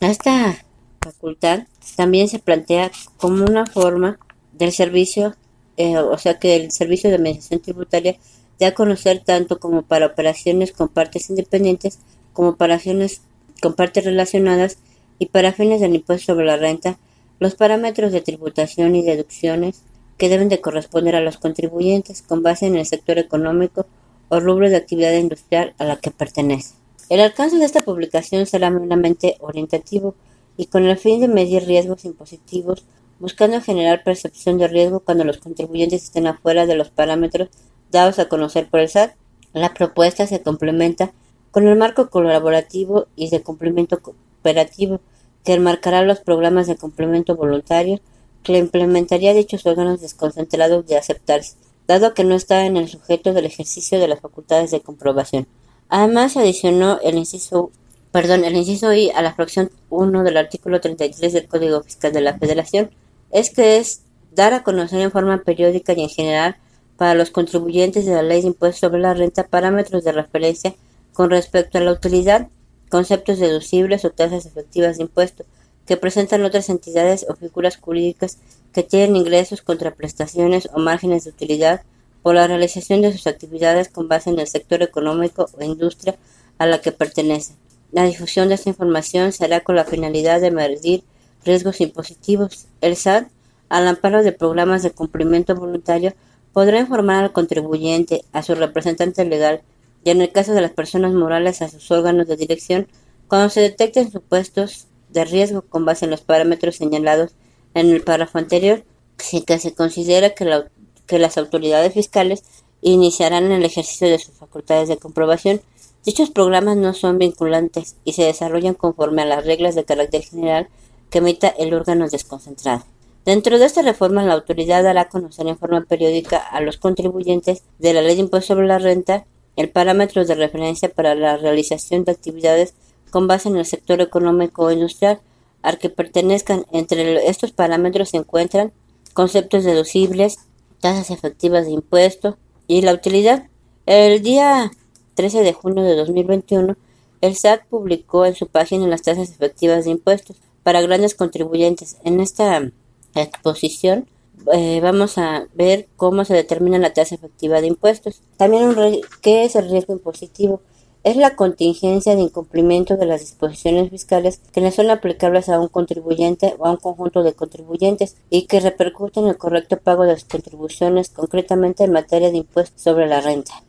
esta 0.01 0.57
facultad 1.03 1.67
también 1.97 2.29
se 2.29 2.39
plantea 2.39 2.91
como 3.17 3.45
una 3.45 3.67
forma 3.67 4.19
del 4.53 4.73
servicio, 4.73 5.35
eh, 5.77 5.99
o 5.99 6.19
sea 6.19 6.39
que 6.39 6.57
el 6.57 6.71
servicio 6.71 7.11
de 7.11 7.17
administración 7.17 7.61
tributaria 7.61 8.17
de 8.59 8.67
a 8.67 8.75
conocer 8.75 9.23
tanto 9.25 9.59
como 9.59 9.83
para 9.83 10.07
operaciones 10.07 10.73
con 10.73 10.89
partes 10.89 11.31
independientes 11.31 11.99
como 12.33 12.51
operaciones 12.51 13.23
con 13.61 13.75
partes 13.75 14.05
relacionadas 14.05 14.79
y 15.19 15.27
para 15.27 15.53
fines 15.53 15.81
del 15.81 15.95
impuesto 15.95 16.33
sobre 16.33 16.47
la 16.47 16.57
renta, 16.57 16.99
los 17.39 17.55
parámetros 17.55 18.13
de 18.13 18.21
tributación 18.21 18.97
y 18.97 19.03
deducciones 19.03 19.83
que 20.19 20.29
deben 20.29 20.49
de 20.49 20.61
corresponder 20.61 21.17
a 21.17 21.21
los 21.21 21.39
contribuyentes 21.39 22.23
con 22.23 22.43
base 22.43 22.67
en 22.67 22.77
el 22.77 22.87
sector 22.87 23.19
económico 23.19 23.87
o 24.33 24.41
de 24.41 24.77
actividad 24.77 25.13
industrial 25.13 25.75
a 25.77 25.85
la 25.85 25.97
que 25.97 26.11
pertenece. 26.11 26.75
El 27.11 27.21
alcance 27.21 27.59
de 27.59 27.67
esta 27.67 27.83
publicación 27.83 28.47
será 28.47 28.71
meramente 28.71 29.37
orientativo 29.41 30.15
y 30.57 30.67
con 30.67 30.85
el 30.85 30.97
fin 30.97 31.21
de 31.21 31.29
medir 31.29 31.67
riesgos 31.67 32.07
impositivos, 32.07 32.85
buscando 33.19 33.61
generar 33.61 34.05
percepción 34.05 34.57
de 34.57 34.69
riesgo 34.69 35.01
cuando 35.01 35.25
los 35.25 35.37
contribuyentes 35.37 36.05
estén 36.05 36.27
afuera 36.27 36.65
de 36.65 36.77
los 36.77 36.89
parámetros 36.89 37.51
dados 37.91 38.19
a 38.19 38.29
conocer 38.29 38.71
por 38.71 38.81
el 38.81 38.89
SAT. 38.89 39.15
La 39.53 39.75
propuesta 39.75 40.27
se 40.27 40.41
complementa 40.41 41.13
con 41.51 41.69
el 41.69 41.77
marco 41.77 42.09
colaborativo 42.09 43.09
y 43.15 43.29
de 43.29 43.43
cumplimiento 43.43 44.01
cooperativo 44.01 45.01
que 45.45 45.53
enmarcará 45.53 46.03
los 46.03 46.21
programas 46.21 46.67
de 46.67 46.77
complemento 46.77 47.37
voluntario 47.37 48.01
que 48.43 48.57
implementaría 48.57 49.35
dichos 49.35 49.67
órganos 49.67 50.01
desconcentrados 50.01 50.87
de 50.87 50.97
aceptarse, 50.97 51.57
dado 51.87 52.15
que 52.15 52.25
no 52.25 52.35
está 52.35 52.67
en 52.67 52.77
el 52.77 52.89
sujeto 52.89 53.33
del 53.33 53.47
ejercicio 53.47 53.99
de 53.99 54.09
las 54.09 54.21
facultades 54.21 54.71
de 54.71 54.81
comprobación. 54.81 55.47
Además, 55.89 56.33
se 56.33 56.41
adicionó 56.41 56.99
el 57.03 57.17
inciso, 57.17 57.71
perdón, 58.13 58.45
el 58.45 58.57
inciso 58.57 58.93
I 58.93 59.11
a 59.11 59.23
la 59.23 59.35
fracción 59.35 59.71
1 59.91 60.23
del 60.23 60.37
artículo 60.37 60.81
33 60.81 61.33
del 61.33 61.49
Código 61.49 61.83
Fiscal 61.83 62.13
de 62.13 62.21
la 62.21 62.39
Federación, 62.39 62.91
es 63.31 63.51
que 63.51 63.79
es 63.79 64.03
dar 64.35 64.55
a 64.55 64.63
conocer 64.63 65.01
en 65.01 65.11
forma 65.11 65.43
periódica 65.43 65.93
y 65.93 66.03
en 66.03 66.09
general 66.09 66.57
para 66.97 67.15
los 67.15 67.31
contribuyentes 67.31 68.07
de 68.07 68.15
la 68.15 68.23
Ley 68.23 68.43
de 68.43 68.49
Impuestos 68.49 68.81
sobre 68.81 69.01
la 69.01 69.15
Renta 69.15 69.47
parámetros 69.47 70.05
de 70.05 70.13
referencia 70.13 70.75
con 71.13 71.31
respecto 71.31 71.79
a 71.79 71.81
la 71.81 71.93
utilidad, 71.93 72.49
conceptos 72.91 73.39
deducibles 73.39 74.05
o 74.05 74.11
tasas 74.11 74.47
efectivas 74.47 74.97
de 74.97 75.05
impuesto 75.05 75.45
que 75.87 75.97
presentan 75.97 76.45
otras 76.45 76.69
entidades 76.69 77.27
o 77.29 77.35
figuras 77.35 77.77
jurídicas 77.77 78.39
que 78.73 78.83
tienen 78.83 79.17
ingresos, 79.17 79.63
contraprestaciones 79.63 80.69
o 80.73 80.79
márgenes 80.79 81.25
de 81.25 81.31
utilidad 81.31 81.83
por 82.23 82.35
la 82.35 82.47
realización 82.47 83.03
de 83.03 83.13
sus 83.13 83.27
actividades 83.27 83.89
con 83.89 84.09
base 84.09 84.31
en 84.31 84.39
el 84.39 84.47
sector 84.47 84.83
económico 84.83 85.49
o 85.59 85.65
industria 85.65 86.17
a 86.59 86.67
la 86.67 86.81
que 86.81 86.93
pertenecen. 86.93 87.57
La 87.91 88.05
difusión 88.05 88.49
de 88.49 88.55
esta 88.55 88.71
información 88.71 89.33
será 89.33 89.61
con 89.61 89.77
la 89.77 89.85
finalidad 89.85 90.41
de 90.41 90.51
medir 90.51 91.03
riesgos 91.45 91.81
impositivos. 91.81 92.67
El 92.81 92.97
SAT, 92.97 93.29
al 93.69 93.89
amparo 93.89 94.23
de 94.23 94.33
programas 94.33 94.83
de 94.83 94.93
cumplimiento 94.93 95.55
voluntario, 95.55 96.15
podrá 96.53 96.79
informar 96.79 97.25
al 97.25 97.33
contribuyente, 97.33 98.25
a 98.33 98.43
su 98.43 98.55
representante 98.55 99.25
legal 99.25 99.63
y 100.05 100.11
en 100.11 100.21
el 100.21 100.33
caso 100.33 100.53
de 100.53 100.61
las 100.61 100.73
personas 100.73 101.13
morales 101.13 101.63
a 101.63 101.69
sus 101.69 101.91
órganos 101.91 102.29
de 102.29 102.37
dirección 102.37 102.87
cuando 103.29 103.49
se 103.49 103.61
detecten 103.61 104.11
supuestos 104.11 104.87
de 105.13 105.25
riesgo 105.25 105.63
con 105.63 105.85
base 105.85 106.05
en 106.05 106.11
los 106.11 106.21
parámetros 106.21 106.77
señalados 106.77 107.35
en 107.75 107.91
el 107.91 108.03
párrafo 108.03 108.39
anterior, 108.39 108.85
sin 109.19 109.45
que 109.45 109.59
se 109.59 109.75
considera 109.75 110.31
que, 110.31 110.65
que 111.07 111.19
las 111.19 111.39
autoridades 111.39 111.95
fiscales 111.95 112.45
iniciarán 112.81 113.51
el 113.53 113.65
ejercicio 113.65 114.09
de 114.09 114.19
sus 114.19 114.35
facultades 114.35 114.89
de 114.89 114.97
comprobación. 114.97 115.61
Dichos 116.05 116.31
programas 116.31 116.77
no 116.77 116.95
son 116.95 117.19
vinculantes 117.19 117.97
y 118.05 118.13
se 118.15 118.25
desarrollan 118.25 118.75
conforme 118.75 119.23
a 119.23 119.27
las 119.27 119.47
reglas 119.47 119.75
de 119.75 119.85
carácter 119.85 120.23
general 120.23 120.69
que 121.11 121.19
emita 121.19 121.49
el 121.49 121.75
órgano 121.75 122.09
desconcentrado. 122.09 122.85
Dentro 123.25 123.59
de 123.59 123.67
esta 123.67 123.83
reforma, 123.83 124.25
la 124.25 124.35
autoridad 124.35 124.83
dará 124.83 125.09
conocer 125.09 125.47
en 125.47 125.57
forma 125.57 125.83
periódica 125.83 126.39
a 126.39 126.61
los 126.61 126.77
contribuyentes 126.77 127.63
de 127.79 127.93
la 127.93 128.03
Ley 128.03 128.17
de 128.17 128.23
Impuesto 128.23 128.55
sobre 128.55 128.67
la 128.67 128.79
Renta 128.79 129.27
el 129.57 129.69
parámetro 129.69 130.25
de 130.25 130.35
referencia 130.35 130.89
para 130.89 131.15
la 131.15 131.37
realización 131.37 132.05
de 132.05 132.13
actividades 132.13 132.75
con 133.13 133.29
base 133.29 133.49
en 133.51 133.57
el 133.57 133.67
sector 133.67 134.01
económico 134.01 134.65
o 134.65 134.73
industrial 134.73 135.21
al 135.61 135.79
que 135.79 135.91
pertenezcan. 135.91 136.65
Entre 136.73 137.29
estos 137.29 137.53
parámetros 137.53 138.09
se 138.09 138.17
encuentran 138.17 138.73
conceptos 139.13 139.63
deducibles, 139.63 140.39
tasas 140.81 141.11
efectivas 141.11 141.67
de 141.67 141.73
impuesto 141.73 142.39
y 142.67 142.81
la 142.81 142.95
utilidad. 142.95 143.49
El 143.87 144.23
día 144.23 144.71
13 145.15 145.43
de 145.43 145.53
junio 145.53 145.85
de 145.85 145.95
2021, 145.95 146.77
el 147.21 147.37
SAT 147.37 147.67
publicó 147.69 148.25
en 148.25 148.35
su 148.35 148.47
página 148.47 148.87
las 148.89 149.03
tasas 149.03 149.31
efectivas 149.31 149.85
de 149.85 149.91
impuestos 149.91 150.39
para 150.63 150.81
grandes 150.81 151.15
contribuyentes. 151.15 151.99
En 152.05 152.19
esta 152.19 152.73
exposición 153.15 154.09
eh, 154.55 154.81
vamos 154.83 155.19
a 155.19 155.47
ver 155.55 155.87
cómo 155.97 156.25
se 156.25 156.35
determina 156.35 156.79
la 156.79 156.95
tasa 156.95 157.15
efectiva 157.15 157.61
de 157.61 157.67
impuestos. 157.67 158.23
También, 158.39 158.65
un 158.65 159.01
¿qué 159.21 159.45
es 159.45 159.55
el 159.55 159.71
riesgo 159.71 159.93
impositivo? 159.93 160.63
Es 161.05 161.17
la 161.17 161.35
contingencia 161.35 162.15
de 162.15 162.23
incumplimiento 162.23 162.97
de 162.97 163.07
las 163.07 163.23
disposiciones 163.23 163.91
fiscales 163.91 164.41
que 164.53 164.61
le 164.61 164.71
son 164.71 164.89
aplicables 164.89 165.49
a 165.49 165.59
un 165.59 165.67
contribuyente 165.67 166.55
o 166.59 166.67
a 166.67 166.71
un 166.71 166.77
conjunto 166.77 167.25
de 167.25 167.33
contribuyentes 167.33 168.17
y 168.31 168.47
que 168.47 168.61
repercuten 168.61 169.25
en 169.25 169.31
el 169.31 169.37
correcto 169.37 169.79
pago 169.79 170.05
de 170.05 170.13
las 170.13 170.25
contribuciones, 170.25 171.09
concretamente 171.09 171.83
en 171.83 171.91
materia 171.91 172.31
de 172.31 172.37
impuestos 172.37 172.81
sobre 172.81 173.09
la 173.09 173.21
renta. 173.21 173.65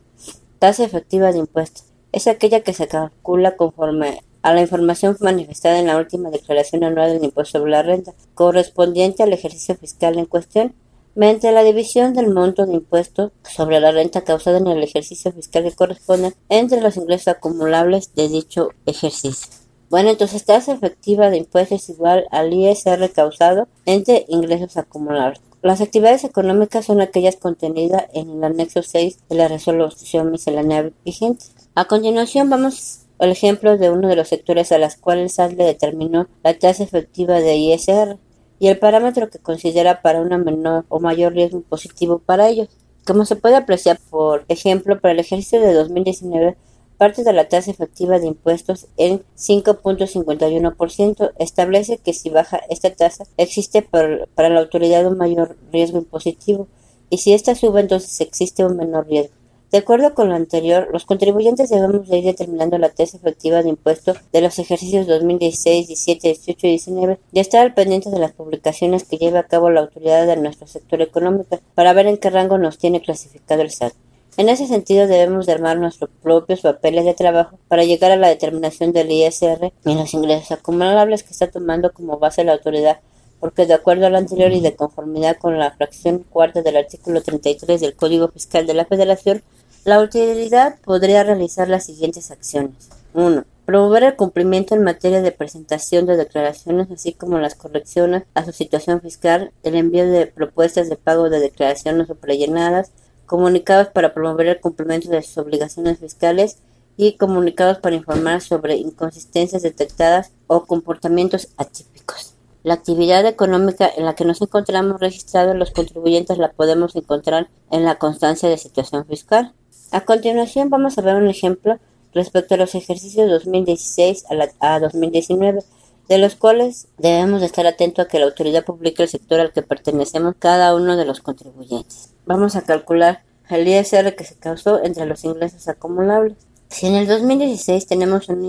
Tasa 0.60 0.84
efectiva 0.84 1.32
de 1.32 1.38
impuestos. 1.38 1.86
Es 2.12 2.28
aquella 2.28 2.60
que 2.60 2.72
se 2.72 2.86
calcula 2.86 3.56
conforme 3.56 4.22
a 4.42 4.54
la 4.54 4.60
información 4.60 5.16
manifestada 5.18 5.80
en 5.80 5.88
la 5.88 5.96
última 5.96 6.30
declaración 6.30 6.84
anual 6.84 7.14
del 7.14 7.24
impuesto 7.24 7.58
sobre 7.58 7.72
la 7.72 7.82
renta, 7.82 8.14
correspondiente 8.34 9.24
al 9.24 9.32
ejercicio 9.32 9.74
fiscal 9.74 10.18
en 10.18 10.26
cuestión, 10.26 10.74
mediante 11.14 11.52
la 11.52 11.62
división 11.62 12.14
del 12.14 12.32
monto 12.32 12.66
de 12.66 12.74
impuesto 12.74 13.32
sobre 13.42 13.80
la 13.80 13.92
renta 13.92 14.22
causada 14.22 14.58
en 14.58 14.66
el 14.66 14.82
ejercicio 14.82 15.32
fiscal 15.32 15.64
que 15.64 15.72
corresponde 15.72 16.34
entre 16.48 16.80
los 16.80 16.96
ingresos 16.96 17.28
acumulables 17.28 18.14
de 18.14 18.28
dicho 18.28 18.70
ejercicio. 18.86 19.48
Bueno, 19.90 20.10
entonces 20.10 20.44
tasa 20.44 20.72
efectiva 20.72 21.30
de 21.30 21.36
impuestos 21.38 21.82
es 21.82 21.88
igual 21.90 22.26
al 22.30 22.52
ISR 22.52 23.12
causado 23.12 23.68
entre 23.86 24.24
ingresos 24.28 24.76
acumulables. 24.76 25.40
Las 25.62 25.80
actividades 25.80 26.24
económicas 26.24 26.86
son 26.86 27.00
aquellas 27.00 27.36
contenidas 27.36 28.04
en 28.12 28.30
el 28.30 28.44
anexo 28.44 28.82
6 28.82 29.18
de 29.28 29.36
la 29.36 29.48
resolución 29.48 30.30
miscelánea 30.30 30.90
vigente. 31.04 31.46
A 31.74 31.86
continuación 31.86 32.50
vamos 32.50 33.06
al 33.18 33.30
ejemplo 33.30 33.78
de 33.78 33.90
uno 33.90 34.08
de 34.08 34.16
los 34.16 34.28
sectores 34.28 34.72
a 34.72 34.78
los 34.78 34.96
cuales 34.96 35.22
el 35.22 35.30
SAT 35.30 35.52
le 35.52 35.64
determinó 35.64 36.26
la 36.42 36.58
tasa 36.58 36.82
efectiva 36.82 37.40
de 37.40 37.56
ISR 37.56 38.18
y 38.58 38.68
el 38.68 38.78
parámetro 38.78 39.30
que 39.30 39.38
considera 39.38 40.02
para 40.02 40.20
una 40.20 40.38
menor 40.38 40.84
o 40.88 41.00
mayor 41.00 41.32
riesgo 41.32 41.58
impositivo 41.58 42.18
para 42.18 42.48
ellos. 42.48 42.68
Como 43.06 43.24
se 43.24 43.36
puede 43.36 43.56
apreciar, 43.56 43.98
por 44.10 44.44
ejemplo, 44.48 45.00
para 45.00 45.12
el 45.12 45.20
ejercicio 45.20 45.60
de 45.60 45.74
2019, 45.74 46.56
parte 46.96 47.24
de 47.24 47.32
la 47.32 47.48
tasa 47.48 47.70
efectiva 47.70 48.18
de 48.18 48.28
impuestos 48.28 48.86
en 48.96 49.22
5.51% 49.36 51.32
establece 51.38 51.98
que 51.98 52.12
si 52.12 52.30
baja 52.30 52.60
esta 52.70 52.94
tasa 52.94 53.24
existe 53.36 53.82
para 53.82 54.48
la 54.48 54.60
autoridad 54.60 55.06
un 55.06 55.18
mayor 55.18 55.56
riesgo 55.72 55.98
impositivo 55.98 56.68
y 57.10 57.18
si 57.18 57.32
esta 57.32 57.54
sube 57.54 57.80
entonces 57.80 58.20
existe 58.20 58.64
un 58.64 58.76
menor 58.76 59.06
riesgo. 59.06 59.43
De 59.74 59.78
acuerdo 59.78 60.14
con 60.14 60.28
lo 60.28 60.36
anterior, 60.36 60.88
los 60.92 61.04
contribuyentes 61.04 61.68
debemos 61.68 62.08
de 62.08 62.18
ir 62.18 62.24
determinando 62.26 62.78
la 62.78 62.90
tasa 62.90 63.16
efectiva 63.16 63.60
de 63.60 63.70
impuestos 63.70 64.18
de 64.32 64.40
los 64.40 64.56
ejercicios 64.60 65.08
2016, 65.08 65.88
17, 65.88 66.28
18 66.28 66.66
y 66.68 66.70
19 66.70 67.18
y 67.32 67.40
estar 67.40 67.60
al 67.60 67.74
pendiente 67.74 68.08
de 68.08 68.20
las 68.20 68.30
publicaciones 68.30 69.02
que 69.02 69.16
lleve 69.16 69.38
a 69.38 69.48
cabo 69.48 69.70
la 69.70 69.80
autoridad 69.80 70.28
de 70.28 70.36
nuestro 70.36 70.68
sector 70.68 71.02
económico 71.02 71.58
para 71.74 71.92
ver 71.92 72.06
en 72.06 72.18
qué 72.18 72.30
rango 72.30 72.56
nos 72.56 72.78
tiene 72.78 73.02
clasificado 73.02 73.62
el 73.62 73.72
SAT. 73.72 73.94
En 74.36 74.48
ese 74.48 74.68
sentido 74.68 75.08
debemos 75.08 75.46
de 75.46 75.54
armar 75.54 75.76
nuestros 75.76 76.08
propios 76.22 76.60
papeles 76.60 77.04
de 77.04 77.14
trabajo 77.14 77.58
para 77.66 77.82
llegar 77.82 78.12
a 78.12 78.16
la 78.16 78.28
determinación 78.28 78.92
del 78.92 79.10
ISR 79.10 79.72
y 79.84 79.94
los 79.94 80.14
ingresos 80.14 80.52
acumulables 80.52 81.24
que 81.24 81.32
está 81.32 81.50
tomando 81.50 81.92
como 81.92 82.20
base 82.20 82.44
la 82.44 82.52
autoridad 82.52 83.00
porque 83.44 83.66
de 83.66 83.74
acuerdo 83.74 84.06
a 84.06 84.10
lo 84.10 84.16
anterior 84.16 84.52
y 84.52 84.60
de 84.60 84.74
conformidad 84.74 85.36
con 85.36 85.58
la 85.58 85.70
fracción 85.72 86.20
cuarta 86.20 86.62
del 86.62 86.78
artículo 86.78 87.20
33 87.20 87.78
del 87.78 87.94
Código 87.94 88.28
Fiscal 88.28 88.66
de 88.66 88.72
la 88.72 88.86
Federación, 88.86 89.42
la 89.84 89.96
autoridad 89.96 90.76
podría 90.82 91.24
realizar 91.24 91.68
las 91.68 91.84
siguientes 91.84 92.30
acciones. 92.30 92.88
1. 93.12 93.44
Promover 93.66 94.04
el 94.04 94.16
cumplimiento 94.16 94.74
en 94.74 94.82
materia 94.82 95.20
de 95.20 95.30
presentación 95.30 96.06
de 96.06 96.16
declaraciones, 96.16 96.90
así 96.90 97.12
como 97.12 97.38
las 97.38 97.54
correcciones 97.54 98.24
a 98.34 98.44
su 98.44 98.52
situación 98.52 99.02
fiscal, 99.02 99.52
el 99.62 99.74
envío 99.74 100.06
de 100.06 100.26
propuestas 100.26 100.88
de 100.88 100.96
pago 100.96 101.28
de 101.28 101.38
declaraciones 101.38 102.08
o 102.08 102.14
prellenadas, 102.14 102.92
comunicados 103.26 103.88
para 103.88 104.14
promover 104.14 104.46
el 104.46 104.60
cumplimiento 104.60 105.10
de 105.10 105.22
sus 105.22 105.36
obligaciones 105.38 105.98
fiscales 105.98 106.58
y 106.96 107.16
comunicados 107.16 107.78
para 107.78 107.96
informar 107.96 108.40
sobre 108.40 108.76
inconsistencias 108.76 109.62
detectadas 109.62 110.32
o 110.46 110.64
comportamientos 110.64 111.48
atípicos. 111.56 112.34
La 112.62 112.74
actividad 112.74 113.26
económica 113.26 113.90
en 113.94 114.06
la 114.06 114.14
que 114.14 114.24
nos 114.24 114.40
encontramos 114.40 114.98
registrados 114.98 115.54
los 115.54 115.72
contribuyentes 115.72 116.38
la 116.38 116.52
podemos 116.52 116.96
encontrar 116.96 117.50
en 117.70 117.84
la 117.84 117.96
constancia 117.96 118.48
de 118.48 118.56
situación 118.56 119.04
fiscal. 119.04 119.52
A 119.98 120.00
continuación 120.04 120.70
vamos 120.70 120.98
a 120.98 121.02
ver 121.02 121.14
un 121.14 121.28
ejemplo 121.28 121.78
respecto 122.12 122.54
a 122.54 122.58
los 122.58 122.74
ejercicios 122.74 123.30
2016 123.30 124.24
a, 124.28 124.34
la- 124.34 124.50
a 124.58 124.80
2019, 124.80 125.60
de 126.08 126.18
los 126.18 126.34
cuales 126.34 126.88
debemos 126.98 127.40
de 127.40 127.46
estar 127.46 127.66
atentos 127.66 128.04
a 128.04 128.08
que 128.08 128.18
la 128.18 128.26
autoridad 128.26 128.64
publique 128.64 129.04
el 129.04 129.08
sector 129.08 129.38
al 129.40 129.52
que 129.52 129.62
pertenecemos 129.62 130.34
cada 130.38 130.74
uno 130.74 130.96
de 130.96 131.04
los 131.04 131.20
contribuyentes. 131.20 132.10
Vamos 132.26 132.56
a 132.56 132.62
calcular 132.62 133.22
el 133.50 133.68
ISR 133.68 134.14
que 134.16 134.24
se 134.24 134.34
causó 134.36 134.82
entre 134.82 135.06
los 135.06 135.24
ingresos 135.24 135.68
acumulables. 135.68 136.38
Si 136.70 136.86
en 136.86 136.94
el 136.96 137.06
2016 137.06 137.86
tenemos 137.86 138.28
un 138.28 138.42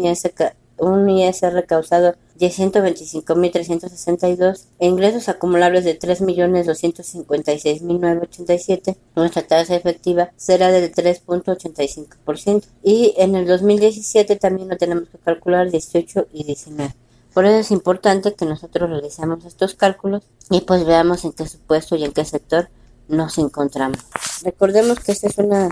un 0.77 1.09
ISR 1.09 1.65
causado 1.67 2.15
de 2.35 2.47
125.362 2.47 4.65
e 4.79 4.87
ingresos 4.87 5.29
acumulables 5.29 5.85
de 5.85 5.97
3.256.987, 5.97 8.97
nuestra 9.15 9.47
tasa 9.47 9.75
efectiva 9.75 10.31
será 10.35 10.71
de 10.71 10.91
3.85%. 10.91 12.65
Y 12.83 13.13
en 13.17 13.35
el 13.35 13.47
2017 13.47 14.35
también 14.35 14.67
lo 14.69 14.77
tenemos 14.77 15.09
que 15.09 15.17
calcular 15.17 15.71
18 15.71 16.27
y 16.33 16.43
19. 16.43 16.93
Por 17.33 17.45
eso 17.45 17.57
es 17.57 17.71
importante 17.71 18.33
que 18.33 18.45
nosotros 18.45 18.89
realicemos 18.89 19.43
estos 19.43 19.73
cálculos 19.75 20.23
y 20.49 20.61
pues 20.61 20.85
veamos 20.85 21.25
en 21.25 21.33
qué 21.33 21.45
supuesto 21.47 21.97
y 21.97 22.05
en 22.05 22.13
qué 22.13 22.23
sector 22.23 22.69
nos 23.09 23.37
encontramos. 23.37 23.99
Recordemos 24.41 25.01
que 25.01 25.11
esta 25.11 25.27
es 25.27 25.37
una 25.37 25.67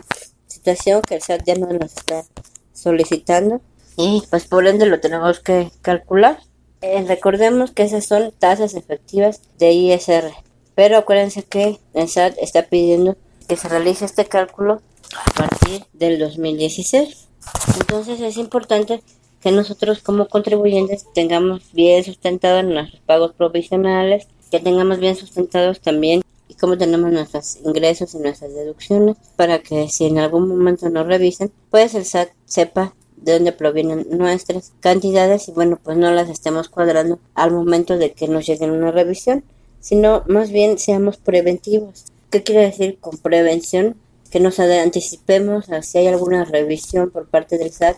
situación 0.47 1.01
que 1.01 1.15
el 1.15 1.21
SAT 1.21 1.45
ya 1.45 1.55
no 1.55 1.67
nos 1.67 1.95
está 1.95 2.25
solicitando 2.73 3.61
y 3.95 4.23
pues 4.29 4.45
por 4.45 4.67
ende 4.67 4.87
lo 4.87 4.99
tenemos 4.99 5.39
que 5.39 5.71
calcular. 5.81 6.37
Eh, 6.85 7.01
recordemos 7.07 7.71
que 7.71 7.83
esas 7.83 8.05
son 8.05 8.33
tasas 8.37 8.73
efectivas 8.73 9.39
de 9.57 9.71
ISR, 9.71 10.33
pero 10.75 10.97
acuérdense 10.97 11.41
que 11.43 11.79
el 11.93 12.09
SAT 12.09 12.35
está 12.39 12.63
pidiendo 12.63 13.15
que 13.47 13.55
se 13.55 13.69
realice 13.69 14.03
este 14.03 14.25
cálculo 14.25 14.81
a 15.15 15.31
partir 15.31 15.85
del 15.93 16.19
2016. 16.19 17.29
Entonces 17.79 18.19
es 18.19 18.35
importante 18.35 19.01
que 19.39 19.51
nosotros 19.53 20.01
como 20.01 20.27
contribuyentes 20.27 21.05
tengamos 21.13 21.71
bien 21.71 22.03
sustentados 22.03 22.65
nuestros 22.65 23.01
pagos 23.03 23.31
provisionales, 23.31 24.27
que 24.51 24.59
tengamos 24.59 24.99
bien 24.99 25.15
sustentados 25.15 25.79
también 25.79 26.21
y 26.49 26.55
cómo 26.55 26.77
tenemos 26.77 27.13
nuestros 27.13 27.59
ingresos 27.63 28.13
y 28.13 28.17
nuestras 28.17 28.53
deducciones 28.53 29.15
para 29.37 29.59
que 29.59 29.87
si 29.87 30.07
en 30.07 30.19
algún 30.19 30.49
momento 30.49 30.89
nos 30.89 31.07
revisen, 31.07 31.49
pues 31.69 31.95
el 31.95 32.03
SAT 32.03 32.27
sepa 32.43 32.93
de 33.23 33.33
dónde 33.33 33.51
provienen 33.51 34.05
nuestras 34.11 34.71
cantidades 34.79 35.47
y 35.47 35.51
bueno, 35.51 35.79
pues 35.83 35.97
no 35.97 36.11
las 36.11 36.29
estemos 36.29 36.69
cuadrando 36.69 37.19
al 37.35 37.51
momento 37.51 37.97
de 37.97 38.11
que 38.11 38.27
nos 38.27 38.45
lleguen 38.45 38.71
una 38.71 38.91
revisión, 38.91 39.43
sino 39.79 40.23
más 40.27 40.49
bien 40.51 40.77
seamos 40.77 41.17
preventivos. 41.17 42.05
¿Qué 42.29 42.43
quiere 42.43 42.61
decir 42.61 42.97
con 42.99 43.17
prevención? 43.17 43.95
Que 44.31 44.39
nos 44.39 44.59
anticipemos 44.59 45.69
a 45.69 45.83
si 45.83 45.99
hay 45.99 46.07
alguna 46.07 46.43
revisión 46.45 47.11
por 47.11 47.27
parte 47.27 47.57
del 47.57 47.71
SAT, 47.71 47.97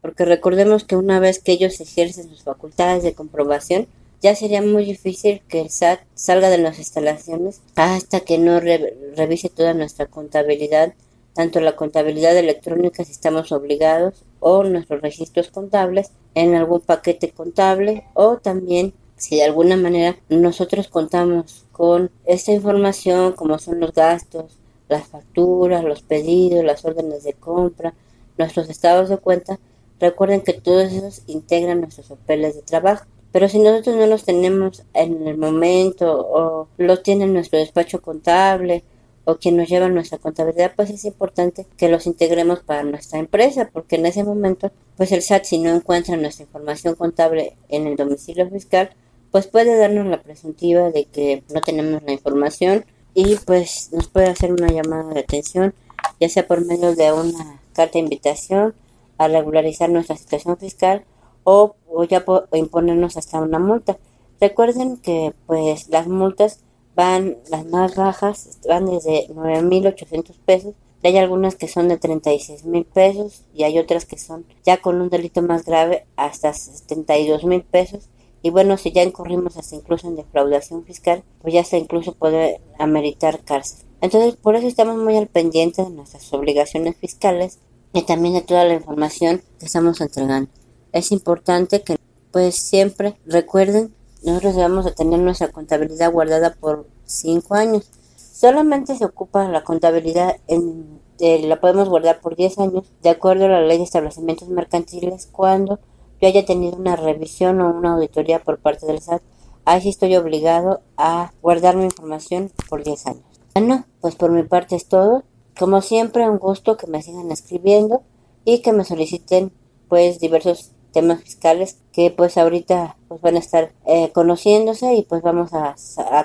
porque 0.00 0.24
recordemos 0.24 0.84
que 0.84 0.96
una 0.96 1.20
vez 1.20 1.38
que 1.40 1.52
ellos 1.52 1.80
ejercen 1.80 2.28
sus 2.28 2.42
facultades 2.42 3.02
de 3.02 3.12
comprobación, 3.14 3.86
ya 4.22 4.34
sería 4.34 4.62
muy 4.62 4.84
difícil 4.84 5.42
que 5.48 5.60
el 5.60 5.70
SAT 5.70 6.00
salga 6.14 6.48
de 6.48 6.58
las 6.58 6.78
instalaciones 6.78 7.60
hasta 7.74 8.20
que 8.20 8.38
no 8.38 8.60
re- 8.60 8.96
revise 9.16 9.50
toda 9.50 9.74
nuestra 9.74 10.06
contabilidad, 10.06 10.94
tanto 11.34 11.60
la 11.60 11.76
contabilidad 11.76 12.34
electrónica 12.36 13.04
si 13.04 13.12
estamos 13.12 13.52
obligados 13.52 14.24
o 14.48 14.62
nuestros 14.62 15.02
registros 15.02 15.50
contables 15.50 16.12
en 16.36 16.54
algún 16.54 16.80
paquete 16.80 17.32
contable 17.32 18.04
o 18.14 18.36
también 18.36 18.94
si 19.16 19.34
de 19.34 19.42
alguna 19.42 19.76
manera 19.76 20.14
nosotros 20.28 20.86
contamos 20.86 21.64
con 21.72 22.12
esta 22.26 22.52
información 22.52 23.32
como 23.32 23.58
son 23.58 23.80
los 23.80 23.92
gastos, 23.92 24.60
las 24.88 25.08
facturas, 25.08 25.82
los 25.82 26.02
pedidos, 26.02 26.64
las 26.64 26.84
órdenes 26.84 27.24
de 27.24 27.32
compra, 27.32 27.92
nuestros 28.38 28.70
estados 28.70 29.08
de 29.08 29.16
cuenta, 29.16 29.58
recuerden 29.98 30.42
que 30.42 30.52
todos 30.52 30.92
esos 30.92 31.22
integran 31.26 31.80
nuestros 31.80 32.06
papeles 32.06 32.54
de 32.54 32.62
trabajo. 32.62 33.04
Pero 33.32 33.48
si 33.48 33.58
nosotros 33.58 33.96
no 33.96 34.06
los 34.06 34.22
tenemos 34.22 34.84
en 34.94 35.26
el 35.26 35.38
momento 35.38 36.06
o 36.20 36.68
los 36.78 37.02
tiene 37.02 37.24
en 37.24 37.32
nuestro 37.32 37.58
despacho 37.58 38.00
contable 38.00 38.84
o 39.26 39.36
quien 39.36 39.56
nos 39.56 39.68
lleva 39.68 39.88
nuestra 39.88 40.18
contabilidad, 40.18 40.72
pues 40.74 40.88
es 40.88 41.04
importante 41.04 41.66
que 41.76 41.88
los 41.88 42.06
integremos 42.06 42.60
para 42.60 42.84
nuestra 42.84 43.18
empresa, 43.18 43.68
porque 43.72 43.96
en 43.96 44.06
ese 44.06 44.22
momento, 44.22 44.70
pues 44.96 45.10
el 45.12 45.20
SAT 45.20 45.44
si 45.44 45.58
no 45.58 45.74
encuentra 45.74 46.16
nuestra 46.16 46.44
información 46.44 46.94
contable 46.94 47.56
en 47.68 47.88
el 47.88 47.96
domicilio 47.96 48.48
fiscal, 48.48 48.90
pues 49.32 49.48
puede 49.48 49.76
darnos 49.76 50.06
la 50.06 50.22
presuntiva 50.22 50.90
de 50.90 51.04
que 51.06 51.42
no 51.52 51.60
tenemos 51.60 52.02
la 52.04 52.12
información 52.12 52.86
y 53.14 53.34
pues 53.44 53.90
nos 53.92 54.06
puede 54.06 54.28
hacer 54.28 54.52
una 54.52 54.68
llamada 54.68 55.12
de 55.12 55.20
atención, 55.20 55.74
ya 56.20 56.28
sea 56.28 56.46
por 56.46 56.64
medio 56.64 56.94
de 56.94 57.12
una 57.12 57.60
carta 57.72 57.94
de 57.94 58.04
invitación 58.04 58.74
a 59.18 59.26
regularizar 59.26 59.90
nuestra 59.90 60.16
situación 60.16 60.56
fiscal 60.56 61.04
o, 61.42 61.74
ya 62.08 62.24
imponernos 62.52 63.16
hasta 63.16 63.40
una 63.40 63.58
multa. 63.58 63.98
Recuerden 64.40 64.98
que 64.98 65.32
pues 65.46 65.88
las 65.88 66.06
multas 66.06 66.60
van 66.96 67.36
las 67.50 67.66
más 67.66 67.94
bajas, 67.94 68.58
van 68.66 68.86
desde 68.86 69.28
9.800 69.28 70.34
pesos. 70.44 70.74
Hay 71.04 71.16
algunas 71.18 71.54
que 71.54 71.68
son 71.68 71.86
de 71.86 71.98
36 71.98 72.64
mil 72.64 72.84
pesos 72.84 73.44
y 73.54 73.62
hay 73.62 73.78
otras 73.78 74.06
que 74.06 74.18
son 74.18 74.44
ya 74.64 74.78
con 74.78 75.00
un 75.00 75.08
delito 75.08 75.40
más 75.42 75.64
grave 75.64 76.06
hasta 76.16 76.52
72 76.52 77.44
mil 77.44 77.62
pesos. 77.62 78.08
Y 78.42 78.50
bueno, 78.50 78.76
si 78.76 78.90
ya 78.90 79.04
incurrimos 79.04 79.56
hasta 79.56 79.76
incluso 79.76 80.08
en 80.08 80.16
defraudación 80.16 80.84
fiscal, 80.84 81.22
pues 81.42 81.54
ya 81.54 81.62
se 81.62 81.78
incluso 81.78 82.14
puede 82.14 82.60
ameritar 82.78 83.44
cárcel. 83.44 83.86
Entonces, 84.00 84.36
por 84.36 84.56
eso 84.56 84.66
estamos 84.66 84.96
muy 84.96 85.16
al 85.16 85.26
pendiente 85.26 85.82
de 85.82 85.90
nuestras 85.90 86.32
obligaciones 86.32 86.96
fiscales 86.96 87.58
y 87.92 88.02
también 88.02 88.34
de 88.34 88.42
toda 88.42 88.64
la 88.64 88.74
información 88.74 89.42
que 89.58 89.66
estamos 89.66 90.00
entregando. 90.00 90.50
Es 90.92 91.12
importante 91.12 91.82
que 91.82 91.96
pues 92.30 92.56
siempre 92.56 93.16
recuerden, 93.26 93.94
nosotros 94.26 94.56
debemos 94.56 94.84
de 94.84 94.92
tener 94.92 95.20
nuestra 95.20 95.48
contabilidad 95.48 96.12
guardada 96.12 96.54
por 96.54 96.86
5 97.04 97.54
años. 97.54 97.90
Solamente 98.16 98.96
se 98.96 99.04
ocupa 99.04 99.48
la 99.48 99.64
contabilidad 99.64 100.36
en 100.46 101.00
la 101.18 101.60
podemos 101.60 101.88
guardar 101.88 102.20
por 102.20 102.36
10 102.36 102.58
años 102.58 102.92
de 103.02 103.10
acuerdo 103.10 103.46
a 103.46 103.48
la 103.48 103.62
ley 103.62 103.78
de 103.78 103.84
establecimientos 103.84 104.48
mercantiles 104.48 105.26
cuando 105.26 105.78
yo 106.20 106.28
haya 106.28 106.44
tenido 106.44 106.76
una 106.76 106.96
revisión 106.96 107.60
o 107.60 107.70
una 107.70 107.94
auditoría 107.94 108.42
por 108.42 108.58
parte 108.58 108.86
del 108.86 109.00
SAT. 109.00 109.22
Ahí 109.64 109.88
estoy 109.88 110.14
obligado 110.16 110.80
a 110.96 111.32
guardar 111.42 111.76
mi 111.76 111.84
información 111.84 112.52
por 112.68 112.84
10 112.84 113.06
años. 113.06 113.24
Bueno, 113.54 113.84
pues 114.00 114.14
por 114.14 114.30
mi 114.30 114.42
parte 114.42 114.76
es 114.76 114.86
todo. 114.86 115.24
Como 115.58 115.80
siempre, 115.80 116.28
un 116.28 116.38
gusto 116.38 116.76
que 116.76 116.86
me 116.86 117.02
sigan 117.02 117.32
escribiendo 117.32 118.02
y 118.44 118.60
que 118.60 118.72
me 118.72 118.84
soliciten 118.84 119.52
pues 119.88 120.20
diversos 120.20 120.72
temas 120.96 121.20
fiscales 121.20 121.76
que 121.92 122.10
pues 122.10 122.38
ahorita 122.38 122.96
pues 123.06 123.20
van 123.20 123.36
a 123.36 123.38
estar 123.38 123.70
eh, 123.84 124.10
conociéndose 124.12 124.94
y 124.94 125.02
pues 125.02 125.20
vamos 125.20 125.50
a, 125.52 125.76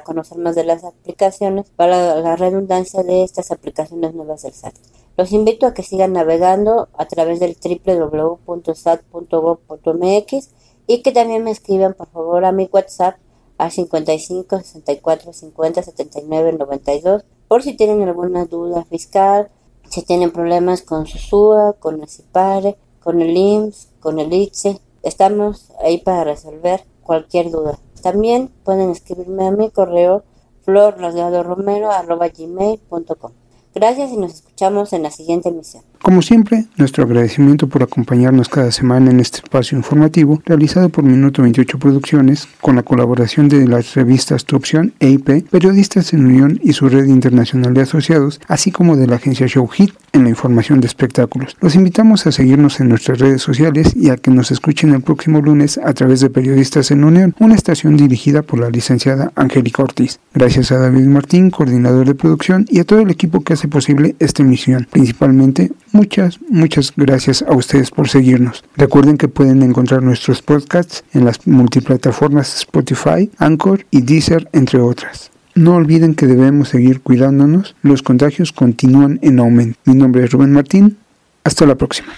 conocer 0.05 0.37
más 0.37 0.55
de 0.55 0.63
las 0.63 0.85
aplicaciones 0.85 1.69
para 1.75 2.15
la 2.21 2.37
redundancia 2.37 3.03
de 3.03 3.23
estas 3.23 3.51
aplicaciones 3.51 4.13
nuevas 4.13 4.43
del 4.43 4.53
SAT. 4.53 4.75
Los 5.17 5.33
invito 5.33 5.67
a 5.67 5.73
que 5.73 5.83
sigan 5.83 6.13
navegando 6.13 6.87
a 6.97 7.05
través 7.05 7.41
del 7.41 7.57
www.sat.gov.mx 7.61 10.49
y 10.87 11.01
que 11.01 11.11
también 11.11 11.43
me 11.43 11.51
escriban 11.51 11.93
por 11.93 12.07
favor 12.07 12.45
a 12.45 12.53
mi 12.53 12.69
WhatsApp 12.71 13.17
a 13.57 13.69
55 13.69 14.57
64 14.57 15.33
50 15.33 15.83
79 15.83 16.53
92 16.53 17.25
por 17.49 17.61
si 17.61 17.73
tienen 17.73 18.03
alguna 18.03 18.45
duda 18.45 18.85
fiscal, 18.85 19.51
si 19.89 20.01
tienen 20.03 20.31
problemas 20.31 20.81
con 20.81 21.07
su 21.07 21.17
SUA, 21.17 21.73
con 21.73 22.01
el 22.01 22.07
CIPARE, 22.07 22.77
con 23.01 23.21
el 23.21 23.35
IMSS, 23.35 23.89
con 23.99 24.19
el 24.19 24.31
ITSE. 24.31 24.79
Estamos 25.03 25.73
ahí 25.83 25.97
para 25.97 26.23
resolver 26.23 26.85
cualquier 27.03 27.51
duda. 27.51 27.77
También 28.01 28.47
pueden 28.63 28.89
escribirme 28.89 29.47
a 29.47 29.51
mi 29.51 29.69
correo 29.69 30.23
florrasgadoromero.com. 30.63 33.31
Gracias 33.73 34.11
y 34.11 34.17
nos 34.17 34.33
escuchamos 34.33 34.91
en 34.93 35.03
la 35.03 35.11
siguiente 35.11 35.49
emisión. 35.49 35.90
Como 36.01 36.23
siempre, 36.23 36.65
nuestro 36.77 37.03
agradecimiento 37.03 37.67
por 37.67 37.83
acompañarnos 37.83 38.49
cada 38.49 38.71
semana 38.71 39.11
en 39.11 39.19
este 39.19 39.37
espacio 39.37 39.77
informativo 39.77 40.41
realizado 40.45 40.89
por 40.89 41.03
Minuto 41.03 41.43
28 41.43 41.77
Producciones 41.77 42.47
con 42.59 42.75
la 42.75 42.81
colaboración 42.81 43.47
de 43.47 43.67
las 43.67 43.93
revistas 43.93 44.45
Tu 44.45 44.55
Opción 44.55 44.93
e 44.99 45.09
IP, 45.09 45.47
Periodistas 45.51 46.13
en 46.13 46.25
Unión 46.25 46.59
y 46.63 46.73
su 46.73 46.89
red 46.89 47.05
internacional 47.05 47.75
de 47.75 47.81
asociados, 47.81 48.41
así 48.47 48.71
como 48.71 48.97
de 48.97 49.05
la 49.05 49.17
agencia 49.17 49.45
Show 49.45 49.67
Hit 49.67 49.93
en 50.11 50.23
la 50.23 50.29
información 50.29 50.81
de 50.81 50.87
espectáculos. 50.87 51.55
Los 51.61 51.75
invitamos 51.75 52.25
a 52.25 52.31
seguirnos 52.31 52.79
en 52.79 52.89
nuestras 52.89 53.19
redes 53.19 53.43
sociales 53.43 53.95
y 53.95 54.09
a 54.09 54.17
que 54.17 54.31
nos 54.31 54.49
escuchen 54.49 54.93
el 54.93 55.01
próximo 55.01 55.39
lunes 55.39 55.77
a 55.77 55.93
través 55.93 56.19
de 56.19 56.31
Periodistas 56.31 56.89
en 56.89 57.03
Unión, 57.03 57.35
una 57.39 57.53
estación 57.55 57.95
dirigida 57.95 58.41
por 58.41 58.59
la 58.59 58.71
licenciada 58.71 59.31
Angélica 59.35 59.83
Ortiz. 59.83 60.19
Gracias 60.33 60.71
a 60.71 60.79
David 60.79 61.05
Martín, 61.05 61.51
coordinador 61.51 62.07
de 62.07 62.15
producción, 62.15 62.65
y 62.69 62.79
a 62.79 62.85
todo 62.85 63.01
el 63.01 63.11
equipo 63.11 63.41
que 63.41 63.53
hace 63.53 63.67
posible 63.67 64.15
esta 64.19 64.41
emisión, 64.41 64.87
principalmente 64.89 65.71
Muchas, 65.93 66.39
muchas 66.49 66.93
gracias 66.95 67.41
a 67.41 67.53
ustedes 67.53 67.91
por 67.91 68.07
seguirnos. 68.07 68.63
Recuerden 68.77 69.17
que 69.17 69.27
pueden 69.27 69.61
encontrar 69.61 70.01
nuestros 70.01 70.41
podcasts 70.41 71.03
en 71.13 71.25
las 71.25 71.45
multiplataformas 71.45 72.55
Spotify, 72.59 73.29
Anchor 73.37 73.85
y 73.91 74.01
Deezer, 74.01 74.47
entre 74.53 74.79
otras. 74.79 75.31
No 75.53 75.75
olviden 75.75 76.15
que 76.15 76.27
debemos 76.27 76.69
seguir 76.69 77.01
cuidándonos, 77.01 77.75
los 77.81 78.03
contagios 78.03 78.53
continúan 78.53 79.19
en 79.21 79.39
aumento. 79.39 79.77
Mi 79.83 79.95
nombre 79.95 80.23
es 80.23 80.31
Rubén 80.31 80.53
Martín, 80.53 80.97
hasta 81.43 81.65
la 81.65 81.75
próxima. 81.75 82.13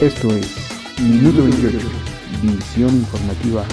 Esto 0.00 0.30
es 0.34 0.70
Minuto 1.00 1.42
28, 1.42 1.78
visión 2.42 2.94
informativa. 2.94 3.64